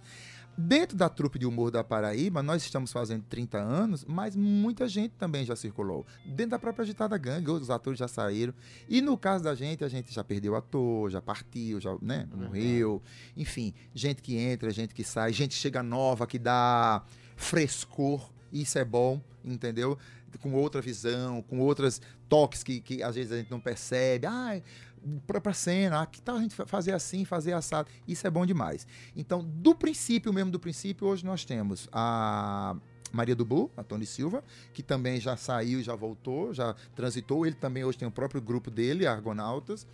Dentro 0.59 0.97
da 0.97 1.09
trupe 1.09 1.39
de 1.39 1.45
humor 1.45 1.71
da 1.71 1.85
Paraíba, 1.85 2.43
nós 2.43 2.63
estamos 2.63 2.91
fazendo 2.91 3.23
30 3.25 3.59
anos, 3.59 4.05
mas 4.07 4.35
muita 4.35 4.89
gente 4.89 5.13
também 5.13 5.45
já 5.45 5.55
circulou. 5.55 6.07
Dentro 6.25 6.53
da 6.53 6.59
própria 6.59 6.83
agitada 6.83 7.19
gangue, 7.19 7.51
outros 7.51 7.69
atores 7.69 7.99
já 7.99 8.09
saíram. 8.09 8.55
E 8.89 9.03
no 9.03 9.19
caso 9.19 9.45
da 9.45 9.55
gente, 9.55 9.85
a 9.85 9.89
gente 9.89 10.13
já 10.13 10.25
perdeu 10.25 10.57
ator, 10.57 11.11
já 11.11 11.21
partiu, 11.21 11.79
já 11.79 11.95
né, 12.01 12.27
morreu. 12.35 13.03
Enfim, 13.37 13.75
gente 13.95 14.23
que 14.23 14.35
entra, 14.37 14.71
gente 14.71 14.95
que 14.95 15.05
sai, 15.05 15.31
gente 15.33 15.51
que 15.51 15.57
chega 15.57 15.83
nova, 15.83 16.27
que 16.27 16.39
dá 16.39 17.05
frescor. 17.37 18.31
Isso 18.51 18.79
é 18.79 18.85
bom, 18.85 19.21
entendeu? 19.45 19.99
Com 20.41 20.55
outra 20.55 20.81
visão, 20.81 21.43
com 21.43 21.61
outros 21.61 22.01
toques 22.29 22.63
que, 22.63 22.81
que 22.81 23.03
às 23.03 23.15
vezes 23.15 23.33
a 23.33 23.37
gente 23.37 23.51
não 23.51 23.61
percebe. 23.61 24.27
Ai, 24.27 24.63
pra 25.27 25.53
cena, 25.53 26.03
ah, 26.03 26.07
que 26.07 26.21
tal 26.21 26.37
a 26.37 26.41
gente 26.41 26.55
fa- 26.55 26.67
fazer 26.67 26.93
assim, 26.93 27.25
fazer 27.25 27.53
assado? 27.53 27.89
Isso 28.07 28.27
é 28.27 28.31
bom 28.31 28.45
demais. 28.47 28.87
Então, 29.15 29.45
do 29.45 29.75
princípio 29.75 30.33
mesmo, 30.33 30.51
do 30.51 30.59
princípio, 30.61 31.07
hoje 31.07 31.25
nós 31.25 31.45
temos 31.45 31.89
a 31.93 32.77
Maria 33.13 33.37
do 33.37 33.45
Bu, 33.45 33.71
a 33.77 33.83
Tony 33.83 34.05
Silva, 34.05 34.43
que 34.73 34.83
também 34.83 35.21
já 35.21 35.37
saiu, 35.37 35.83
já 35.83 35.95
voltou, 35.95 36.53
já 36.53 36.75
transitou. 36.95 37.47
Ele 37.47 37.55
também 37.57 37.85
hoje 37.85 37.99
tem 37.99 38.07
o 38.09 38.11
próprio 38.11 38.41
grupo 38.41 38.71
dele, 38.71 39.07
Argonautas. 39.07 39.87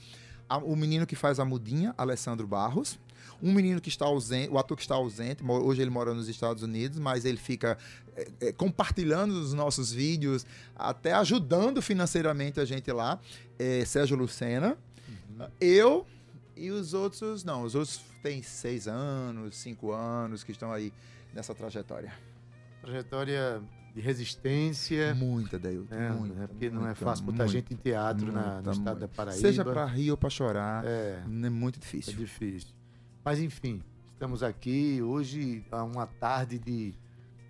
O 0.65 0.77
menino 0.77 1.07
que 1.07 1.17
faz 1.17 1.39
a 1.41 1.45
mudinha, 1.45 1.95
Alessandro 1.97 2.47
Barros. 2.47 2.99
Um 3.41 3.53
menino 3.53 3.81
que 3.81 3.89
está 3.89 4.05
ausente, 4.05 4.51
o 4.53 4.59
ator 4.59 4.77
que 4.77 4.83
está 4.83 4.95
ausente, 4.97 5.43
hoje 5.45 5.81
ele 5.81 5.91
mora 5.91 6.13
nos 6.13 6.29
Estados 6.29 6.63
Unidos, 6.63 6.99
mas 6.99 7.25
ele 7.25 7.39
fica 7.39 7.79
é, 8.15 8.29
é, 8.41 8.53
compartilhando 8.53 9.33
os 9.33 9.53
nossos 9.55 9.93
vídeos, 9.93 10.45
até 10.75 11.13
ajudando 11.13 11.81
financeiramente 11.81 12.61
a 12.61 12.65
gente 12.65 12.91
lá. 12.93 13.19
É, 13.59 13.85
Sérgio 13.85 14.17
Lucena. 14.17 14.77
Eu 15.61 16.07
e 16.57 16.71
os 16.71 16.95
outros, 16.95 17.43
não, 17.45 17.63
os 17.63 17.75
outros 17.75 18.01
têm 18.23 18.43
seis 18.43 18.87
anos, 18.87 19.57
cinco 19.57 19.93
anos 19.93 20.45
que 20.45 20.53
estão 20.53 20.71
aí 20.73 20.93
nessa 21.35 21.55
trajetória. 21.55 22.13
Trajetória 22.81 23.63
de 23.95 24.01
resistência. 24.01 25.15
Muita, 25.15 25.59
Dail. 25.59 25.87
né? 25.91 26.11
muita, 26.11 26.35
né? 26.35 26.47
Porque 26.47 26.71
não 26.71 26.83
é 26.83 26.85
muita, 26.87 27.05
fácil 27.05 27.25
botar 27.25 27.39
muita, 27.45 27.53
gente 27.53 27.75
em 27.75 27.77
teatro 27.77 28.33
na- 28.33 28.41
no 28.41 28.55
muita, 28.55 28.71
estado 28.71 28.85
muita. 28.85 29.01
da 29.01 29.09
Paraíba. 29.09 29.41
Seja 29.41 29.65
para 29.65 29.85
rir 29.87 30.11
ou 30.11 30.17
para 30.17 30.31
chorar, 30.31 30.85
É, 30.85 31.23
é 31.27 31.51
muito 31.51 31.77
é 31.79 31.81
difícil. 31.81 32.15
difícil. 32.15 32.69
Mas 33.25 33.39
enfim, 33.41 33.83
estamos 34.13 34.43
aqui 34.43 35.01
hoje 35.03 35.65
a 35.71 35.85
uma 35.85 36.07
tarde 36.07 36.59
de, 36.59 36.95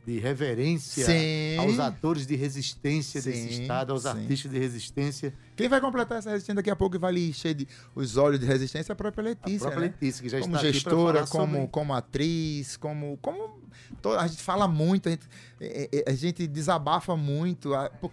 de 0.05 0.19
reverência 0.19 1.07
Sim. 1.07 1.57
aos 1.59 1.79
atores 1.79 2.27
de 2.27 2.35
resistência 2.35 3.23
desse 3.23 3.55
Sim, 3.55 3.63
estado, 3.63 3.93
aos 3.93 4.03
sim. 4.03 4.09
artistas 4.09 4.51
de 4.51 4.59
resistência. 4.59 5.33
Quem 5.55 5.69
vai 5.69 5.81
completar 5.81 6.19
essa 6.19 6.31
resistência 6.31 6.57
daqui 6.57 6.71
a 6.71 6.77
pouco 6.77 6.97
e 6.97 6.99
vai 6.99 7.13
lhe 7.13 7.29
encher 7.29 7.55
de, 7.55 7.69
os 7.95 8.17
olhos 8.17 8.41
de 8.41 8.47
resistência 8.47 8.93
é 8.93 8.95
a 8.95 8.97
própria 8.97 9.23
A 9.23 9.29
Letícia. 9.29 9.61
própria 9.61 9.81
né? 9.81 9.87
Letícia, 10.01 10.23
que 10.23 10.29
já 10.29 10.41
como 10.41 10.57
está 10.57 10.67
gestora, 10.73 11.27
como, 11.29 11.55
sobre- 11.55 11.69
como 11.69 11.95
atriz, 11.95 12.77
como. 12.77 13.17
como 13.23 13.61
to- 14.03 14.11
a 14.19 14.27
gente 14.27 14.43
fala 14.43 14.67
muito, 14.67 15.09
a 15.09 15.13
gente, 15.13 15.27
é, 15.61 15.89
é, 15.93 16.11
a 16.11 16.15
gente 16.15 16.47
desabafa 16.49 17.17
muito. 17.17 17.73
a- 17.73 17.89
por, 17.89 18.11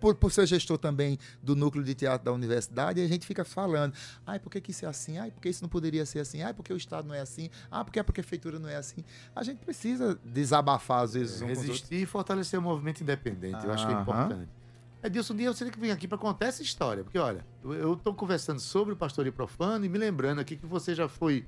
por, 0.00 0.14
por 0.14 0.32
ser 0.32 0.46
gestor 0.46 0.78
também 0.78 1.18
do 1.42 1.54
núcleo 1.54 1.84
de 1.84 1.94
teatro 1.94 2.24
da 2.24 2.32
universidade, 2.32 3.00
a 3.00 3.06
gente 3.06 3.26
fica 3.26 3.44
falando. 3.44 3.94
Ai, 4.26 4.38
por 4.38 4.50
que, 4.50 4.60
que 4.60 4.70
isso 4.70 4.84
é 4.84 4.88
assim? 4.88 5.18
Ai, 5.18 5.30
por 5.30 5.40
que 5.40 5.48
isso 5.48 5.62
não 5.62 5.68
poderia 5.68 6.04
ser 6.06 6.20
assim? 6.20 6.42
Ai, 6.42 6.54
porque 6.54 6.72
o 6.72 6.76
Estado 6.76 7.06
não 7.08 7.14
é 7.14 7.20
assim? 7.20 7.50
Ah, 7.70 7.84
porque 7.84 7.98
a 7.98 8.04
prefeitura 8.04 8.58
não 8.58 8.68
é 8.68 8.76
assim? 8.76 9.04
A 9.34 9.42
gente 9.42 9.58
precisa 9.58 10.18
desabafar, 10.24 11.02
às 11.02 11.14
vezes, 11.14 11.40
um 11.42 11.46
resistir 11.46 12.02
e 12.02 12.06
fortalecer 12.06 12.58
o 12.58 12.62
movimento 12.62 13.00
independente. 13.02 13.64
Eu 13.64 13.72
acho 13.72 13.86
que 13.86 13.92
é 13.92 14.00
importante. 14.00 14.48
Edilson, 15.04 15.34
um 15.34 15.36
dia 15.36 15.52
você 15.52 15.64
tem 15.64 15.72
que 15.72 15.78
vir 15.78 15.90
aqui 15.90 16.08
para 16.08 16.16
contar 16.16 16.46
essa 16.46 16.62
história. 16.62 17.04
Porque, 17.04 17.18
olha, 17.18 17.44
eu 17.62 17.92
estou 17.92 18.14
conversando 18.14 18.58
sobre 18.58 18.94
o 18.94 18.96
pastoreio 18.96 19.34
profano 19.34 19.84
e 19.84 19.88
me 19.88 19.98
lembrando 19.98 20.40
aqui 20.40 20.56
que 20.56 20.64
você 20.64 20.94
já 20.94 21.06
foi, 21.08 21.46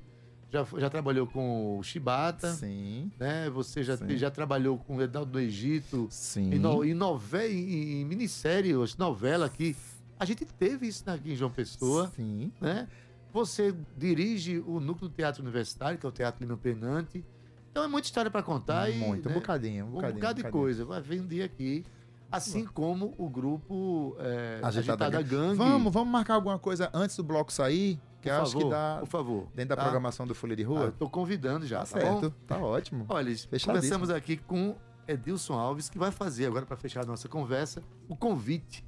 já, 0.51 0.65
já 0.77 0.89
trabalhou 0.89 1.27
com 1.27 1.77
o 1.77 1.83
Chibata, 1.83 2.53
Sim, 2.53 3.11
né? 3.19 3.49
Você 3.49 3.83
já, 3.83 3.97
Sim. 3.97 4.17
já 4.17 4.31
trabalhou 4.31 4.77
com 4.77 4.95
o 4.97 5.01
Edaldo 5.01 5.31
do 5.33 5.39
Egito, 5.39 6.07
sim. 6.09 6.53
em, 6.53 6.59
no, 6.59 6.83
em, 6.85 6.93
nove, 6.93 7.47
em, 7.47 8.01
em 8.01 8.05
minissérie, 8.05 8.73
novela 8.97 9.45
aqui. 9.45 9.75
A 10.19 10.25
gente 10.25 10.45
teve 10.45 10.87
isso 10.87 11.03
aqui 11.09 11.33
em 11.33 11.35
João 11.35 11.51
Pessoa, 11.51 12.11
Sim. 12.15 12.51
né? 12.59 12.87
Você 13.33 13.75
dirige 13.95 14.59
o 14.65 14.79
núcleo 14.79 15.09
do 15.09 15.13
Teatro 15.13 15.43
Universitário, 15.43 15.99
que 15.99 16.05
é 16.05 16.09
o 16.09 16.11
Teatro 16.11 16.43
Lima 16.43 16.57
Penante. 16.57 17.23
Então 17.69 17.83
é 17.83 17.87
muita 17.87 18.07
história 18.07 18.31
para 18.31 18.41
contar. 18.41 18.89
e, 18.89 18.97
Muito, 18.97 19.27
um 19.27 19.29
né, 19.29 19.35
bocadinho, 19.35 19.85
um 19.85 19.89
um 19.89 19.91
bocadinho. 19.91 20.15
bocado 20.19 20.35
de 20.37 20.41
bocadinho. 20.43 20.63
coisa. 20.63 20.85
Vai 20.85 21.01
vir 21.01 21.21
um 21.21 21.27
dia 21.27 21.45
aqui. 21.45 21.85
Assim 22.31 22.65
como 22.65 23.13
o 23.17 23.29
grupo 23.29 24.15
é, 24.19 24.59
Agitada 24.63 25.05
Agitada, 25.05 25.21
Gangue. 25.21 25.57
Vamos, 25.57 25.93
vamos 25.93 26.11
marcar 26.11 26.33
alguma 26.33 26.57
coisa 26.57 26.89
antes 26.93 27.15
do 27.15 27.23
bloco 27.23 27.53
sair, 27.53 27.99
que 28.27 28.33
eu 28.35 28.41
acho 28.41 28.51
favor, 28.53 28.63
que 28.65 28.69
dá 28.71 28.97
Por 29.01 29.07
favor. 29.09 29.47
dentro 29.55 29.69
da 29.69 29.75
tá? 29.75 29.81
programação 29.83 30.27
do 30.27 30.35
Folha 30.35 30.55
de 30.55 30.63
Ah, 30.63 30.67
Rua. 30.67 30.83
eu 30.85 30.91
tô 30.91 31.09
convidando 31.09 31.65
já, 31.65 31.79
tá 31.79 31.85
tá, 31.85 31.99
certo, 32.01 32.29
bom? 32.29 32.35
tá 32.47 32.57
ótimo. 32.57 33.05
Olha, 33.09 33.35
conversamos 33.63 34.09
aqui 34.09 34.37
com 34.37 34.75
Edilson 35.07 35.53
Alves, 35.53 35.89
que 35.89 35.97
vai 35.97 36.11
fazer 36.11 36.45
agora, 36.45 36.65
para 36.65 36.75
fechar 36.77 37.03
a 37.03 37.05
nossa 37.07 37.27
conversa, 37.29 37.81
o 38.09 38.15
convite. 38.15 38.83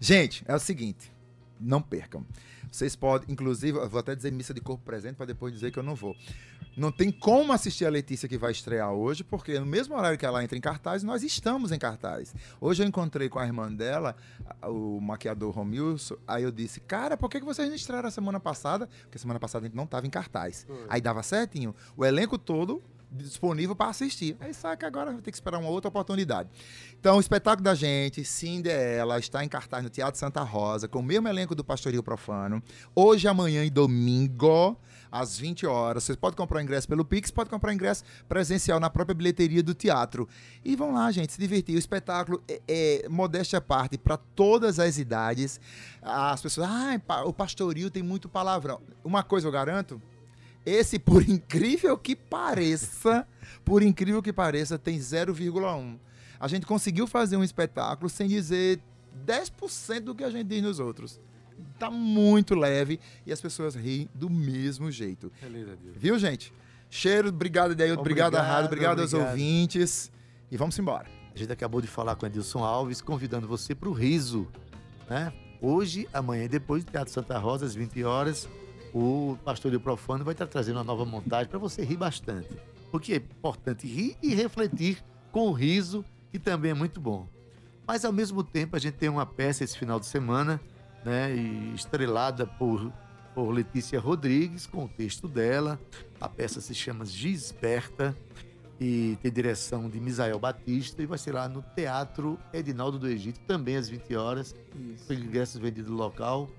Gente, 0.00 0.44
é 0.46 0.54
o 0.54 0.58
seguinte, 0.58 1.12
não 1.58 1.80
percam. 1.82 2.24
Vocês 2.70 2.94
podem, 2.94 3.32
inclusive, 3.32 3.78
eu 3.78 3.88
vou 3.88 3.98
até 4.00 4.14
dizer 4.14 4.30
missa 4.30 4.52
de 4.52 4.60
corpo 4.60 4.84
presente 4.84 5.16
para 5.16 5.26
depois 5.26 5.52
dizer 5.54 5.70
que 5.72 5.78
eu 5.78 5.82
não 5.82 5.94
vou. 5.94 6.14
Não 6.78 6.92
tem 6.92 7.10
como 7.10 7.52
assistir 7.52 7.84
a 7.86 7.90
Letícia 7.90 8.28
que 8.28 8.38
vai 8.38 8.52
estrear 8.52 8.92
hoje, 8.92 9.24
porque 9.24 9.58
no 9.58 9.66
mesmo 9.66 9.96
horário 9.96 10.16
que 10.16 10.24
ela 10.24 10.44
entra 10.44 10.56
em 10.56 10.60
cartaz, 10.60 11.02
nós 11.02 11.24
estamos 11.24 11.72
em 11.72 11.78
cartaz. 11.78 12.32
Hoje 12.60 12.84
eu 12.84 12.86
encontrei 12.86 13.28
com 13.28 13.40
a 13.40 13.44
irmã 13.44 13.72
dela, 13.72 14.14
o 14.62 15.00
maquiador 15.00 15.52
Romilson, 15.52 16.14
aí 16.24 16.44
eu 16.44 16.52
disse, 16.52 16.78
cara, 16.78 17.16
por 17.16 17.28
que 17.28 17.40
que 17.40 17.44
vocês 17.44 17.68
não 17.68 17.74
estrearam 17.74 18.06
a 18.06 18.12
semana 18.12 18.38
passada? 18.38 18.88
Porque 19.02 19.18
semana 19.18 19.40
passada 19.40 19.64
a 19.64 19.66
gente 19.66 19.76
não 19.76 19.84
estava 19.84 20.06
em 20.06 20.10
cartaz. 20.10 20.68
Aí 20.88 21.00
dava 21.00 21.20
certinho. 21.24 21.74
O 21.96 22.04
elenco 22.04 22.38
todo 22.38 22.80
disponível 23.10 23.74
para 23.74 23.90
assistir. 23.90 24.36
Aí 24.40 24.52
sabe 24.52 24.76
que 24.76 24.84
agora 24.84 25.12
vai 25.12 25.20
ter 25.20 25.30
que 25.30 25.36
esperar 25.36 25.58
uma 25.58 25.68
outra 25.68 25.88
oportunidade. 25.88 26.48
Então, 26.98 27.16
o 27.16 27.20
espetáculo 27.20 27.62
da 27.62 27.74
gente, 27.74 28.24
Cinderela, 28.24 29.18
está 29.18 29.44
em 29.44 29.48
cartaz 29.48 29.82
no 29.82 29.90
Teatro 29.90 30.18
Santa 30.18 30.42
Rosa, 30.42 30.88
com 30.88 30.98
o 30.98 31.02
mesmo 31.02 31.28
elenco 31.28 31.54
do 31.54 31.64
Pastorio 31.64 32.02
Profano. 32.02 32.62
Hoje, 32.94 33.28
amanhã 33.28 33.64
e 33.64 33.70
domingo, 33.70 34.76
às 35.10 35.38
20 35.38 35.66
horas. 35.66 36.04
Vocês 36.04 36.16
podem 36.16 36.36
comprar 36.36 36.62
ingresso 36.62 36.88
pelo 36.88 37.04
Pix, 37.04 37.30
pode 37.30 37.50
comprar 37.50 37.72
ingresso 37.72 38.04
presencial 38.28 38.78
na 38.78 38.90
própria 38.90 39.14
bilheteria 39.14 39.62
do 39.62 39.74
teatro. 39.74 40.28
E 40.64 40.76
vão 40.76 40.92
lá, 40.92 41.10
gente, 41.10 41.32
se 41.32 41.40
divertir. 41.40 41.76
O 41.76 41.78
espetáculo 41.78 42.42
é, 42.48 42.60
é 42.68 43.08
modéstia 43.08 43.58
à 43.58 43.62
parte, 43.62 43.96
para 43.96 44.16
todas 44.16 44.78
as 44.78 44.98
idades. 44.98 45.60
As 46.02 46.40
pessoas, 46.40 46.68
ah, 46.68 47.24
o 47.24 47.32
pastoril 47.32 47.90
tem 47.90 48.02
muito 48.02 48.28
palavrão. 48.28 48.80
Uma 49.04 49.22
coisa 49.22 49.46
eu 49.46 49.52
garanto, 49.52 50.00
esse, 50.68 50.98
por 50.98 51.22
incrível 51.28 51.96
que 51.96 52.14
pareça, 52.14 53.26
por 53.64 53.82
incrível 53.82 54.22
que 54.22 54.32
pareça, 54.32 54.78
tem 54.78 54.98
0,1. 54.98 55.98
A 56.40 56.46
gente 56.46 56.66
conseguiu 56.66 57.06
fazer 57.06 57.36
um 57.36 57.42
espetáculo 57.42 58.08
sem 58.08 58.28
dizer 58.28 58.80
10% 59.26 60.00
do 60.00 60.14
que 60.14 60.22
a 60.22 60.30
gente 60.30 60.46
diz 60.46 60.62
nos 60.62 60.78
outros. 60.78 61.20
Tá 61.78 61.90
muito 61.90 62.54
leve 62.54 63.00
e 63.26 63.32
as 63.32 63.40
pessoas 63.40 63.74
riem 63.74 64.08
do 64.14 64.30
mesmo 64.30 64.90
jeito. 64.90 65.32
Beleza, 65.40 65.76
Deus. 65.76 65.96
Viu, 65.96 66.18
gente? 66.18 66.52
Cheiro, 66.88 67.28
obrigado, 67.28 67.74
Deildo, 67.74 68.00
obrigado, 68.00 68.34
à 68.34 68.38
Obrigado, 68.38 68.52
rádio, 68.54 68.66
obrigado, 68.66 69.00
aos 69.00 69.12
obrigado. 69.12 69.32
ouvintes. 69.32 70.10
E 70.50 70.56
vamos 70.56 70.78
embora. 70.78 71.06
A 71.34 71.38
gente 71.38 71.52
acabou 71.52 71.80
de 71.80 71.86
falar 71.86 72.16
com 72.16 72.26
Edilson 72.26 72.64
Alves, 72.64 73.00
convidando 73.00 73.46
você 73.46 73.74
para 73.74 73.88
o 73.88 73.92
riso. 73.92 74.48
Né? 75.08 75.32
Hoje, 75.60 76.08
amanhã 76.12 76.44
e 76.44 76.48
depois, 76.48 76.84
Teatro 76.84 77.12
Santa 77.12 77.38
Rosa, 77.38 77.66
às 77.66 77.74
20 77.74 78.02
horas, 78.04 78.48
o 78.98 79.38
Pastorio 79.44 79.78
Profano 79.78 80.24
vai 80.24 80.34
estar 80.34 80.46
trazendo 80.46 80.76
uma 80.76 80.84
nova 80.84 81.04
montagem 81.04 81.48
para 81.48 81.58
você 81.58 81.84
rir 81.84 81.96
bastante. 81.96 82.48
Porque 82.90 83.12
é 83.12 83.16
importante 83.16 83.86
rir 83.86 84.16
e 84.20 84.34
refletir 84.34 85.04
com 85.30 85.48
o 85.48 85.52
riso, 85.52 86.04
que 86.32 86.38
também 86.38 86.72
é 86.72 86.74
muito 86.74 87.00
bom. 87.00 87.28
Mas, 87.86 88.04
ao 88.04 88.12
mesmo 88.12 88.42
tempo, 88.42 88.74
a 88.74 88.78
gente 88.78 88.94
tem 88.94 89.08
uma 89.08 89.24
peça 89.24 89.62
esse 89.62 89.78
final 89.78 90.00
de 90.00 90.06
semana, 90.06 90.60
né, 91.04 91.32
estrelada 91.74 92.44
por, 92.44 92.92
por 93.34 93.50
Letícia 93.50 94.00
Rodrigues, 94.00 94.66
com 94.66 94.84
o 94.84 94.88
texto 94.88 95.28
dela. 95.28 95.80
A 96.20 96.28
peça 96.28 96.60
se 96.60 96.74
chama 96.74 97.04
Gisberta 97.04 98.16
e 98.80 99.16
tem 99.22 99.30
direção 99.30 99.88
de 99.88 100.00
Misael 100.00 100.40
Batista 100.40 101.02
e 101.02 101.06
vai 101.06 101.18
ser 101.18 101.32
lá 101.32 101.48
no 101.48 101.62
Teatro 101.76 102.36
Edinaldo 102.52 102.98
do 102.98 103.06
Egito, 103.06 103.38
também 103.46 103.76
às 103.76 103.88
20 103.88 104.16
horas. 104.16 104.56
Isso. 104.74 105.12
Ingressos 105.12 105.60
vendidos 105.60 105.90
no 105.90 105.96
local. 105.96 106.50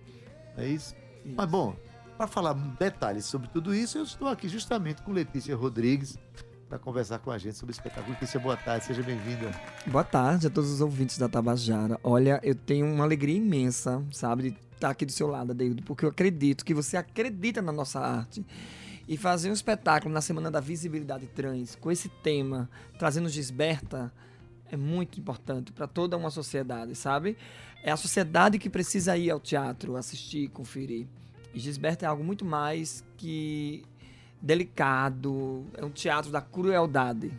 É 0.57 0.65
isso? 0.65 0.95
isso. 1.25 1.35
Mas 1.35 1.49
bom, 1.49 1.75
para 2.19 2.27
falar 2.27 2.53
detalhes 2.53 3.23
sobre 3.23 3.47
tudo 3.47 3.73
isso, 3.73 3.97
eu 3.97 4.03
estou 4.03 4.27
aqui 4.27 4.49
justamente 4.49 5.01
com 5.01 5.13
Letícia 5.13 5.55
Rodrigues 5.55 6.17
para 6.67 6.77
conversar 6.77 7.19
com 7.19 7.31
a 7.31 7.37
gente 7.37 7.55
sobre 7.55 7.71
o 7.71 7.73
espetáculo. 7.73 8.09
Letícia, 8.09 8.37
boa 8.37 8.57
tarde, 8.57 8.83
seja 8.83 9.01
bem-vinda. 9.01 9.49
Boa 9.87 10.03
tarde 10.03 10.47
a 10.47 10.49
todos 10.49 10.69
os 10.69 10.81
ouvintes 10.81 11.17
da 11.17 11.29
Tabajara. 11.29 11.97
Olha, 12.03 12.37
eu 12.43 12.53
tenho 12.53 12.85
uma 12.85 13.05
alegria 13.05 13.37
imensa, 13.37 14.03
sabe, 14.11 14.51
de 14.51 14.57
estar 14.73 14.89
aqui 14.89 15.05
do 15.05 15.13
seu 15.13 15.27
lado, 15.27 15.51
Adeildo, 15.51 15.81
porque 15.83 16.03
eu 16.03 16.09
acredito 16.09 16.65
que 16.65 16.73
você 16.73 16.97
acredita 16.97 17.61
na 17.61 17.71
nossa 17.71 18.01
arte. 18.01 18.45
E 19.07 19.15
fazer 19.15 19.49
um 19.49 19.53
espetáculo 19.53 20.13
na 20.13 20.19
Semana 20.19 20.51
da 20.51 20.59
Visibilidade 20.59 21.25
Trans 21.27 21.77
com 21.77 21.89
esse 21.89 22.09
tema, 22.09 22.69
trazendo 22.97 23.29
Gisberta, 23.29 24.11
é 24.69 24.75
muito 24.75 25.21
importante 25.21 25.71
para 25.71 25.87
toda 25.87 26.17
uma 26.17 26.29
sociedade, 26.29 26.95
sabe? 26.95 27.37
É 27.81 27.91
a 27.91 27.97
sociedade 27.97 28.59
que 28.59 28.69
precisa 28.69 29.15
ir 29.15 29.31
ao 29.31 29.39
teatro, 29.39 29.95
assistir, 29.95 30.49
conferir. 30.49 31.07
Gisberta 31.53 32.05
é 32.05 32.07
algo 32.07 32.23
muito 32.23 32.45
mais 32.45 33.03
que 33.17 33.83
delicado, 34.41 35.65
é 35.75 35.83
um 35.83 35.89
teatro 35.89 36.31
da 36.31 36.41
crueldade. 36.41 37.31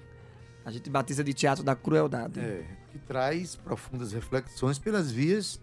A 0.65 0.71
gente 0.71 0.91
batiza 0.91 1.25
de 1.25 1.33
teatro 1.33 1.65
da 1.65 1.75
crueldade. 1.75 2.39
É, 2.39 2.65
que 2.91 2.99
traz 2.99 3.57
profundas 3.57 4.13
reflexões 4.13 4.79
pelas 4.79 5.11
vias 5.11 5.61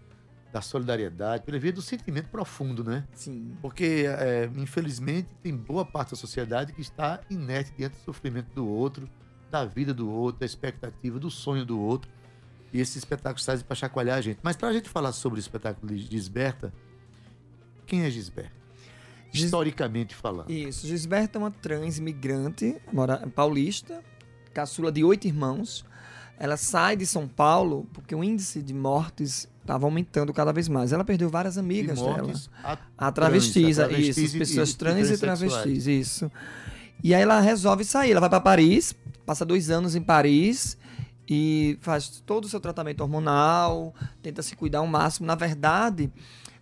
da 0.52 0.60
solidariedade, 0.62 1.44
pela 1.44 1.58
via 1.58 1.72
do 1.72 1.82
sentimento 1.82 2.28
profundo, 2.30 2.82
né? 2.82 3.06
Sim. 3.14 3.56
Porque, 3.60 4.06
é, 4.08 4.50
infelizmente, 4.56 5.28
tem 5.42 5.54
boa 5.54 5.84
parte 5.84 6.10
da 6.10 6.16
sociedade 6.16 6.72
que 6.72 6.80
está 6.80 7.20
inerte 7.30 7.72
diante 7.76 7.96
do 7.98 8.04
sofrimento 8.04 8.52
do 8.54 8.66
outro, 8.66 9.08
da 9.50 9.64
vida 9.64 9.92
do 9.92 10.10
outro, 10.10 10.40
da 10.40 10.46
expectativa, 10.46 11.18
do 11.18 11.30
sonho 11.30 11.64
do 11.64 11.78
outro. 11.78 12.10
E 12.72 12.80
esse 12.80 12.98
espetáculo 12.98 13.42
traz 13.44 13.62
para 13.62 13.76
chacoalhar 13.76 14.18
a 14.18 14.20
gente. 14.20 14.40
Mas 14.42 14.56
para 14.56 14.68
a 14.68 14.72
gente 14.72 14.88
falar 14.88 15.12
sobre 15.12 15.38
o 15.38 15.40
espetáculo 15.40 15.94
de 15.94 15.98
Gisberta, 15.98 16.72
quem 17.88 18.02
é 18.02 18.10
Gisberta? 18.10 18.52
Gis... 19.32 19.46
Historicamente 19.46 20.14
falando. 20.14 20.50
Isso. 20.50 20.86
Gisberta 20.86 21.38
é 21.38 21.40
uma 21.40 21.50
trans 21.50 21.98
imigrante 21.98 22.76
mora, 22.92 23.26
paulista, 23.34 24.02
caçula 24.54 24.92
de 24.92 25.02
oito 25.02 25.26
irmãos. 25.26 25.84
Ela 26.38 26.56
sai 26.56 26.96
de 26.96 27.04
São 27.04 27.26
Paulo 27.26 27.88
porque 27.92 28.14
o 28.14 28.22
índice 28.22 28.62
de 28.62 28.72
mortes 28.72 29.48
estava 29.60 29.86
aumentando 29.86 30.32
cada 30.32 30.52
vez 30.52 30.68
mais. 30.68 30.92
Ela 30.92 31.04
perdeu 31.04 31.28
várias 31.28 31.58
amigas 31.58 32.00
dela. 32.00 32.32
A, 32.62 32.78
a 32.96 33.12
travestis, 33.12 33.76
trans, 33.76 33.78
a 33.78 33.88
travestis 33.88 34.18
isso, 34.18 34.36
as 34.36 34.38
pessoas 34.38 34.70
e, 34.70 34.76
trans 34.76 35.10
e, 35.10 35.14
e 35.14 35.18
travestis, 35.18 35.86
isso. 35.86 36.30
E 37.02 37.14
aí 37.14 37.22
ela 37.22 37.40
resolve 37.40 37.84
sair, 37.84 38.12
ela 38.12 38.20
vai 38.20 38.30
para 38.30 38.40
Paris, 38.40 38.94
passa 39.26 39.44
dois 39.44 39.70
anos 39.70 39.94
em 39.94 40.02
Paris 40.02 40.76
e 41.28 41.78
faz 41.80 42.22
todo 42.24 42.44
o 42.44 42.48
seu 42.48 42.58
tratamento 42.58 43.02
hormonal, 43.02 43.94
tenta 44.22 44.42
se 44.42 44.56
cuidar 44.56 44.78
ao 44.78 44.86
máximo. 44.86 45.26
Na 45.26 45.34
verdade, 45.34 46.10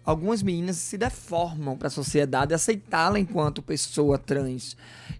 algumas 0.07 0.41
meninas 0.41 0.77
se 0.77 0.97
deformam 0.97 1.77
para 1.77 1.89
a 1.89 1.91
sociedade 1.91 2.55
aceitá-la 2.55 3.19
enquanto 3.19 3.61
pessoa 3.61 4.17
trans. 4.17 4.77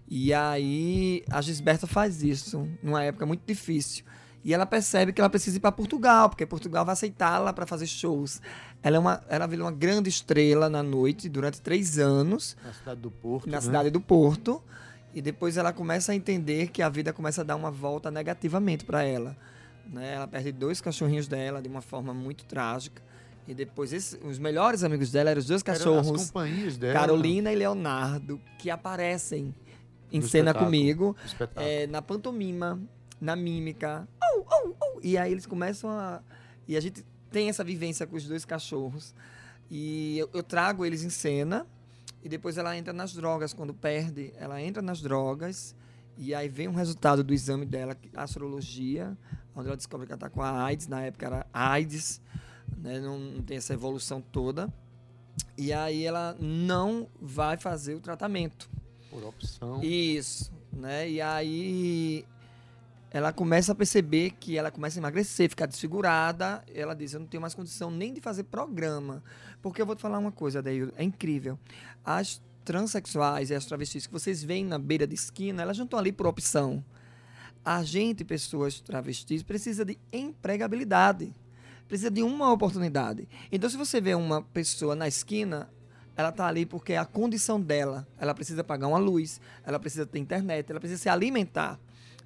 E 0.07 0.33
aí 0.33 1.23
a 1.29 1.41
Gisberta 1.41 1.85
faz 1.85 2.23
isso 2.23 2.65
numa 2.81 3.03
época 3.03 3.25
muito 3.25 3.43
difícil. 3.45 4.05
E 4.45 4.53
ela 4.53 4.65
percebe 4.65 5.11
que 5.11 5.19
ela 5.19 5.29
precisa 5.29 5.57
ir 5.57 5.59
para 5.59 5.73
Portugal, 5.73 6.29
porque 6.29 6.45
Portugal 6.45 6.85
vai 6.85 6.93
aceitá-la 6.93 7.51
para 7.51 7.65
fazer 7.65 7.85
shows. 7.85 8.41
Ela 8.81 8.95
é 8.95 8.99
uma, 8.99 9.21
ela 9.27 9.45
uma 9.45 9.71
grande 9.71 10.07
estrela 10.07 10.69
na 10.69 10.81
noite 10.81 11.27
durante 11.27 11.59
três 11.59 11.99
anos. 11.99 12.55
Na 12.63 12.71
cidade 12.71 13.01
do 13.01 13.11
Porto. 13.11 13.47
Na 13.47 13.57
né? 13.57 13.61
cidade 13.61 13.89
do 13.89 13.99
Porto. 13.99 14.63
E 15.13 15.21
depois 15.21 15.57
ela 15.57 15.73
começa 15.73 16.13
a 16.13 16.15
entender 16.15 16.69
que 16.69 16.81
a 16.81 16.87
vida 16.87 17.11
começa 17.11 17.41
a 17.41 17.43
dar 17.43 17.57
uma 17.57 17.71
volta 17.71 18.09
negativamente 18.09 18.85
para 18.85 19.03
ela. 19.03 19.35
Né? 19.85 20.13
Ela 20.13 20.27
perde 20.27 20.53
dois 20.53 20.79
cachorrinhos 20.79 21.27
dela 21.27 21.61
de 21.61 21.67
uma 21.67 21.81
forma 21.81 22.13
muito 22.13 22.45
trágica. 22.45 23.01
E 23.47 23.53
depois 23.53 23.93
esse, 23.93 24.17
os 24.17 24.37
melhores 24.37 24.83
amigos 24.83 25.09
dela 25.09 25.29
eram 25.29 25.39
os 25.39 25.45
dois 25.47 25.63
cachorros. 25.63 26.31
Carolina 26.93 27.51
e 27.51 27.55
Leonardo, 27.55 28.41
que 28.59 28.69
aparecem 28.69 29.55
em 30.11 30.21
cena 30.21 30.53
comigo 30.53 31.15
é, 31.55 31.87
na 31.87 32.01
pantomima, 32.01 32.79
na 33.19 33.35
mímica. 33.35 34.07
Oh, 34.21 34.43
oh, 34.51 34.75
oh. 34.81 34.99
E 35.01 35.17
aí 35.17 35.31
eles 35.31 35.45
começam 35.45 35.89
a. 35.89 36.21
E 36.67 36.75
a 36.75 36.79
gente 36.81 37.05
tem 37.31 37.47
essa 37.47 37.63
vivência 37.63 38.05
com 38.05 38.17
os 38.17 38.27
dois 38.27 38.43
cachorros. 38.43 39.15
E 39.69 40.17
eu, 40.17 40.29
eu 40.33 40.43
trago 40.43 40.85
eles 40.85 41.03
em 41.03 41.09
cena. 41.09 41.65
E 42.23 42.29
depois 42.29 42.57
ela 42.57 42.75
entra 42.75 42.91
nas 42.91 43.13
drogas. 43.13 43.53
Quando 43.53 43.73
perde, 43.73 44.33
ela 44.37 44.61
entra 44.61 44.81
nas 44.81 45.01
drogas. 45.01 45.73
E 46.17 46.33
aí 46.33 46.49
vem 46.49 46.67
um 46.67 46.73
resultado 46.73 47.23
do 47.23 47.33
exame 47.33 47.65
dela, 47.65 47.95
a 48.15 48.23
astrologia, 48.23 49.15
onde 49.55 49.67
ela 49.67 49.77
descobre 49.77 50.07
que 50.07 50.11
ela 50.11 50.17
está 50.17 50.29
com 50.29 50.41
a 50.41 50.63
AIDS. 50.63 50.87
Na 50.87 51.01
época 51.03 51.25
era 51.25 51.47
AIDS. 51.53 52.19
Né? 52.77 52.99
Não, 52.99 53.17
não 53.17 53.41
tem 53.41 53.57
essa 53.57 53.73
evolução 53.73 54.21
toda. 54.21 54.71
E 55.57 55.73
aí 55.73 56.03
ela 56.03 56.35
não 56.39 57.07
vai 57.19 57.57
fazer 57.57 57.95
o 57.95 57.99
tratamento. 57.99 58.69
Por 59.09 59.23
opção. 59.23 59.83
Isso. 59.83 60.51
Né? 60.71 61.09
E 61.09 61.21
aí 61.21 62.25
ela 63.09 63.31
começa 63.31 63.71
a 63.71 63.75
perceber 63.75 64.31
que 64.31 64.57
ela 64.57 64.69
começa 64.69 64.99
a 64.99 65.01
emagrecer, 65.01 65.49
ficar 65.49 65.65
desfigurada. 65.65 66.63
Ela 66.73 66.93
diz: 66.93 67.13
Eu 67.13 67.21
não 67.21 67.27
tenho 67.27 67.41
mais 67.41 67.55
condição 67.55 67.89
nem 67.89 68.13
de 68.13 68.21
fazer 68.21 68.43
programa. 68.43 69.23
Porque 69.61 69.81
eu 69.81 69.85
vou 69.85 69.95
te 69.95 70.01
falar 70.01 70.19
uma 70.19 70.31
coisa, 70.31 70.61
daí 70.61 70.87
é 70.95 71.03
incrível. 71.03 71.57
As 72.03 72.41
transexuais 72.63 73.49
e 73.49 73.55
as 73.55 73.65
travestis 73.65 74.05
que 74.05 74.13
vocês 74.13 74.43
veem 74.43 74.65
na 74.65 74.77
beira 74.77 75.07
de 75.07 75.15
esquina, 75.15 75.61
elas 75.61 75.77
não 75.77 75.85
estão 75.85 75.97
ali 75.97 76.11
por 76.11 76.27
opção. 76.27 76.83
A 77.63 77.83
gente, 77.83 78.23
pessoas 78.23 78.79
travestis, 78.81 79.41
precisa 79.41 79.83
de 79.83 79.97
empregabilidade. 80.11 81.33
Precisa 81.87 82.11
de 82.11 82.21
uma 82.21 82.51
oportunidade. 82.51 83.27
Então, 83.51 83.69
se 83.69 83.77
você 83.77 84.01
vê 84.01 84.13
uma 84.13 84.41
pessoa 84.41 84.95
na 84.95 85.07
esquina, 85.07 85.69
ela 86.15 86.29
está 86.29 86.47
ali 86.47 86.65
porque 86.65 86.93
é 86.93 86.97
a 86.97 87.05
condição 87.05 87.61
dela. 87.61 88.07
Ela 88.17 88.33
precisa 88.33 88.63
pagar 88.63 88.87
uma 88.87 88.97
luz, 88.97 89.39
ela 89.63 89.79
precisa 89.79 90.05
ter 90.05 90.19
internet, 90.19 90.69
ela 90.69 90.79
precisa 90.79 91.01
se 91.01 91.09
alimentar. 91.09 91.79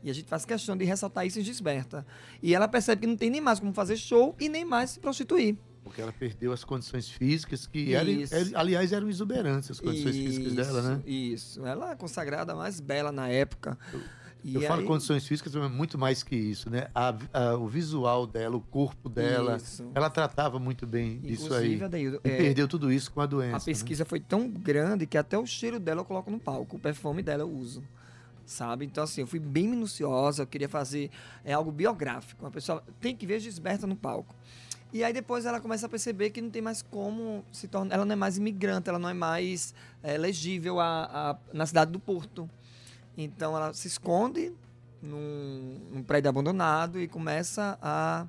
E 0.04 0.10
a 0.10 0.14
gente 0.14 0.28
faz 0.28 0.46
questão 0.46 0.76
de 0.76 0.84
ressaltar 0.84 1.28
isso 1.28 1.40
em 1.40 1.44
Gisberta. 1.44 2.06
E 2.42 2.56
ela 2.56 2.68
percebe 2.68 3.02
que 3.02 3.08
não 3.08 3.16
tem 3.16 3.30
nem 3.30 3.42
mais 3.42 3.60
como 3.60 3.74
fazer 3.74 3.98
show 3.98 4.36
e 4.40 4.50
nem 4.50 4.66
mais 4.66 4.92
se 4.92 5.00
prostituir. 5.00 5.58
Porque 5.84 6.02
ela 6.02 6.14
perdeu 6.14 6.52
as 6.52 6.64
condições 6.64 7.10
físicas, 7.10 7.66
que 7.66 7.94
eram, 7.94 8.12
aliás 8.56 8.92
eram 8.92 9.10
exuberantes 9.10 9.72
as 9.72 9.80
condições 9.80 10.16
isso, 10.16 10.26
físicas 10.26 10.54
dela, 10.54 10.82
né? 10.82 11.04
Isso. 11.06 11.66
Ela 11.66 11.92
é 11.92 11.96
consagrada 11.96 12.56
mais 12.56 12.80
bela 12.80 13.12
na 13.12 13.28
época. 13.30 13.78
Eu, 13.92 14.02
eu 14.46 14.62
falo 14.62 14.84
condições 14.86 15.28
físicas, 15.28 15.54
mas 15.56 15.72
muito 15.72 15.98
mais 15.98 16.24
que 16.24 16.36
isso, 16.36 16.70
né? 16.70 16.88
A, 16.94 17.16
a, 17.34 17.56
o 17.56 17.68
visual 17.68 18.26
dela, 18.26 18.56
o 18.56 18.62
corpo 18.62 19.08
dela, 19.10 19.58
isso. 19.58 19.90
ela 19.94 20.10
tratava 20.10 20.60
muito 20.60 20.88
bem 20.88 21.20
disso 21.20 21.54
aí. 21.54 21.82
Adeildo, 21.82 22.22
e 22.24 22.30
é, 22.30 22.38
perdeu 22.38 22.68
tudo 22.68 22.92
isso 22.92 23.12
com 23.12 23.22
a 23.22 23.26
doença. 23.26 23.58
A 23.58 23.62
pesquisa 23.62 24.04
né? 24.04 24.10
foi 24.10 24.20
tão 24.20 24.50
grande 24.50 25.06
que 25.06 25.18
até 25.18 25.38
o 25.38 25.46
cheiro 25.46 25.80
dela 25.80 26.02
eu 26.02 26.06
coloco 26.06 26.32
no 26.32 26.40
palco, 26.40 26.78
o 26.78 26.80
perfume 26.80 27.22
dela 27.22 27.44
eu 27.44 27.50
uso 27.50 27.84
sabe? 28.44 28.86
Então, 28.86 29.04
assim, 29.04 29.22
eu 29.22 29.28
fui 29.28 29.40
bem 29.40 29.68
minuciosa, 29.68 30.44
eu 30.44 30.48
queria 30.48 30.68
fazer 30.68 31.10
é, 31.46 31.54
algo 31.54 31.72
biográfico. 31.72 32.44
Uma 32.44 32.52
pessoa 32.52 32.84
tem 33.00 33.16
que 33.16 33.26
ver 33.26 33.40
Gisberta 33.40 33.88
no 33.88 33.96
palco. 33.96 34.36
E 34.94 35.06
aí 35.06 35.14
depois 35.14 35.46
ela 35.46 35.62
começa 35.62 35.86
a 35.86 35.90
perceber 35.90 36.32
que 36.32 36.42
não 36.42 36.50
tem 36.50 36.62
mais 36.62 36.82
como 36.82 37.46
se 37.52 37.68
tornar. 37.68 37.96
Ela 37.96 38.06
não 38.06 38.12
é 38.12 38.16
mais 38.16 38.38
imigrante, 38.38 38.90
ela 38.90 39.00
não 39.00 39.08
é 39.08 39.14
mais 39.14 39.74
é, 40.04 40.18
legível 40.18 40.82
a, 40.82 41.04
a, 41.32 41.38
na 41.54 41.66
cidade 41.66 41.92
do 41.92 42.00
Porto. 42.00 42.50
Então 43.18 43.56
ela 43.56 43.74
se 43.74 43.88
esconde 43.88 44.54
num, 45.02 45.80
num 45.92 46.04
prédio 46.04 46.30
abandonado 46.30 47.00
e 47.00 47.08
começa 47.08 47.78
a 47.82 48.28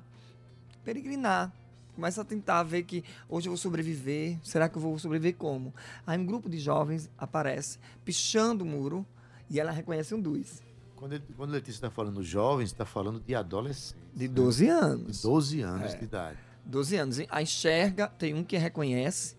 peregrinar. 0.83 1.51
Começa 1.95 2.21
a 2.21 2.25
tentar 2.25 2.63
ver 2.63 2.83
que 2.83 3.03
hoje 3.29 3.47
eu 3.47 3.51
vou 3.51 3.57
sobreviver. 3.57 4.39
Será 4.43 4.67
que 4.67 4.77
eu 4.77 4.81
vou 4.81 4.97
sobreviver 4.97 5.35
como? 5.35 5.73
Aí 6.07 6.17
um 6.17 6.25
grupo 6.25 6.49
de 6.49 6.57
jovens 6.57 7.09
aparece, 7.17 7.77
pichando 8.03 8.63
o 8.63 8.67
muro, 8.67 9.05
e 9.49 9.59
ela 9.59 9.71
reconhece 9.71 10.15
um 10.15 10.19
dos. 10.19 10.61
Quando, 10.95 11.13
ele, 11.13 11.23
quando 11.37 11.51
Letícia 11.51 11.77
está 11.77 11.91
falando 11.91 12.23
jovens, 12.23 12.67
está 12.67 12.85
falando 12.85 13.19
de 13.19 13.35
adolescentes. 13.35 14.01
De 14.15 14.27
12 14.27 14.65
né? 14.65 14.71
anos. 14.71 15.17
De 15.17 15.23
12 15.23 15.61
anos 15.61 15.93
é. 15.93 15.97
de 15.97 16.03
idade. 16.03 16.39
12 16.65 16.95
anos. 16.95 17.17
A 17.29 17.41
enxerga, 17.41 18.07
tem 18.07 18.33
um 18.33 18.43
que 18.43 18.57
reconhece, 18.57 19.35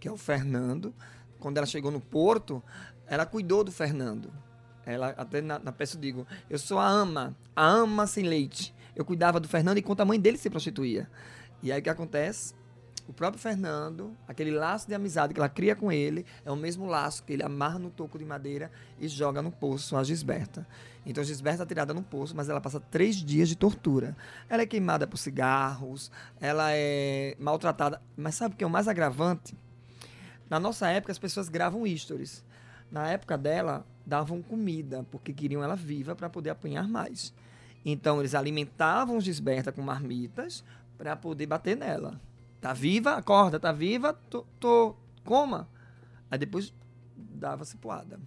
que 0.00 0.08
é 0.08 0.12
o 0.12 0.16
Fernando. 0.16 0.94
Quando 1.38 1.58
ela 1.58 1.66
chegou 1.66 1.90
no 1.90 2.00
Porto, 2.00 2.62
ela 3.06 3.26
cuidou 3.26 3.62
do 3.62 3.72
Fernando. 3.72 4.32
Ela, 4.90 5.08
até 5.16 5.40
na, 5.40 5.58
na 5.58 5.72
peça 5.72 5.96
eu 5.96 6.00
digo, 6.00 6.26
eu 6.48 6.58
sou 6.58 6.78
a 6.78 6.88
ama, 6.88 7.36
a 7.54 7.66
ama 7.66 8.06
sem 8.06 8.24
leite. 8.24 8.74
Eu 8.96 9.04
cuidava 9.04 9.38
do 9.38 9.48
Fernando 9.48 9.78
enquanto 9.78 10.00
a 10.00 10.04
mãe 10.04 10.18
dele 10.18 10.38
se 10.38 10.50
prostituía. 10.50 11.08
E 11.62 11.70
aí 11.70 11.80
o 11.80 11.82
que 11.82 11.90
acontece? 11.90 12.54
o 13.08 13.12
próprio 13.12 13.40
Fernando, 13.40 14.14
aquele 14.28 14.50
laço 14.50 14.86
de 14.86 14.94
amizade 14.94 15.32
que 15.32 15.40
ela 15.40 15.48
cria 15.48 15.74
com 15.74 15.90
ele, 15.90 16.26
é 16.44 16.52
o 16.52 16.56
mesmo 16.56 16.84
laço 16.84 17.24
que 17.24 17.32
ele 17.32 17.42
amarra 17.42 17.78
no 17.78 17.88
toco 17.88 18.18
de 18.18 18.24
madeira 18.24 18.70
e 19.00 19.08
joga 19.08 19.40
no 19.40 19.50
poço 19.50 19.96
a 19.96 20.04
Gisberta. 20.04 20.66
Então 21.06 21.24
Gisberta 21.24 21.62
é 21.62 21.66
tirada 21.66 21.94
no 21.94 22.02
poço, 22.02 22.36
mas 22.36 22.50
ela 22.50 22.60
passa 22.60 22.78
três 22.78 23.16
dias 23.16 23.48
de 23.48 23.56
tortura. 23.56 24.14
Ela 24.46 24.62
é 24.62 24.66
queimada 24.66 25.06
por 25.06 25.16
cigarros, 25.16 26.10
ela 26.38 26.68
é 26.72 27.34
maltratada. 27.38 28.02
Mas 28.14 28.34
sabe 28.34 28.54
o 28.54 28.58
que 28.58 28.62
é 28.62 28.66
o 28.66 28.70
mais 28.70 28.86
agravante? 28.86 29.56
Na 30.50 30.60
nossa 30.60 30.90
época, 30.90 31.10
as 31.10 31.18
pessoas 31.18 31.48
gravam 31.48 31.86
stories. 31.96 32.44
Na 32.90 33.08
época 33.08 33.36
dela, 33.36 33.86
davam 34.06 34.42
comida, 34.42 35.04
porque 35.10 35.32
queriam 35.32 35.62
ela 35.62 35.76
viva 35.76 36.14
para 36.14 36.30
poder 36.30 36.50
apanhar 36.50 36.88
mais. 36.88 37.34
Então, 37.84 38.20
eles 38.20 38.34
alimentavam 38.34 39.20
Gisberta 39.20 39.70
com 39.70 39.82
marmitas 39.82 40.64
para 40.96 41.14
poder 41.14 41.46
bater 41.46 41.76
nela. 41.76 42.20
Tá 42.60 42.72
viva? 42.72 43.12
Acorda, 43.12 43.60
tá 43.60 43.70
viva? 43.70 44.12
Tô, 44.12 44.44
tô, 44.58 44.96
coma. 45.24 45.68
Aí 46.30 46.38
depois 46.38 46.72
dava 47.16 47.64
cipuada. 47.64 48.18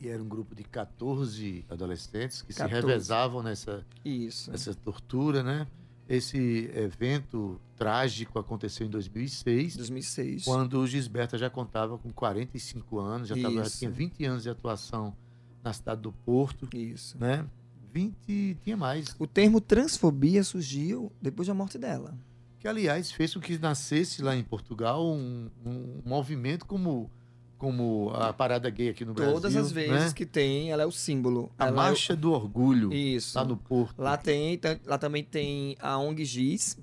E 0.00 0.08
era 0.08 0.22
um 0.22 0.28
grupo 0.28 0.54
de 0.54 0.62
14 0.62 1.64
adolescentes 1.68 2.42
que 2.42 2.54
14. 2.54 2.68
se 2.68 2.80
revezavam 2.80 3.42
nessa, 3.42 3.84
Isso. 4.04 4.50
nessa 4.50 4.74
tortura, 4.74 5.42
né? 5.42 5.66
Esse 6.08 6.70
evento 6.74 7.60
trágico 7.76 8.38
aconteceu 8.38 8.86
em 8.86 8.90
2006, 8.90 9.76
2006. 9.76 10.44
quando 10.44 10.80
o 10.80 10.86
Gisberta 10.86 11.36
já 11.36 11.50
contava 11.50 11.98
com 11.98 12.10
45 12.10 12.98
anos, 12.98 13.28
já, 13.28 13.36
tava, 13.36 13.62
já 13.62 13.70
tinha 13.70 13.90
20 13.90 14.24
anos 14.24 14.42
de 14.42 14.50
atuação 14.50 15.14
na 15.62 15.72
cidade 15.72 16.00
do 16.00 16.12
Porto, 16.12 16.68
Isso. 16.74 17.18
né? 17.18 17.46
20, 17.92 18.58
tinha 18.62 18.76
mais. 18.76 19.14
O 19.18 19.26
termo 19.26 19.60
transfobia 19.60 20.42
surgiu 20.44 21.12
depois 21.20 21.48
da 21.48 21.54
morte 21.54 21.78
dela. 21.78 22.16
Que, 22.58 22.66
aliás, 22.66 23.12
fez 23.12 23.34
com 23.34 23.40
que 23.40 23.58
nascesse 23.58 24.22
lá 24.22 24.34
em 24.34 24.42
Portugal 24.42 25.06
um, 25.06 25.48
um 25.64 26.02
movimento 26.04 26.66
como, 26.66 27.10
como 27.58 28.10
a 28.14 28.32
parada 28.32 28.70
gay 28.70 28.88
aqui 28.88 29.04
no 29.04 29.12
Brasil. 29.12 29.34
Todas 29.34 29.56
as 29.56 29.72
vezes 29.72 29.90
né? 30.06 30.12
que 30.14 30.24
tem, 30.24 30.70
ela 30.70 30.82
é 30.82 30.86
o 30.86 30.92
símbolo. 30.92 31.50
A 31.58 31.66
Ela 31.66 31.70
é 31.70 31.72
o- 31.72 31.76
Marcha 31.88 32.14
do 32.16 32.32
Orgulho, 32.32 32.92
Isso. 32.94 33.36
lá 33.36 33.44
no 33.44 33.56
Porto. 33.56 33.98
Lá 34.00 34.16
tem, 34.16 34.58
lá 34.86 34.96
também 34.96 35.24
tem 35.24 35.76
a 35.80 35.98
ONG 35.98 36.24
Giz, 36.24 36.78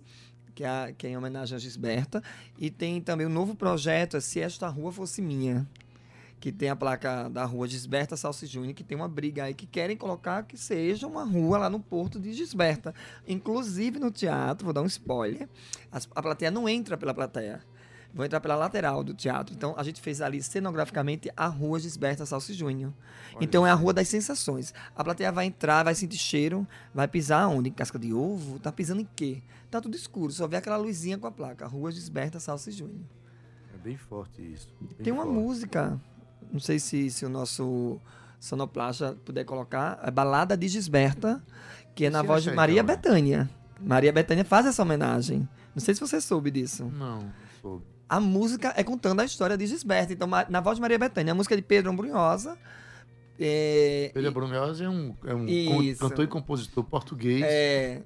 que 0.53 0.63
é, 0.63 0.67
a- 0.67 0.91
que 0.95 1.07
é 1.07 1.11
em 1.11 1.17
homenagem 1.17 1.55
a 1.55 1.59
Gisberta, 1.59 2.21
e 2.59 2.69
tem 2.69 2.99
também 3.01 3.25
o 3.25 3.29
novo 3.29 3.55
projeto, 3.55 4.17
é 4.17 4.19
Se 4.19 4.39
Esta 4.41 4.67
Rua 4.67 4.91
Fosse 4.91 5.21
Minha, 5.21 5.65
que 6.39 6.51
tem 6.51 6.69
a 6.69 6.75
placa 6.75 7.29
da 7.29 7.43
rua 7.45 7.67
Gisberta 7.67 8.15
Salsi 8.17 8.45
Júnior, 8.45 8.73
que 8.73 8.83
tem 8.83 8.95
uma 8.95 9.07
briga 9.07 9.45
aí 9.45 9.53
que 9.53 9.65
querem 9.65 9.95
colocar 9.97 10.43
que 10.43 10.57
seja 10.57 11.07
uma 11.07 11.23
rua 11.23 11.57
lá 11.57 11.69
no 11.69 11.79
Porto 11.79 12.19
de 12.19 12.33
Gisberta. 12.33 12.93
Inclusive 13.27 13.97
no 13.97 14.11
teatro, 14.11 14.65
vou 14.65 14.73
dar 14.73 14.81
um 14.81 14.85
spoiler, 14.85 15.47
as- 15.91 16.07
a 16.13 16.21
plateia 16.21 16.51
não 16.51 16.67
entra 16.69 16.97
pela 16.97 17.13
plateia. 17.13 17.61
Vou 18.15 18.23
entrar 18.23 18.39
pela 18.39 18.55
lateral 18.55 19.03
do 19.03 19.13
teatro. 19.13 19.53
Então, 19.53 19.75
a 19.77 19.83
gente 19.83 19.99
fez 19.99 20.21
ali, 20.21 20.41
cenograficamente, 20.41 21.29
a 21.35 21.47
rua 21.47 21.77
Gisberta 21.81 22.25
Salsi 22.25 22.53
Júnior. 22.53 22.93
Então, 23.41 23.67
é 23.67 23.71
a 23.71 23.73
rua 23.73 23.91
das 23.93 24.07
sensações. 24.07 24.73
A 24.95 25.03
plateia 25.03 25.33
vai 25.33 25.45
entrar, 25.45 25.83
vai 25.83 25.93
sentir 25.93 26.17
cheiro, 26.17 26.65
vai 26.93 27.09
pisar 27.09 27.49
onde? 27.49 27.67
Em 27.69 27.73
casca 27.73 27.99
de 27.99 28.13
ovo? 28.13 28.57
Tá 28.57 28.71
pisando 28.71 29.01
em 29.01 29.09
quê? 29.17 29.43
Tá 29.69 29.81
tudo 29.81 29.97
escuro, 29.97 30.31
só 30.31 30.47
vê 30.47 30.55
aquela 30.55 30.77
luzinha 30.77 31.17
com 31.17 31.27
a 31.27 31.31
placa. 31.31 31.67
Rua 31.67 31.91
Gisberta 31.91 32.39
Salsi 32.39 32.71
Júnior. 32.71 33.03
É 33.73 33.77
bem 33.77 33.97
forte 33.97 34.41
isso. 34.41 34.69
bem 34.79 35.03
Tem 35.03 35.11
uma 35.11 35.23
forte. 35.25 35.37
música, 35.37 36.01
não 36.53 36.59
sei 36.61 36.79
se, 36.79 37.09
se 37.11 37.25
o 37.25 37.29
nosso 37.29 37.99
sonoplasta 38.39 39.17
puder 39.25 39.43
colocar, 39.43 39.99
é 40.01 40.09
Balada 40.09 40.55
de 40.55 40.69
Gisberta, 40.69 41.43
que 41.93 42.05
é 42.05 42.09
na 42.09 42.21
voz 42.21 42.43
de 42.43 42.51
Maria 42.53 42.79
então, 42.81 42.95
né? 42.95 43.01
Bethânia. 43.01 43.49
Maria 43.81 44.13
Bethânia 44.13 44.45
faz 44.45 44.65
essa 44.65 44.81
homenagem. 44.81 45.45
Não 45.75 45.81
sei 45.81 45.93
se 45.93 45.99
você 45.99 46.21
soube 46.21 46.49
disso. 46.49 46.85
Não, 46.85 47.23
não 47.23 47.33
soube. 47.61 47.94
A 48.07 48.19
música 48.19 48.73
é 48.77 48.83
contando 48.83 49.19
a 49.21 49.25
história 49.25 49.57
de 49.57 49.65
Gisberta. 49.65 50.13
Então, 50.13 50.27
na 50.49 50.59
voz 50.61 50.77
de 50.77 50.81
Maria 50.81 50.97
Bethânia, 50.99 51.31
a 51.31 51.35
música 51.35 51.55
é 51.55 51.57
de 51.57 51.63
Pedro 51.63 51.91
Brunhosa. 51.93 52.57
É, 53.39 54.11
Pedro 54.13 54.29
e- 54.29 54.33
Brunhosa 54.33 54.83
é 54.85 54.89
um, 54.89 55.15
é 55.25 55.33
um 55.35 55.45
Isso. 55.81 55.99
cantor 55.99 56.23
e 56.25 56.27
compositor 56.27 56.83
português. 56.83 57.41
é, 57.43 58.01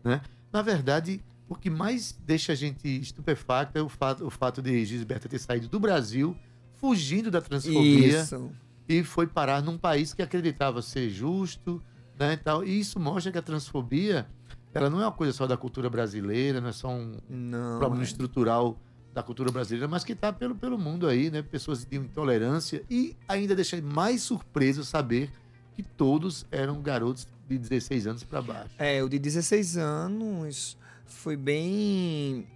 Na 0.52 0.62
verdade, 0.62 1.24
o 1.48 1.56
que 1.56 1.70
mais 1.70 2.18
deixa 2.26 2.54
a 2.54 2.56
gente 2.56 2.88
estupefacto 2.88 3.78
é 3.78 3.82
o 3.82 3.90
fato, 3.90 4.26
o 4.26 4.30
fato 4.30 4.62
de 4.62 4.84
Gisberta 4.86 5.28
ter 5.30 5.40
saído 5.40 5.68
do 5.68 5.80
Brasil, 5.80 6.36
fugindo 6.76 7.30
da 7.30 7.42
transfobia, 7.42 8.22
isso. 8.22 8.52
e 8.88 9.04
foi 9.04 9.28
parar 9.28 9.62
num 9.62 9.78
país 9.78 10.14
que 10.14 10.22
acreditava 10.22 10.82
ser 10.82 11.10
justo, 11.10 11.82
né, 12.18 12.34
e 12.34 12.38
tal. 12.38 12.64
E 12.64 12.80
isso 12.80 13.00
mostra 13.00 13.32
que 13.32 13.38
a 13.38 13.42
transfobia, 13.42 14.28
ela 14.74 14.90
não 14.90 15.00
é 15.02 15.06
uma 15.06 15.12
coisa 15.12 15.34
só 15.34 15.46
da 15.46 15.58
cultura 15.58 15.90
brasileira, 15.90 16.60
não 16.62 16.70
é 16.70 16.74
só 16.74 16.90
um 16.90 17.18
Não. 17.30 17.78
problema 17.80 18.04
é. 18.04 18.08
estrutural 18.08 18.80
da 19.20 19.24
cultura 19.24 19.52
brasileira, 19.52 19.88
mas 19.88 20.04
que 20.04 20.14
está 20.14 20.32
pelo, 20.32 20.56
pelo 20.56 20.78
mundo 20.78 21.06
aí, 21.08 21.30
né? 21.30 21.42
Pessoas 21.42 21.84
de 21.86 21.98
intolerância 21.98 22.84
e 22.90 23.16
ainda 23.28 23.54
deixa 23.54 23.80
mais 23.82 24.22
surpreso 24.22 24.84
saber 24.86 25.30
que 25.76 25.84
todos 25.84 26.46
eram 26.52 26.82
garotos 26.82 27.28
de 27.48 27.58
16 27.58 28.08
anos 28.08 28.24
para 28.24 28.42
baixo. 28.42 28.72
É, 28.78 29.04
o 29.04 29.10
de 29.10 29.20
16 29.20 29.78
anos 29.78 30.78
foi 31.06 31.36
bem 31.36 32.48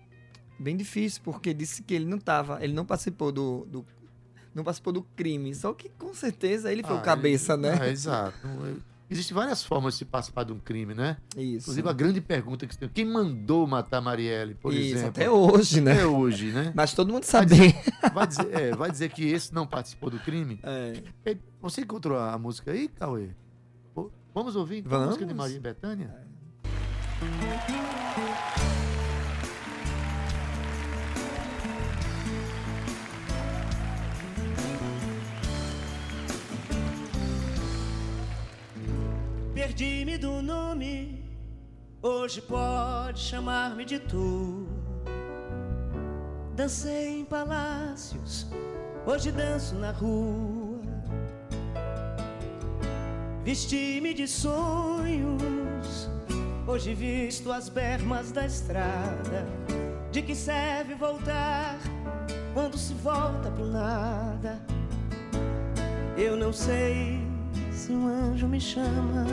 bem 0.58 0.78
difícil, 0.78 1.22
porque 1.24 1.54
disse 1.54 1.84
que 1.84 1.94
ele 1.94 2.06
não 2.06 2.18
tava, 2.18 2.64
ele 2.64 2.74
não 2.74 2.86
participou 2.86 3.32
do, 3.32 3.66
do- 3.70 3.86
não 4.56 4.64
participou 4.64 4.94
do 4.94 5.02
crime, 5.02 5.54
só 5.54 5.74
que 5.74 5.90
com 5.90 6.14
certeza 6.14 6.72
ele 6.72 6.84
foi 6.84 6.96
o 6.96 7.00
Ah, 7.00 7.02
cabeça, 7.02 7.54
ele- 7.54 7.64
né? 7.64 7.78
Ah, 7.82 7.90
exato. 7.90 8.38
Existem 9.10 9.36
várias 9.36 9.64
formas 9.64 9.94
de 9.94 10.00
se 10.00 10.06
participar 10.06 10.44
de 10.44 10.54
um 10.54 10.60
crime, 10.60 10.94
né? 10.94 11.18
Isso. 11.38 11.64
Inclusive 11.66 11.90
a 11.90 11.94
grande 11.94 12.22
pergunta 12.22 12.66
que 12.66 12.74
se 12.74 12.80
tem, 12.80 12.90
quem 12.90 13.06
mandou 13.06 13.68
matar 13.68 14.02
Marielle, 14.02 14.56
por 14.56 14.74
Isso, 14.74 14.96
exemplo? 14.96 15.10
até 15.10 15.30
hoje, 15.30 15.82
né? 15.82 15.92
Até 15.94 16.06
hoje, 16.06 16.52
né? 16.52 16.72
Mas 16.76 16.94
todo 16.94 17.12
mundo 17.12 17.24
sabe. 17.24 17.56
Vai 18.14 18.26
dizer, 18.28 18.54
é, 18.54 18.76
vai 18.76 18.90
dizer 18.90 19.10
que 19.12 19.24
esse 19.26 19.54
não 19.54 19.68
participou 19.68 20.10
do 20.10 20.20
crime? 20.20 20.60
É. 20.64 21.04
Ei, 21.26 21.40
Você 21.62 21.82
encontrou 21.82 22.18
a 22.18 22.38
música 22.38 22.72
aí, 22.72 22.88
Cauê? 22.88 23.30
Vamos 24.34 24.56
ouvir 24.56 24.80
então, 24.80 24.94
a 24.94 24.96
Vamos. 24.96 25.08
música 25.10 25.26
de 25.28 25.34
Maria 25.34 25.60
Bethânia? 25.60 26.16
Perdi-me 39.74 40.20
do 40.20 40.40
nome, 40.40 41.26
hoje 42.00 42.40
pode 42.44 43.20
chamar-me 43.20 43.84
de 43.84 43.98
tu. 43.98 44.68
Dancei 46.56 47.22
em 47.22 47.26
palácios, 47.26 48.46
hoje 49.04 49.32
danço 49.32 49.74
na 49.74 49.90
rua. 49.90 50.80
Vesti-me 53.44 54.14
de 54.14 54.28
sonhos, 54.28 56.08
hoje 56.68 56.94
visto 56.94 57.52
as 57.52 57.68
bermas 57.68 58.32
da 58.32 58.46
estrada. 58.46 59.48
De 60.12 60.22
que 60.22 60.36
serve 60.36 60.94
voltar 60.94 61.80
quando 62.54 62.78
se 62.78 62.94
volta 62.94 63.50
pro 63.50 63.66
nada? 63.66 64.62
Eu 66.16 66.38
não 66.38 66.54
sei 66.54 67.23
se 67.84 67.92
um 67.92 68.08
anjo 68.08 68.48
me 68.48 68.62
chama. 68.62 69.26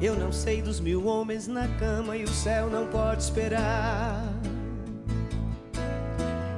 Eu 0.00 0.14
não 0.14 0.30
sei 0.30 0.62
dos 0.62 0.78
mil 0.78 1.04
homens 1.06 1.48
na 1.48 1.66
cama 1.78 2.16
e 2.16 2.22
o 2.22 2.28
céu 2.28 2.70
não 2.70 2.86
pode 2.86 3.24
esperar. 3.24 4.22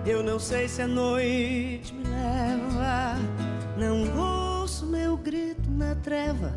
Eu 0.05 0.23
não 0.23 0.39
sei 0.39 0.69
se 0.69 0.83
a 0.83 0.87
noite 0.87 1.95
me 1.95 2.05
leva. 2.05 3.17
Não 3.79 4.61
ouço 4.61 4.85
meu 4.85 5.17
grito 5.17 5.71
na 5.71 5.95
treva. 5.95 6.53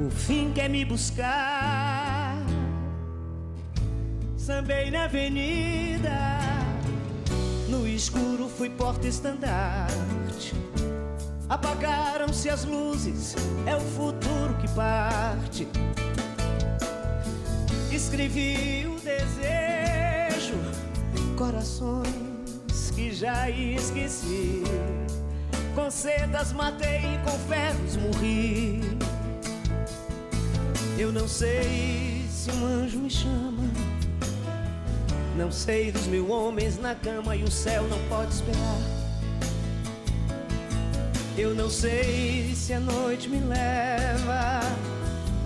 O 0.00 0.08
fim 0.08 0.52
quer 0.52 0.70
me 0.70 0.84
buscar. 0.84 2.36
Sambei 4.36 4.92
na 4.92 5.06
avenida. 5.06 6.38
No 7.68 7.86
escuro 7.86 8.48
fui 8.48 8.70
porta-estandarte. 8.70 10.54
Apagaram-se 11.48 12.50
as 12.50 12.64
luzes, 12.64 13.34
é 13.66 13.74
o 13.74 13.80
futuro 13.80 14.54
que 14.60 14.68
parte. 14.74 15.66
Escrevi 17.90 18.86
o 18.86 19.00
desejo, 19.00 20.54
corações 21.38 22.90
que 22.94 23.10
já 23.14 23.48
esqueci. 23.48 24.62
Com 25.74 25.90
sedas 25.90 26.52
matei 26.52 27.14
e 27.14 27.18
com 27.24 27.38
ferros 27.48 27.96
morri. 27.96 28.82
Eu 30.98 31.10
não 31.10 31.26
sei 31.26 32.26
se 32.30 32.50
um 32.50 32.66
anjo 32.66 32.98
me 32.98 33.08
chama. 33.08 33.62
Não 35.34 35.50
sei 35.50 35.90
dos 35.92 36.06
mil 36.08 36.28
homens 36.30 36.78
na 36.78 36.94
cama 36.94 37.34
e 37.34 37.42
o 37.42 37.50
céu 37.50 37.84
não 37.84 37.98
pode 38.08 38.34
esperar. 38.34 38.97
Eu 41.38 41.54
não 41.54 41.70
sei 41.70 42.52
se 42.56 42.72
a 42.72 42.80
noite 42.80 43.28
me 43.28 43.38
leva. 43.38 44.58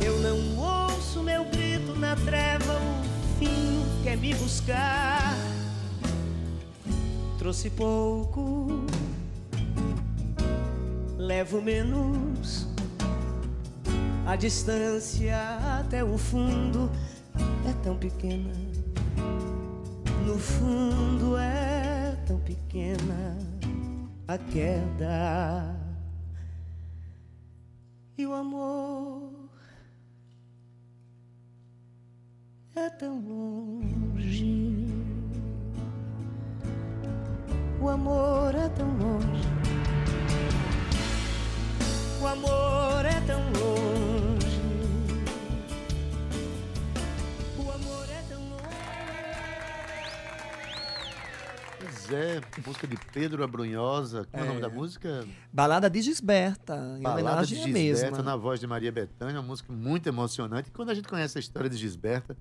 Eu 0.03 0.19
não 0.21 0.57
ouço 0.57 1.23
meu 1.23 1.45
grito 1.45 1.95
na 1.95 2.17
treva. 2.17 2.79
O 2.79 3.39
fim 3.39 3.85
quer 4.03 4.17
me 4.17 4.35
buscar. 4.37 5.37
Trouxe 7.39 7.69
pouco, 7.69 8.87
levo 11.19 11.61
menos. 11.61 12.67
A 14.25 14.35
distância 14.35 15.37
até 15.79 16.03
o 16.03 16.17
fundo 16.17 16.91
é 17.69 17.73
tão 17.83 17.99
pequena. 17.99 18.55
No 20.27 20.39
fundo 20.39 21.37
é 21.37 22.17
tão 22.27 22.39
pequena 22.39 23.37
a 24.27 24.39
queda. 24.39 25.82
E 28.19 28.27
o 28.27 28.35
amor 28.35 29.33
é 32.77 32.91
tão 32.91 33.21
longe. 33.21 34.87
O 37.81 37.89
amor 37.89 38.55
é 38.55 38.69
tão 38.69 38.89
longe. 38.99 39.49
O 42.21 42.27
amor 42.27 42.82
Pois 52.13 52.25
é, 52.25 52.41
música 52.67 52.87
de 52.87 52.97
Pedro 53.11 53.43
Abrunhosa. 53.43 54.27
Como 54.31 54.45
é, 54.45 54.47
o 54.47 54.49
nome 54.51 54.61
da 54.61 54.69
música? 54.69 55.27
Balada 55.51 55.89
de 55.89 56.03
Gisberta, 56.03 56.75
em 56.99 57.03
Balada 57.03 57.23
de 57.47 57.55
homenagem 57.55 57.59
à 57.59 57.65
Gisberta, 57.65 58.11
mesma. 58.11 58.23
na 58.23 58.37
voz 58.37 58.61
de 58.61 58.67
Maria 58.67 58.93
Bethânia, 58.93 59.41
uma 59.41 59.47
música 59.47 59.73
muito 59.73 60.07
emocionante. 60.09 60.69
E 60.69 60.73
quando 60.73 60.91
a 60.91 60.95
gente 60.95 61.09
conhece 61.09 61.39
a 61.39 61.41
história 61.41 61.71
de 61.71 61.77
Gisberta, 61.79 62.37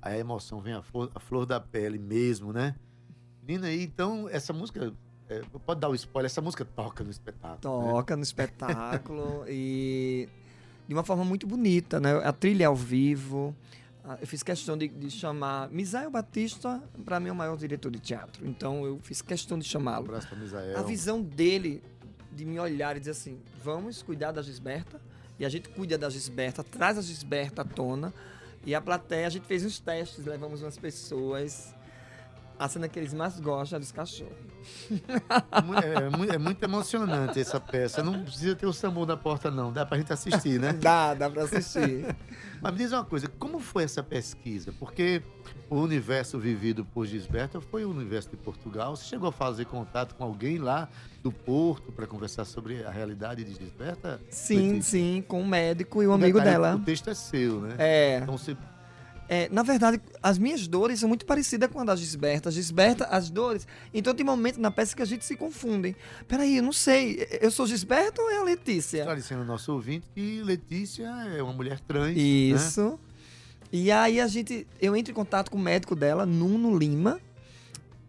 aí 0.00 0.14
a 0.14 0.18
emoção 0.18 0.60
vem 0.60 0.74
a 0.74 0.82
flor, 0.82 1.10
a 1.12 1.18
flor 1.18 1.44
da 1.44 1.58
pele 1.58 1.98
mesmo, 1.98 2.52
né? 2.52 2.76
Menina, 3.42 3.72
então, 3.72 4.28
essa 4.30 4.52
música, 4.52 4.92
é, 5.28 5.42
pode 5.66 5.80
dar 5.80 5.88
o 5.88 5.94
spoiler, 5.96 6.26
essa 6.26 6.40
música 6.40 6.64
toca 6.64 7.02
no 7.02 7.10
espetáculo. 7.10 7.82
né? 7.82 7.90
Toca 7.90 8.16
no 8.16 8.22
espetáculo 8.22 9.44
e 9.50 10.28
de 10.86 10.94
uma 10.94 11.02
forma 11.02 11.24
muito 11.24 11.48
bonita, 11.48 11.98
né? 11.98 12.12
A 12.22 12.32
trilha 12.32 12.62
é 12.62 12.66
ao 12.66 12.76
vivo. 12.76 13.56
Ah, 14.08 14.16
Eu 14.20 14.26
fiz 14.26 14.42
questão 14.42 14.78
de, 14.78 14.86
de 14.88 15.10
chamar 15.10 15.68
Misael 15.70 16.10
Batista, 16.10 16.80
para 17.04 17.18
mim 17.18 17.28
é 17.28 17.32
o 17.32 17.34
maior 17.34 17.56
diretor 17.56 17.90
de 17.90 17.98
teatro. 17.98 18.46
Então 18.46 18.84
eu 18.84 19.00
fiz 19.02 19.20
questão 19.20 19.58
de 19.58 19.66
Um 19.66 19.70
chamá-lo. 19.70 20.06
Misael. 20.36 20.78
A 20.78 20.82
visão 20.82 21.20
dele 21.20 21.82
de 22.32 22.44
me 22.44 22.58
olhar 22.60 22.96
e 22.96 23.00
dizer 23.00 23.12
assim: 23.12 23.40
vamos 23.64 24.02
cuidar 24.02 24.30
da 24.32 24.42
Gisberta. 24.42 25.00
E 25.38 25.44
a 25.44 25.48
gente 25.48 25.68
cuida 25.68 25.98
da 25.98 26.08
Gisberta, 26.08 26.64
traz 26.64 26.96
a 26.96 27.02
Gisberta 27.02 27.62
à 27.62 27.64
tona. 27.64 28.14
E 28.64 28.74
a 28.74 28.80
plateia, 28.80 29.26
a 29.26 29.30
gente 29.30 29.46
fez 29.46 29.64
uns 29.64 29.78
testes, 29.78 30.24
levamos 30.24 30.62
umas 30.62 30.78
pessoas. 30.78 31.74
A 32.58 32.68
cena 32.68 32.88
que 32.88 32.98
eles 32.98 33.12
mais 33.12 33.38
gostam 33.38 33.76
é 33.76 33.80
dos 33.80 33.92
cachorros. 33.92 34.32
Mu- 35.64 35.74
É, 35.74 36.08
mu- 36.10 36.24
é 36.32 36.38
muito 36.38 36.62
emocionante 36.62 37.38
essa 37.38 37.60
peça. 37.60 38.02
Não 38.02 38.22
precisa 38.24 38.56
ter 38.56 38.66
o 38.66 38.72
sambão 38.72 39.04
da 39.04 39.16
porta, 39.16 39.50
não. 39.50 39.70
Dá 39.72 39.84
pra 39.84 39.98
gente 39.98 40.12
assistir, 40.12 40.58
né? 40.58 40.72
Dá, 40.80 41.12
dá 41.14 41.28
pra 41.28 41.42
assistir. 41.44 42.16
Mas 42.60 42.72
me 42.72 42.78
diz 42.78 42.92
uma 42.92 43.04
coisa, 43.04 43.28
como 43.38 43.60
foi 43.60 43.84
essa 43.84 44.02
pesquisa? 44.02 44.72
Porque 44.78 45.22
o 45.68 45.76
universo 45.76 46.38
vivido 46.38 46.84
por 46.84 47.06
Gisberta 47.06 47.60
foi 47.60 47.84
o 47.84 47.90
universo 47.90 48.30
de 48.30 48.36
Portugal. 48.38 48.96
Você 48.96 49.04
chegou 49.04 49.28
a 49.28 49.32
fazer 49.32 49.66
contato 49.66 50.14
com 50.14 50.24
alguém 50.24 50.58
lá 50.58 50.88
do 51.22 51.30
Porto 51.30 51.92
para 51.92 52.06
conversar 52.06 52.44
sobre 52.46 52.82
a 52.84 52.90
realidade 52.90 53.44
de 53.44 53.52
Gisberta? 53.54 54.18
Sim, 54.30 54.80
sim, 54.80 55.22
com 55.28 55.42
um 55.42 55.46
médico 55.46 56.02
e 56.02 56.06
um 56.08 56.12
Um 56.12 56.14
amigo 56.14 56.40
dela. 56.40 56.74
O 56.76 56.80
texto 56.80 57.10
é 57.10 57.14
seu, 57.14 57.60
né? 57.60 57.74
É, 57.78 58.18
Então 58.22 58.38
você 58.38 58.56
é, 59.28 59.48
na 59.50 59.62
verdade, 59.62 60.00
as 60.22 60.38
minhas 60.38 60.66
dores 60.68 61.00
são 61.00 61.08
muito 61.08 61.26
parecidas 61.26 61.70
com 61.70 61.80
a 61.80 61.84
da 61.84 61.96
Gisberta. 61.96 62.48
A 62.48 62.52
Gisberta, 62.52 63.04
as 63.06 63.28
dores. 63.28 63.66
Então 63.92 64.14
tem 64.14 64.24
momento 64.24 64.60
na 64.60 64.70
peça 64.70 64.94
que 64.94 65.02
a 65.02 65.06
gente 65.06 65.24
se 65.24 65.36
confunde. 65.36 65.96
Peraí, 66.28 66.56
eu 66.56 66.62
não 66.62 66.72
sei. 66.72 67.26
Eu 67.40 67.50
sou 67.50 67.66
Gisberta 67.66 68.22
ou 68.22 68.30
é 68.30 68.38
a 68.38 68.42
Letícia? 68.42 68.98
esclarecendo 68.98 69.40
ao 69.40 69.46
nosso 69.46 69.72
ouvinte 69.72 70.06
que 70.14 70.42
Letícia 70.42 71.06
é 71.36 71.42
uma 71.42 71.52
mulher 71.52 71.80
trans. 71.80 72.14
Né? 72.14 72.22
Isso. 72.22 72.98
E 73.72 73.90
aí 73.90 74.20
a 74.20 74.28
gente. 74.28 74.66
Eu 74.80 74.96
entro 74.96 75.10
em 75.10 75.14
contato 75.14 75.50
com 75.50 75.58
o 75.58 75.60
médico 75.60 75.96
dela, 75.96 76.24
Nuno 76.24 76.76
Lima. 76.76 77.20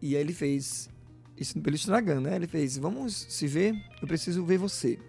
E 0.02 0.16
aí 0.16 0.22
ele 0.22 0.34
fez. 0.34 0.90
Isso 1.36 1.60
pelo 1.60 1.76
Instagram, 1.76 2.22
né? 2.22 2.36
Ele 2.36 2.48
fez: 2.48 2.78
Vamos 2.78 3.26
se 3.30 3.48
ver? 3.48 3.76
Eu 4.02 4.08
preciso 4.08 4.46
ver 4.46 4.58
você. 4.58 5.00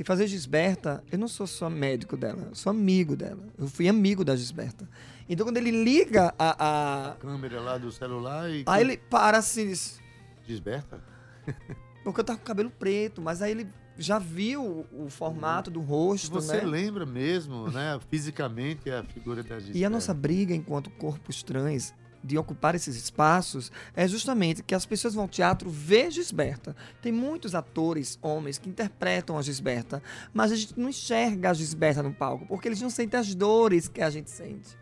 Porque 0.00 0.04
fazer 0.04 0.26
Gisberta, 0.28 1.04
eu 1.12 1.18
não 1.18 1.28
sou 1.28 1.46
só 1.46 1.68
médico 1.68 2.16
dela, 2.16 2.46
eu 2.48 2.54
sou 2.54 2.70
amigo 2.70 3.14
dela. 3.14 3.44
Eu 3.58 3.68
fui 3.68 3.86
amigo 3.86 4.24
da 4.24 4.34
Gisberta. 4.34 4.88
Então 5.30 5.46
quando 5.46 5.58
ele 5.58 5.70
liga 5.70 6.34
a. 6.36 7.12
a... 7.12 7.14
Câmera 7.14 7.60
lá 7.60 7.78
do 7.78 7.92
celular 7.92 8.50
e. 8.50 8.64
Aí 8.66 8.82
ele 8.82 8.96
para 8.96 9.38
assim, 9.38 9.68
diz, 9.68 10.00
Gisberta? 10.44 11.00
porque 12.02 12.20
eu 12.20 12.24
tava 12.24 12.40
com 12.40 12.44
cabelo 12.44 12.68
preto, 12.68 13.22
mas 13.22 13.40
aí 13.40 13.52
ele 13.52 13.68
já 13.96 14.18
viu 14.18 14.86
o, 14.90 15.04
o 15.04 15.08
formato 15.08 15.70
do 15.70 15.80
rosto, 15.80 16.32
Você 16.32 16.56
né? 16.56 16.64
lembra 16.64 17.06
mesmo, 17.06 17.70
né? 17.70 18.00
Fisicamente 18.10 18.90
a 18.90 19.04
figura 19.04 19.44
da 19.44 19.60
Gisberta. 19.60 19.78
E 19.78 19.84
a 19.84 19.90
nossa 19.90 20.12
briga 20.12 20.52
enquanto 20.52 20.90
corpos 20.90 21.44
trans 21.44 21.94
de 22.24 22.36
ocupar 22.36 22.74
esses 22.74 22.96
espaços 22.96 23.70
é 23.94 24.08
justamente 24.08 24.64
que 24.64 24.74
as 24.74 24.84
pessoas 24.84 25.14
vão 25.14 25.24
ao 25.24 25.28
teatro 25.28 25.70
ver 25.70 26.10
Gisberta. 26.10 26.74
Tem 27.00 27.12
muitos 27.12 27.54
atores, 27.54 28.18
homens, 28.20 28.58
que 28.58 28.68
interpretam 28.68 29.38
a 29.38 29.42
Gisberta, 29.42 30.02
mas 30.34 30.50
a 30.50 30.56
gente 30.56 30.78
não 30.78 30.88
enxerga 30.88 31.50
a 31.50 31.54
Gisberta 31.54 32.02
no 32.02 32.12
palco, 32.12 32.46
porque 32.46 32.66
eles 32.66 32.80
não 32.80 32.90
sentem 32.90 33.18
as 33.18 33.32
dores 33.32 33.86
que 33.86 34.02
a 34.02 34.10
gente 34.10 34.28
sente. 34.28 34.79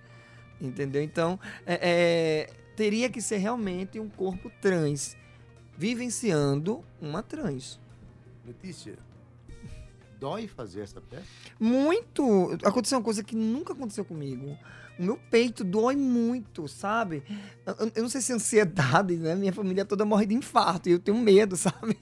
Entendeu? 0.61 1.03
Então, 1.03 1.39
é- 1.67 1.79
é, 1.83 2.51
teria 2.77 3.09
que 3.09 3.21
ser 3.23 3.37
realmente 3.39 3.99
um 4.01 4.09
corpo 4.09 4.51
trans, 4.61 5.17
vivenciando 5.77 6.85
uma 7.01 7.23
trans. 7.23 7.79
Letícia, 8.47 8.95
dói 10.19 10.49
fazer 10.49 10.81
essa 10.81 11.01
peça? 11.01 11.25
Muito. 11.61 12.57
Aconteceu 12.65 12.99
uma 12.99 13.05
coisa 13.05 13.23
que 13.23 13.37
nunca 13.37 13.73
aconteceu 13.73 14.05
comigo. 14.05 14.59
O 14.99 15.03
meu 15.05 15.17
peito 15.31 15.63
dói 15.63 15.95
muito, 15.95 16.67
sabe? 16.67 17.23
Eu, 17.65 17.93
eu 17.95 18.03
não 18.03 18.09
sei 18.09 18.21
se 18.21 18.33
é 18.33 18.35
ansiedade, 18.35 19.17
né? 19.17 19.37
Minha 19.37 19.53
família 19.53 19.85
toda 19.85 20.05
morre 20.05 20.27
de 20.27 20.35
infarto 20.35 20.89
e 20.89 20.93
eu 20.93 20.99
tenho 20.99 21.17
medo, 21.17 21.55
sabe? 21.57 21.97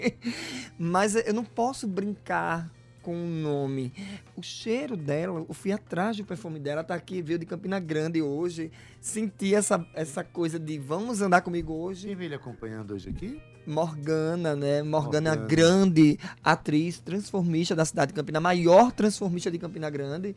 Mas 0.78 1.14
eu 1.14 1.34
não 1.34 1.44
posso 1.44 1.86
brincar 1.86 2.70
com 3.06 3.14
o 3.14 3.24
nome. 3.24 3.92
O 4.34 4.42
cheiro 4.42 4.96
dela, 4.96 5.46
eu 5.48 5.54
fui 5.54 5.70
atrás 5.70 6.16
do 6.16 6.24
perfume 6.24 6.58
dela, 6.58 6.82
tá 6.82 6.96
aqui, 6.96 7.22
veio 7.22 7.38
de 7.38 7.46
Campina 7.46 7.78
Grande 7.78 8.20
hoje. 8.20 8.72
Senti 9.00 9.54
essa, 9.54 9.86
essa 9.94 10.24
coisa 10.24 10.58
de 10.58 10.76
vamos 10.76 11.22
andar 11.22 11.40
comigo 11.40 11.72
hoje. 11.72 12.08
Quem 12.08 12.16
vem 12.16 12.26
lhe 12.26 12.34
acompanhando 12.34 12.94
hoje 12.94 13.08
aqui? 13.08 13.40
Morgana, 13.64 14.56
né? 14.56 14.82
Morgana, 14.82 15.30
Morgana. 15.30 15.36
grande 15.36 16.18
atriz, 16.42 16.98
transformista 16.98 17.76
da 17.76 17.84
cidade 17.84 18.08
de 18.08 18.14
Campina, 18.14 18.38
a 18.38 18.40
maior 18.40 18.90
transformista 18.90 19.52
de 19.52 19.58
Campina 19.58 19.88
Grande. 19.88 20.34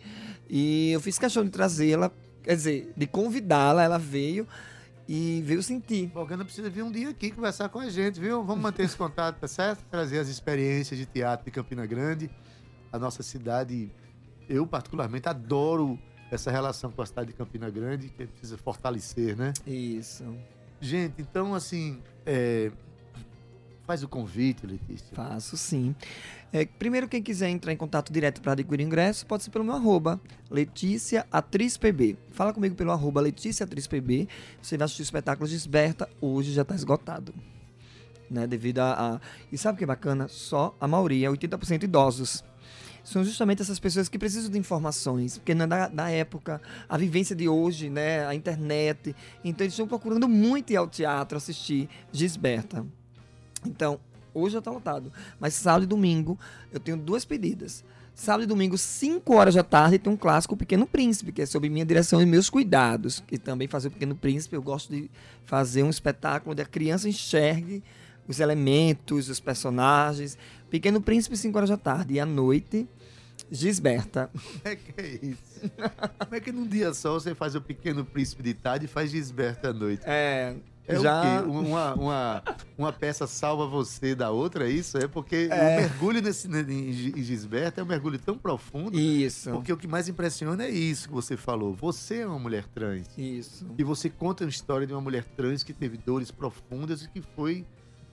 E 0.47 0.91
eu 0.91 0.99
fiz 0.99 1.17
questão 1.17 1.43
de 1.43 1.49
trazê-la, 1.49 2.11
quer 2.43 2.55
dizer, 2.55 2.93
de 2.95 3.07
convidá-la, 3.07 3.81
ela 3.81 3.97
veio 3.97 4.47
e 5.07 5.41
veio 5.43 5.63
sentir. 5.63 6.11
Morgana 6.13 6.45
precisa 6.45 6.69
vir 6.69 6.83
um 6.83 6.91
dia 6.91 7.09
aqui 7.09 7.31
conversar 7.31 7.67
com 7.69 7.79
a 7.79 7.89
gente, 7.89 8.19
viu? 8.19 8.43
Vamos 8.43 8.61
manter 8.61 8.83
esse 8.83 8.95
contato, 8.95 9.39
tá 9.39 9.47
certo? 9.47 9.83
Trazer 9.89 10.19
as 10.19 10.27
experiências 10.27 10.99
de 10.99 11.07
teatro 11.07 11.45
de 11.45 11.49
Campina 11.49 11.83
Grande. 11.87 12.29
A 12.91 12.97
nossa 12.99 13.21
cidade, 13.23 13.91
eu 14.47 14.65
particularmente 14.65 15.27
adoro 15.29 15.97
essa 16.31 16.51
relação 16.51 16.91
com 16.91 17.01
a 17.01 17.05
cidade 17.05 17.27
de 17.29 17.33
Campina 17.33 17.69
Grande, 17.69 18.09
que 18.09 18.25
precisa 18.27 18.57
fortalecer, 18.57 19.35
né? 19.35 19.53
Isso. 19.65 20.23
Gente, 20.81 21.21
então, 21.21 21.53
assim, 21.55 21.99
é, 22.25 22.71
faz 23.85 24.03
o 24.03 24.07
convite, 24.07 24.65
Letícia. 24.65 25.07
Faço 25.13 25.57
sim. 25.57 25.95
É, 26.53 26.65
primeiro, 26.65 27.07
quem 27.07 27.21
quiser 27.21 27.49
entrar 27.49 27.73
em 27.73 27.77
contato 27.77 28.11
direto 28.13 28.41
para 28.41 28.53
adquirir 28.53 28.83
ingresso, 28.83 29.25
pode 29.25 29.43
ser 29.43 29.49
pelo 29.49 29.63
meu 29.65 29.75
arroba, 29.75 30.19
Letícia 30.49 31.25
Atriz 31.31 31.77
PB. 31.77 32.17
Fala 32.31 32.53
comigo 32.53 32.75
pelo 32.75 32.91
arroba 32.91 33.21
Letícia 33.21 33.63
Atriz 33.65 33.87
PB. 33.87 34.27
Você 34.61 34.77
vai 34.77 34.85
assistir 34.85 35.01
o 35.01 35.03
espetáculo 35.03 35.47
Desperta, 35.49 36.07
hoje 36.21 36.53
já 36.53 36.61
está 36.63 36.73
esgotado. 36.75 37.33
Né, 38.29 38.45
devido 38.45 38.79
a, 38.79 39.15
a- 39.15 39.21
E 39.51 39.57
sabe 39.57 39.75
o 39.75 39.77
que 39.79 39.83
é 39.83 39.87
bacana? 39.87 40.27
Só 40.27 40.75
a 40.79 40.87
maioria, 40.87 41.31
80% 41.31 41.83
idosos. 41.83 42.43
São 43.03 43.23
justamente 43.23 43.61
essas 43.61 43.79
pessoas 43.79 44.07
que 44.09 44.19
precisam 44.19 44.51
de 44.51 44.57
informações, 44.57 45.37
porque 45.37 45.53
não 45.53 45.65
é 45.65 45.67
da, 45.67 45.87
da 45.87 46.09
época, 46.09 46.61
a 46.87 46.97
vivência 46.97 47.35
de 47.35 47.47
hoje, 47.47 47.89
né, 47.89 48.25
a 48.25 48.35
internet. 48.35 49.15
Então 49.43 49.65
eles 49.65 49.73
estão 49.73 49.87
procurando 49.87 50.27
muito 50.27 50.71
ir 50.71 50.77
ao 50.77 50.87
teatro 50.87 51.37
assistir 51.37 51.89
Gisberta. 52.11 52.85
Então, 53.65 53.99
hoje 54.33 54.53
já 54.53 54.61
tá 54.61 54.71
lotado. 54.71 55.11
Mas 55.39 55.53
sábado 55.53 55.83
e 55.83 55.87
domingo 55.87 56.37
eu 56.71 56.79
tenho 56.79 56.97
duas 56.97 57.25
pedidas. 57.25 57.83
Sábado 58.19 58.43
e 58.43 58.47
domingo, 58.47 58.77
5 58.77 59.33
horas 59.33 59.55
da 59.55 59.63
tarde, 59.63 59.97
tem 59.97 60.11
um 60.11 60.17
clássico 60.17 60.53
O 60.53 60.57
Pequeno 60.57 60.85
Príncipe, 60.85 61.31
que 61.31 61.41
é 61.41 61.45
sobre 61.45 61.69
minha 61.69 61.85
direção 61.85 62.21
e 62.21 62.25
meus 62.25 62.49
cuidados. 62.49 63.23
E 63.31 63.37
também 63.37 63.65
fazer 63.65 63.87
o 63.87 63.91
Pequeno 63.91 64.13
Príncipe, 64.13 64.57
eu 64.57 64.61
gosto 64.61 64.93
de 64.93 65.09
fazer 65.45 65.83
um 65.83 65.89
espetáculo 65.89 66.51
onde 66.51 66.61
a 66.61 66.65
criança 66.65 67.07
enxergue 67.07 67.81
os 68.27 68.41
elementos, 68.41 69.29
os 69.29 69.39
personagens. 69.39 70.37
Pequeno 70.69 71.01
Príncipe, 71.01 71.35
5 71.35 71.57
horas 71.57 71.69
da 71.69 71.77
tarde. 71.77 72.13
E 72.15 72.19
à 72.19 72.25
noite, 72.25 72.87
Gisberta. 73.51 74.29
Como 74.33 74.61
é 74.65 74.75
que 74.75 74.93
é 75.01 75.07
isso? 75.25 75.71
Como 76.19 76.35
é 76.35 76.39
que 76.39 76.51
num 76.51 76.67
dia 76.67 76.93
só 76.93 77.13
você 77.13 77.33
faz 77.33 77.55
o 77.55 77.61
Pequeno 77.61 78.05
Príncipe 78.05 78.43
de 78.43 78.53
tarde 78.53 78.85
e 78.85 78.87
faz 78.87 79.11
Gisberta 79.11 79.69
à 79.69 79.73
noite? 79.73 80.03
É, 80.05 80.55
É 80.87 80.99
já... 80.99 81.41
o 81.41 81.43
quê? 81.45 81.49
Uma, 81.49 81.93
uma, 81.95 82.43
uma 82.77 82.93
peça 82.93 83.25
salva 83.27 83.65
você 83.67 84.13
da 84.13 84.29
outra, 84.31 84.67
é 84.67 84.71
isso? 84.71 84.97
É 84.97 85.07
porque 85.07 85.47
É. 85.51 85.55
o 85.77 85.81
mergulho 85.81 86.21
nesse, 86.21 86.47
Gi- 86.93 87.13
em 87.15 87.23
Gisberta 87.23 87.81
é 87.81 87.83
um 87.83 87.87
mergulho 87.87 88.19
tão 88.19 88.37
profundo, 88.37 88.97
Isso, 88.99 89.49
porque 89.51 89.71
o 89.73 89.77
que 89.77 89.87
mais 89.87 90.07
impressiona 90.09 90.63
é 90.65 90.69
isso 90.69 91.07
que 91.07 91.13
você 91.13 91.35
falou. 91.37 91.73
Você 91.73 92.19
é 92.19 92.27
uma 92.27 92.39
mulher 92.39 92.65
trans. 92.67 93.07
isso. 93.17 93.65
E 93.77 93.83
você 93.83 94.09
conta 94.09 94.45
a 94.45 94.47
história 94.47 94.85
de 94.85 94.93
uma 94.93 95.01
mulher 95.01 95.23
trans 95.35 95.63
que 95.63 95.73
teve 95.73 95.97
dores 95.97 96.29
profundas 96.31 97.03
e 97.03 97.07
que 97.09 97.21
foi 97.35 97.65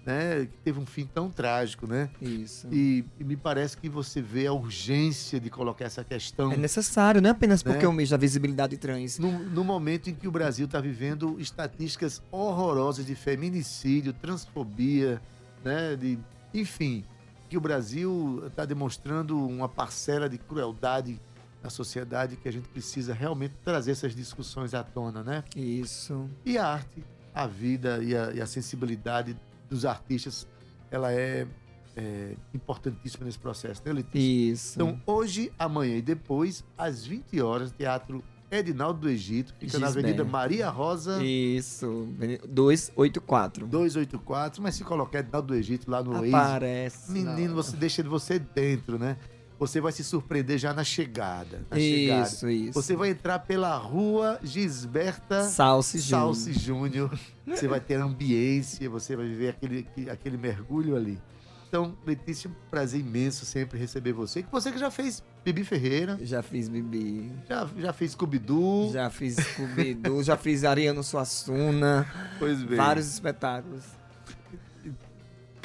né, 0.06 0.46
que 0.46 0.58
teve 0.62 0.78
um 0.78 0.86
fim 0.86 1.04
tão 1.04 1.28
trágico, 1.28 1.84
né? 1.86 2.08
Isso. 2.22 2.68
E, 2.72 3.04
e 3.18 3.24
me 3.24 3.36
parece 3.36 3.76
que 3.76 3.88
você 3.88 4.22
vê 4.22 4.46
a 4.46 4.52
urgência 4.52 5.40
de 5.40 5.50
colocar 5.50 5.84
essa 5.84 6.04
questão 6.04 6.52
É 6.52 6.56
necessário, 6.56 7.20
não 7.20 7.28
é 7.28 7.32
apenas 7.32 7.60
porque 7.60 7.80
Né? 7.80 7.84
é 7.84 7.88
o 7.88 7.92
mês 7.92 8.10
da 8.10 8.16
visibilidade 8.16 8.76
trans. 8.76 9.18
no, 9.18 9.32
no 9.32 9.64
momento 9.64 10.08
em 10.08 10.14
que 10.14 10.28
o 10.28 10.30
Brasil 10.30 10.66
está 10.66 10.80
vivendo 10.80 11.36
estatísticas 11.40 12.22
horrorosas 12.30 13.04
de 13.04 13.16
feminicídio, 13.16 14.12
transfobia, 14.12 15.20
né, 15.64 15.96
de, 15.96 16.16
enfim, 16.54 17.04
que 17.48 17.56
o 17.56 17.60
Brasil 17.60 18.44
está 18.46 18.64
demonstrando 18.64 19.36
uma 19.44 19.68
parcela 19.68 20.28
de 20.28 20.38
crueldade 20.38 21.20
na 21.62 21.70
sociedade 21.70 22.36
que 22.36 22.48
a 22.48 22.52
gente 22.52 22.68
precisa 22.68 23.12
realmente 23.12 23.54
trazer 23.64 23.90
essas 23.90 24.14
discussões 24.14 24.72
à 24.72 24.84
tona, 24.84 25.24
né? 25.24 25.42
Isso. 25.56 26.28
E 26.44 26.56
a 26.58 26.64
arte, 26.66 27.02
a 27.34 27.46
vida 27.46 27.98
e 28.04 28.16
a, 28.16 28.30
e 28.32 28.40
a 28.40 28.46
sensibilidade 28.46 29.36
dos 29.68 29.84
artistas, 29.84 30.46
ela 30.90 31.12
é, 31.12 31.46
é 31.96 32.34
importantíssima 32.54 33.24
nesse 33.24 33.38
processo, 33.38 33.82
né, 33.84 33.92
Letícia? 33.92 34.18
Isso. 34.52 34.74
Então, 34.80 35.00
hoje, 35.06 35.52
amanhã 35.58 35.96
e 35.96 36.02
depois, 36.02 36.64
às 36.76 37.04
20 37.04 37.40
horas, 37.40 37.72
Teatro 37.72 38.22
Edinaldo 38.50 39.00
do 39.00 39.08
Egito, 39.08 39.52
fica 39.58 39.78
na 39.78 39.86
Gisbert. 39.86 40.04
Avenida 40.04 40.24
Maria 40.24 40.70
Rosa, 40.70 41.22
Isso. 41.22 42.08
284. 42.48 43.66
284, 43.66 44.62
mas 44.62 44.76
se 44.76 44.84
colocar 44.84 45.18
Edinaldo 45.18 45.48
do 45.48 45.54
Egito 45.54 45.90
lá 45.90 46.02
no 46.02 46.12
Waze, 46.12 46.34
Aparece. 46.34 47.12
menino, 47.12 47.48
não. 47.48 47.54
você 47.56 47.76
deixa 47.76 48.02
você 48.04 48.38
dentro, 48.38 48.98
né? 48.98 49.16
Você 49.58 49.80
vai 49.80 49.90
se 49.92 50.04
surpreender 50.04 50.58
já 50.58 50.74
na 50.74 50.84
chegada. 50.84 51.64
Na 51.70 51.78
chegada. 51.78 52.28
Isso, 52.28 52.48
isso. 52.50 52.72
Você 52.74 52.94
vai 52.94 53.10
entrar 53.10 53.38
pela 53.38 53.74
rua 53.76 54.38
Gisberta 54.42 55.44
Salsi 55.44 55.98
Júnior. 55.98 56.20
Salsi 56.34 56.52
Júnior. 56.52 57.18
Você 57.46 57.66
vai 57.66 57.80
ter 57.80 57.94
ambiência, 57.94 58.88
você 58.90 59.16
vai 59.16 59.26
viver 59.26 59.48
aquele, 59.50 59.86
aquele 60.10 60.36
mergulho 60.36 60.94
ali. 60.96 61.18
Então, 61.68 61.96
Letícia, 62.06 62.48
um 62.48 62.54
prazer 62.70 63.00
imenso 63.00 63.44
sempre 63.44 63.78
receber 63.78 64.12
você. 64.12 64.42
Que 64.42 64.50
você 64.52 64.70
que 64.70 64.78
já 64.78 64.90
fez 64.90 65.22
Bibi 65.44 65.64
Ferreira, 65.64 66.18
Já 66.22 66.42
fiz 66.42 66.68
Bibi. 66.68 67.32
já, 67.48 67.68
já 67.78 67.92
fez 67.92 68.12
Scooby-Doo. 68.12 68.92
Já 68.92 69.10
fiz 69.10 69.36
Scooby-Doo, 69.36 70.22
já 70.22 70.36
fiz 70.36 70.64
Ariano 70.64 71.02
Suassuna. 71.02 72.06
Pois 72.38 72.62
bem. 72.62 72.76
Vários 72.76 73.06
espetáculos. 73.08 73.82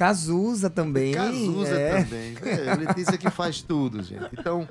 Cazuza 0.02 0.68
também. 0.68 1.14
Cazuza 1.14 1.76
é. 1.76 2.04
também. 2.04 2.36
É, 2.42 2.74
Letícia 2.74 3.20
que 3.20 3.30
faz 3.30 3.62
tudo, 3.62 4.02
gente. 4.02 4.30
Então, 4.34 4.68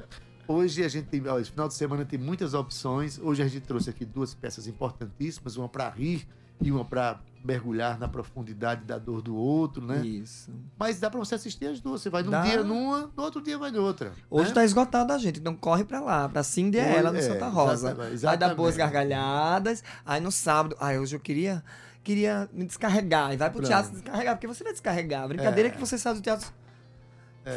hoje 0.49 0.83
a 0.83 0.89
gente 0.89 1.07
tem. 1.07 1.25
Ó, 1.29 1.39
esse 1.39 1.53
final 1.53 1.69
de 1.69 1.75
semana 1.75 2.05
tem 2.05 2.19
muitas 2.19 2.53
opções. 2.53 3.17
Hoje 3.23 3.41
a 3.41 3.47
gente 3.47 3.65
trouxe 3.65 3.91
aqui 3.91 4.05
duas 4.05 4.35
peças 4.35 4.67
importantíssimas: 4.67 5.57
uma 5.57 5.69
para 5.69 5.89
rir 5.89 6.27
e 6.61 6.73
uma 6.73 6.85
para 6.85 7.21
mergulhar 7.45 7.97
na 7.97 8.09
profundidade 8.09 8.85
da 8.85 8.99
dor 8.99 9.23
do 9.23 9.37
outro, 9.37 9.87
né? 9.87 10.05
Isso. 10.05 10.51
Mas 10.77 10.99
dá 10.99 11.09
para 11.09 11.21
você 11.21 11.37
assistir 11.37 11.67
as 11.67 11.81
duas. 11.81 12.03
Você 12.03 12.11
vai 12.11 12.25
num 12.25 12.33
Dá. 12.33 12.43
dia 12.43 12.65
numa, 12.65 13.09
no 13.17 13.23
outro 13.23 13.41
dia 13.41 13.57
vai 13.57 13.71
noutra. 13.71 14.13
Hoje 14.29 14.49
né? 14.49 14.55
tá 14.57 14.65
esgotado 14.65 15.13
a 15.13 15.19
gente, 15.19 15.39
então 15.39 15.55
corre 15.55 15.85
pra 15.85 16.01
lá, 16.01 16.29
pra 16.29 16.43
Cindy 16.43 16.79
é 16.79 16.97
ela 16.97 17.13
no 17.13 17.19
é, 17.19 17.23
Santa 17.23 17.47
Rosa. 17.47 17.91
exatamente, 17.91 18.17
Vai 18.17 18.37
dar 18.37 18.57
boas 18.57 18.77
gargalhadas. 18.77 19.85
Aí 20.05 20.21
no 20.21 20.33
sábado, 20.33 20.77
ai, 20.81 20.99
hoje 20.99 21.15
eu 21.15 21.21
queria 21.21 21.63
queria 22.03 22.49
me 22.53 22.65
descarregar. 22.65 23.33
E 23.33 23.37
vai 23.37 23.49
pro 23.51 23.59
Pronto. 23.59 23.69
teatro 23.69 23.93
descarregar, 23.93 24.35
porque 24.37 24.47
você 24.47 24.63
vai 24.65 24.73
descarregar. 24.73 25.25
A 25.25 25.29
brincadeira 25.29 25.69
é, 25.69 25.71
É. 25.71 25.75
que 25.75 25.81
você 25.81 25.97
sai 25.99 26.15
do 26.15 26.21
teatro. 26.21 26.51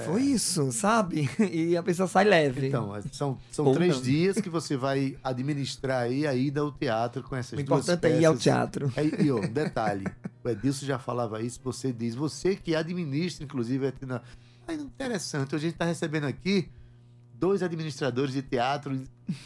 Foi 0.05 0.21
isso, 0.21 0.71
sabe? 0.71 1.29
E 1.51 1.75
a 1.77 1.83
pessoa 1.83 2.07
sai 2.07 2.23
leve. 2.23 2.67
Então, 2.67 2.93
são, 3.11 3.37
são 3.51 3.65
Ou 3.65 3.73
três 3.75 3.95
não. 3.97 4.01
dias 4.01 4.37
que 4.39 4.49
você 4.49 4.75
vai 4.77 5.17
administrar 5.23 6.03
aí 6.03 6.25
a 6.25 6.33
ida 6.33 6.61
ao 6.61 6.71
teatro 6.71 7.21
com 7.21 7.35
essas 7.35 7.51
o 7.59 7.63
duas 7.63 7.83
importante 7.83 7.97
é 8.05 8.09
peças. 8.09 8.21
ir 8.21 8.25
ao 8.25 8.35
teatro. 8.37 8.91
É, 8.95 9.21
e 9.23 9.29
ó, 9.31 9.37
um 9.39 9.47
detalhe, 9.51 10.05
o 10.43 10.49
Edilson 10.49 10.85
já 10.85 10.97
falava 10.97 11.41
isso, 11.41 11.59
você 11.63 11.91
diz, 11.91 12.15
você 12.15 12.55
que 12.55 12.73
administra, 12.75 13.43
inclusive, 13.43 13.87
é 13.87 13.93
na- 14.05 14.21
Aí, 14.65 14.77
interessante, 14.77 15.53
hoje 15.53 15.65
a 15.65 15.67
gente 15.67 15.75
está 15.75 15.85
recebendo 15.85 16.23
aqui 16.25 16.69
dois 17.37 17.61
administradores 17.61 18.33
de 18.33 18.41
teatro, 18.41 18.99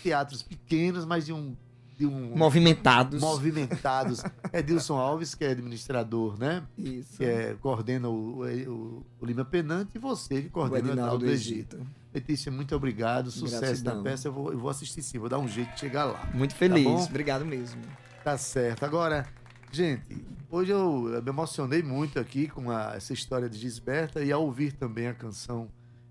teatros 0.03 0.43
pequenos, 0.43 1.03
mas 1.03 1.25
de 1.25 1.33
um, 1.33 1.55
de 1.97 2.05
um 2.05 2.37
Movimentados. 2.37 3.19
movimentados. 3.19 4.23
Edilson 4.53 4.97
Alves, 4.97 5.33
que 5.33 5.43
é 5.43 5.49
administrador, 5.49 6.37
né? 6.39 6.63
Isso. 6.77 7.17
Que 7.17 7.25
é, 7.25 7.55
coordena 7.59 8.07
o, 8.07 8.43
o, 8.45 9.05
o 9.19 9.25
Lima 9.25 9.43
Penante, 9.43 9.91
e 9.95 9.99
você 9.99 10.43
que 10.43 10.49
coordena 10.49 10.87
o 10.89 10.91
Edinaldo 10.91 11.25
do 11.25 11.31
Egito. 11.31 11.79
Letícia, 12.13 12.51
muito 12.51 12.75
obrigado. 12.75 13.31
Sucesso 13.31 13.61
Gratidão. 13.61 13.97
na 13.97 14.03
peça. 14.03 14.27
Eu 14.27 14.31
vou, 14.33 14.51
eu 14.53 14.59
vou 14.59 14.69
assistir 14.69 15.01
sim, 15.01 15.17
vou 15.17 15.27
dar 15.27 15.39
um 15.39 15.47
jeito 15.47 15.73
de 15.73 15.79
chegar 15.79 16.05
lá. 16.05 16.29
Muito 16.33 16.55
feliz. 16.55 16.83
bom? 16.83 17.03
Obrigado 17.03 17.43
mesmo. 17.45 17.81
Tá 18.23 18.37
certo. 18.37 18.83
Agora, 18.85 19.25
gente, 19.71 20.23
hoje 20.51 20.71
eu, 20.71 21.09
eu 21.13 21.21
me 21.23 21.29
emocionei 21.29 21.81
muito 21.81 22.19
aqui 22.19 22.47
com 22.47 22.69
a- 22.71 22.93
essa 22.95 23.11
história 23.13 23.49
de 23.49 23.57
Gisberta 23.57 24.23
e 24.23 24.31
ao 24.31 24.43
ouvir 24.43 24.71
também 24.73 25.07
a 25.07 25.13
canção 25.13 25.67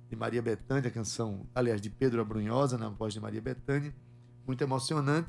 de 0.08 0.16
Maria 0.16 0.40
Bethânia, 0.42 0.88
a 0.88 0.92
canção, 0.92 1.46
aliás, 1.54 1.80
de 1.80 1.90
Pedro 1.90 2.20
Abrunhosa, 2.20 2.76
na 2.78 2.88
voz 2.88 3.12
de 3.14 3.20
Maria 3.20 3.40
Bethânia. 3.40 3.92
Muito 4.46 4.62
emocionante. 4.62 5.28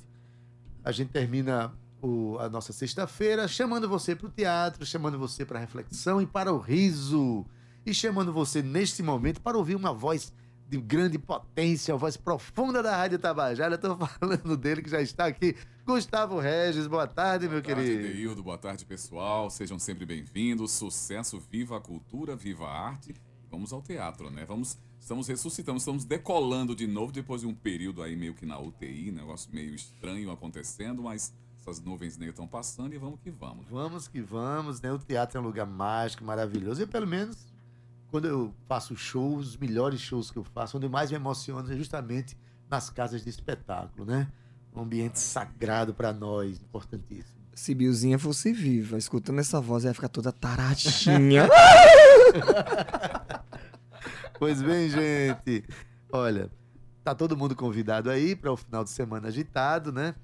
A 0.87 0.91
gente 0.93 1.09
termina 1.09 1.73
o- 2.01 2.37
a 2.39 2.47
nossa 2.47 2.71
sexta-feira 2.71 3.45
chamando 3.45 3.89
você 3.89 4.15
para 4.15 4.27
o 4.27 4.29
teatro, 4.31 4.85
chamando 4.85 5.19
você 5.19 5.43
para 5.45 5.57
a 5.57 5.61
reflexão 5.61 6.21
e 6.21 6.25
para 6.25 6.53
o 6.53 6.57
riso. 6.57 7.45
E 7.85 7.93
chamando 7.93 8.31
você 8.31 8.61
neste 8.61 9.03
momento 9.03 9.41
para 9.41 9.57
ouvir 9.57 9.75
uma 9.75 9.93
voz 9.93 10.31
de 10.69 10.77
grande 10.79 11.19
potência, 11.19 11.93
a 11.93 11.97
voz 11.97 12.15
profunda 12.15 12.81
da 12.81 12.95
Rádio 12.95 13.19
Tabajara. 13.19 13.75
Estou 13.75 13.97
falando 14.07 14.55
dele 14.55 14.81
que 14.81 14.89
já 14.89 15.01
está 15.01 15.25
aqui. 15.25 15.57
Gustavo 15.85 16.39
Regis, 16.39 16.87
boa 16.87 17.05
tarde, 17.05 17.49
meu 17.49 17.61
Boa 17.61 17.75
tarde, 17.75 17.89
querido. 17.91 18.13
Deildo. 18.13 18.41
Boa 18.43 18.57
tarde, 18.57 18.85
pessoal. 18.85 19.49
Sejam 19.49 19.77
sempre 19.77 20.05
bem-vindos. 20.05 20.71
Sucesso, 20.71 21.37
viva 21.51 21.75
a 21.75 21.81
cultura, 21.81 22.33
viva 22.33 22.65
a 22.65 22.87
arte. 22.87 23.13
Vamos 23.51 23.73
ao 23.73 23.81
teatro, 23.81 24.29
né? 24.29 24.45
Vamos, 24.45 24.77
estamos 25.07 25.25
ressuscitando, 25.25 25.77
estamos 25.77 26.03
decolando 26.03 26.75
de 26.75 26.85
novo 26.85 27.13
depois 27.13 27.39
de 27.39 27.47
um 27.47 27.53
período 27.53 28.03
aí 28.03 28.13
meio 28.13 28.33
que 28.33 28.45
na 28.45 28.59
UTI, 28.59 29.09
negócio 29.09 29.49
meio 29.53 29.73
estranho 29.73 30.29
acontecendo, 30.29 31.01
mas 31.01 31.33
essas 31.57 31.79
nuvens 31.79 32.17
negras 32.17 32.33
estão 32.33 32.45
passando 32.45 32.93
e 32.93 32.97
vamos 32.97 33.17
que 33.21 33.31
vamos. 33.31 33.65
Vamos 33.69 34.09
que 34.09 34.19
vamos, 34.19 34.81
né? 34.81 34.91
O 34.91 34.99
teatro 34.99 35.37
é 35.37 35.41
um 35.41 35.45
lugar 35.45 35.65
mágico, 35.65 36.25
maravilhoso. 36.25 36.81
Eu, 36.81 36.89
pelo 36.89 37.07
menos, 37.07 37.37
quando 38.11 38.27
eu 38.27 38.53
faço 38.67 38.97
shows, 38.97 39.47
os 39.47 39.57
melhores 39.57 40.01
shows 40.01 40.29
que 40.29 40.37
eu 40.37 40.43
faço, 40.43 40.75
onde 40.75 40.87
eu 40.87 40.89
mais 40.89 41.09
me 41.09 41.15
emociono 41.15 41.71
é 41.71 41.77
justamente 41.77 42.37
nas 42.69 42.89
casas 42.89 43.23
de 43.23 43.29
espetáculo, 43.29 44.03
né? 44.05 44.27
Um 44.75 44.81
ambiente 44.81 45.21
sagrado 45.21 45.93
para 45.93 46.11
nós, 46.11 46.59
importantíssimo. 46.59 47.37
Se 47.55 47.73
Biozinha 47.73 48.19
fosse 48.19 48.51
viva, 48.51 48.97
escutando 48.97 49.39
essa 49.39 49.61
voz, 49.61 49.85
ela 49.85 49.91
ia 49.91 49.95
ficar 49.95 50.09
toda 50.09 50.33
taradinha. 50.35 51.47
Pois 54.39 54.61
bem, 54.61 54.89
gente. 54.89 55.63
Olha, 56.11 56.49
tá 57.03 57.15
todo 57.15 57.35
mundo 57.35 57.55
convidado 57.55 58.09
aí 58.09 58.35
para 58.35 58.51
o 58.51 58.57
final 58.57 58.83
de 58.83 58.89
semana 58.89 59.27
agitado, 59.27 59.91
né? 59.91 60.15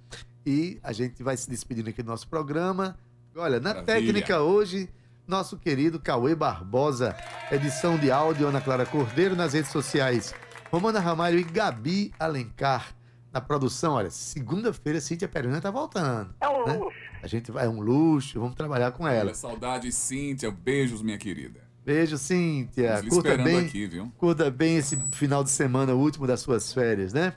E 0.45 0.80
a 0.84 0.91
gente 0.91 1.24
vai 1.24 1.36
se 1.38 1.49
despedindo 1.49 1.89
aqui 1.89 2.03
do 2.03 2.07
nosso 2.07 2.28
programa. 2.28 2.97
Olha, 3.36 3.59
na 3.59 3.74
Maravilha. 3.74 3.86
técnica 3.86 4.41
hoje, 4.41 4.89
nosso 5.28 5.57
querido 5.57 5.99
Cauê 5.99 6.36
Barbosa, 6.36 7.16
edição 7.51 7.97
de 7.97 8.11
áudio 8.11 8.47
Ana 8.47 8.61
Clara 8.61 8.86
Cordeiro 8.86 9.36
nas 9.36 9.53
redes 9.53 9.72
sociais. 9.72 10.34
Romana 10.72 10.99
Ramalho 10.99 11.39
e 11.39 11.43
Gabi 11.43 12.11
Alencar 12.20 12.95
na 13.32 13.41
produção. 13.41 13.93
Olha, 13.93 14.11
segunda-feira 14.11 15.01
Cíntia 15.01 15.28
Peruna 15.28 15.59
tá 15.59 15.72
voltando. 15.72 16.36
É 16.39 16.47
um 16.47 16.80
luxo. 16.84 16.97
A 17.22 17.28
gente 17.28 17.51
vai, 17.51 17.66
é 17.66 17.70
um 17.70 17.80
luxo, 17.80 18.39
vamos 18.39 18.55
trabalhar 18.55 18.91
com 18.91 19.07
ela. 19.07 19.26
Olha, 19.26 19.34
saudade, 19.34 19.91
Cíntia. 19.91 20.51
Beijos, 20.51 21.01
minha 21.01 21.18
querida. 21.18 21.62
Beijo, 21.86 22.17
Cíntia. 22.17 23.03
Curta 23.09 23.38
bem. 23.38 23.65
aqui, 23.65 23.88
viu? 23.88 24.11
Curta 24.17 24.49
bem 24.49 24.77
esse 24.77 24.97
final 25.11 25.43
de 25.43 25.49
semana, 25.49 25.93
o 25.93 25.99
último 25.99 26.25
das 26.25 26.39
suas 26.39 26.71
férias, 26.73 27.11
né? 27.13 27.34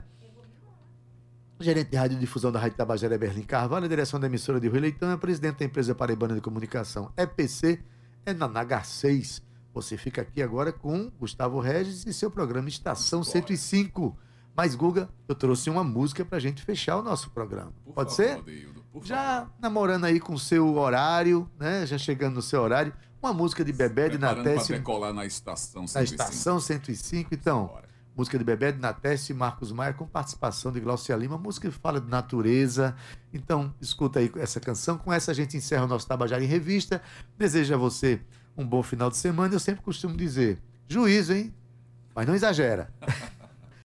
Gerente 1.59 1.89
de 1.89 1.97
radiodifusão 1.97 2.51
da 2.51 2.59
Rádio 2.59 2.77
Tabajara 2.77 3.15
é 3.15 3.17
Berlim 3.17 3.41
Carvalho, 3.41 3.85
a 3.85 3.89
direção 3.89 4.19
da 4.19 4.27
emissora 4.27 4.59
de 4.59 4.67
Rui 4.67 4.79
Leitão, 4.79 5.11
é 5.11 5.17
presidente 5.17 5.57
da 5.57 5.65
empresa 5.65 5.95
Paraibana 5.95 6.35
de 6.35 6.41
Comunicação, 6.41 7.11
EPC, 7.17 7.79
é 8.25 8.33
na 8.33 8.47
NH6. 8.47 9.41
Você 9.73 9.97
fica 9.97 10.21
aqui 10.21 10.41
agora 10.41 10.71
com 10.71 11.11
Gustavo 11.19 11.59
Regis 11.59 12.05
e 12.05 12.13
seu 12.13 12.31
programa 12.31 12.69
Estação 12.69 13.23
105. 13.23 14.17
Mas, 14.55 14.73
Guga, 14.73 15.09
eu 15.27 15.35
trouxe 15.35 15.69
uma 15.69 15.83
música 15.83 16.25
pra 16.25 16.39
gente 16.39 16.63
fechar 16.63 16.97
o 16.97 17.03
nosso 17.03 17.29
programa. 17.29 17.71
Por 17.85 17.93
Pode 17.93 18.15
favor, 18.15 18.23
ser? 18.23 18.41
Deildo, 18.43 18.83
Já 19.03 19.47
namorando 19.61 20.05
aí 20.05 20.19
com 20.19 20.33
o 20.33 20.39
seu 20.39 20.75
horário, 20.77 21.47
né? 21.59 21.85
Já 21.85 21.97
chegando 21.97 22.35
no 22.35 22.41
seu 22.41 22.61
horário. 22.61 22.91
Uma 23.21 23.33
música 23.33 23.63
de 23.65 23.73
Bebé 23.73 24.09
de 24.09 24.17
Preparando 24.17 24.43
pra 24.43 24.53
Natécio 24.53 24.75
decolar 24.75 25.13
na 25.13 25.25
estação 25.25 25.81
na 25.83 25.87
105. 25.87 26.21
estação 26.21 26.59
105. 26.59 27.33
Então, 27.33 27.65
Bora. 27.67 27.87
música 28.15 28.37
de 28.37 28.43
Bebé 28.43 28.71
de 28.71 28.79
Natécio 28.79 29.33
e 29.33 29.35
Marcos 29.35 29.71
Maia, 29.71 29.93
com 29.93 30.05
participação 30.05 30.71
de 30.71 30.79
Glaucia 30.79 31.15
Lima, 31.15 31.37
música 31.37 31.69
que 31.69 31.75
fala 31.75 31.99
de 31.99 32.09
natureza. 32.09 32.95
Então, 33.33 33.73
escuta 33.81 34.19
aí 34.19 34.31
essa 34.37 34.59
canção. 34.59 34.97
Com 34.97 35.11
essa 35.11 35.31
a 35.31 35.33
gente 35.33 35.57
encerra 35.57 35.85
o 35.85 35.87
nosso 35.87 36.07
Tabajara 36.07 36.43
em 36.43 36.47
Revista. 36.47 37.01
Desejo 37.37 37.73
a 37.73 37.77
você 37.77 38.21
um 38.57 38.65
bom 38.65 38.81
final 38.83 39.09
de 39.09 39.17
semana. 39.17 39.53
Eu 39.53 39.59
sempre 39.59 39.81
costumo 39.83 40.15
dizer, 40.15 40.59
juízo, 40.87 41.33
hein? 41.33 41.53
Mas 42.15 42.25
não 42.27 42.35
exagera. 42.35 42.89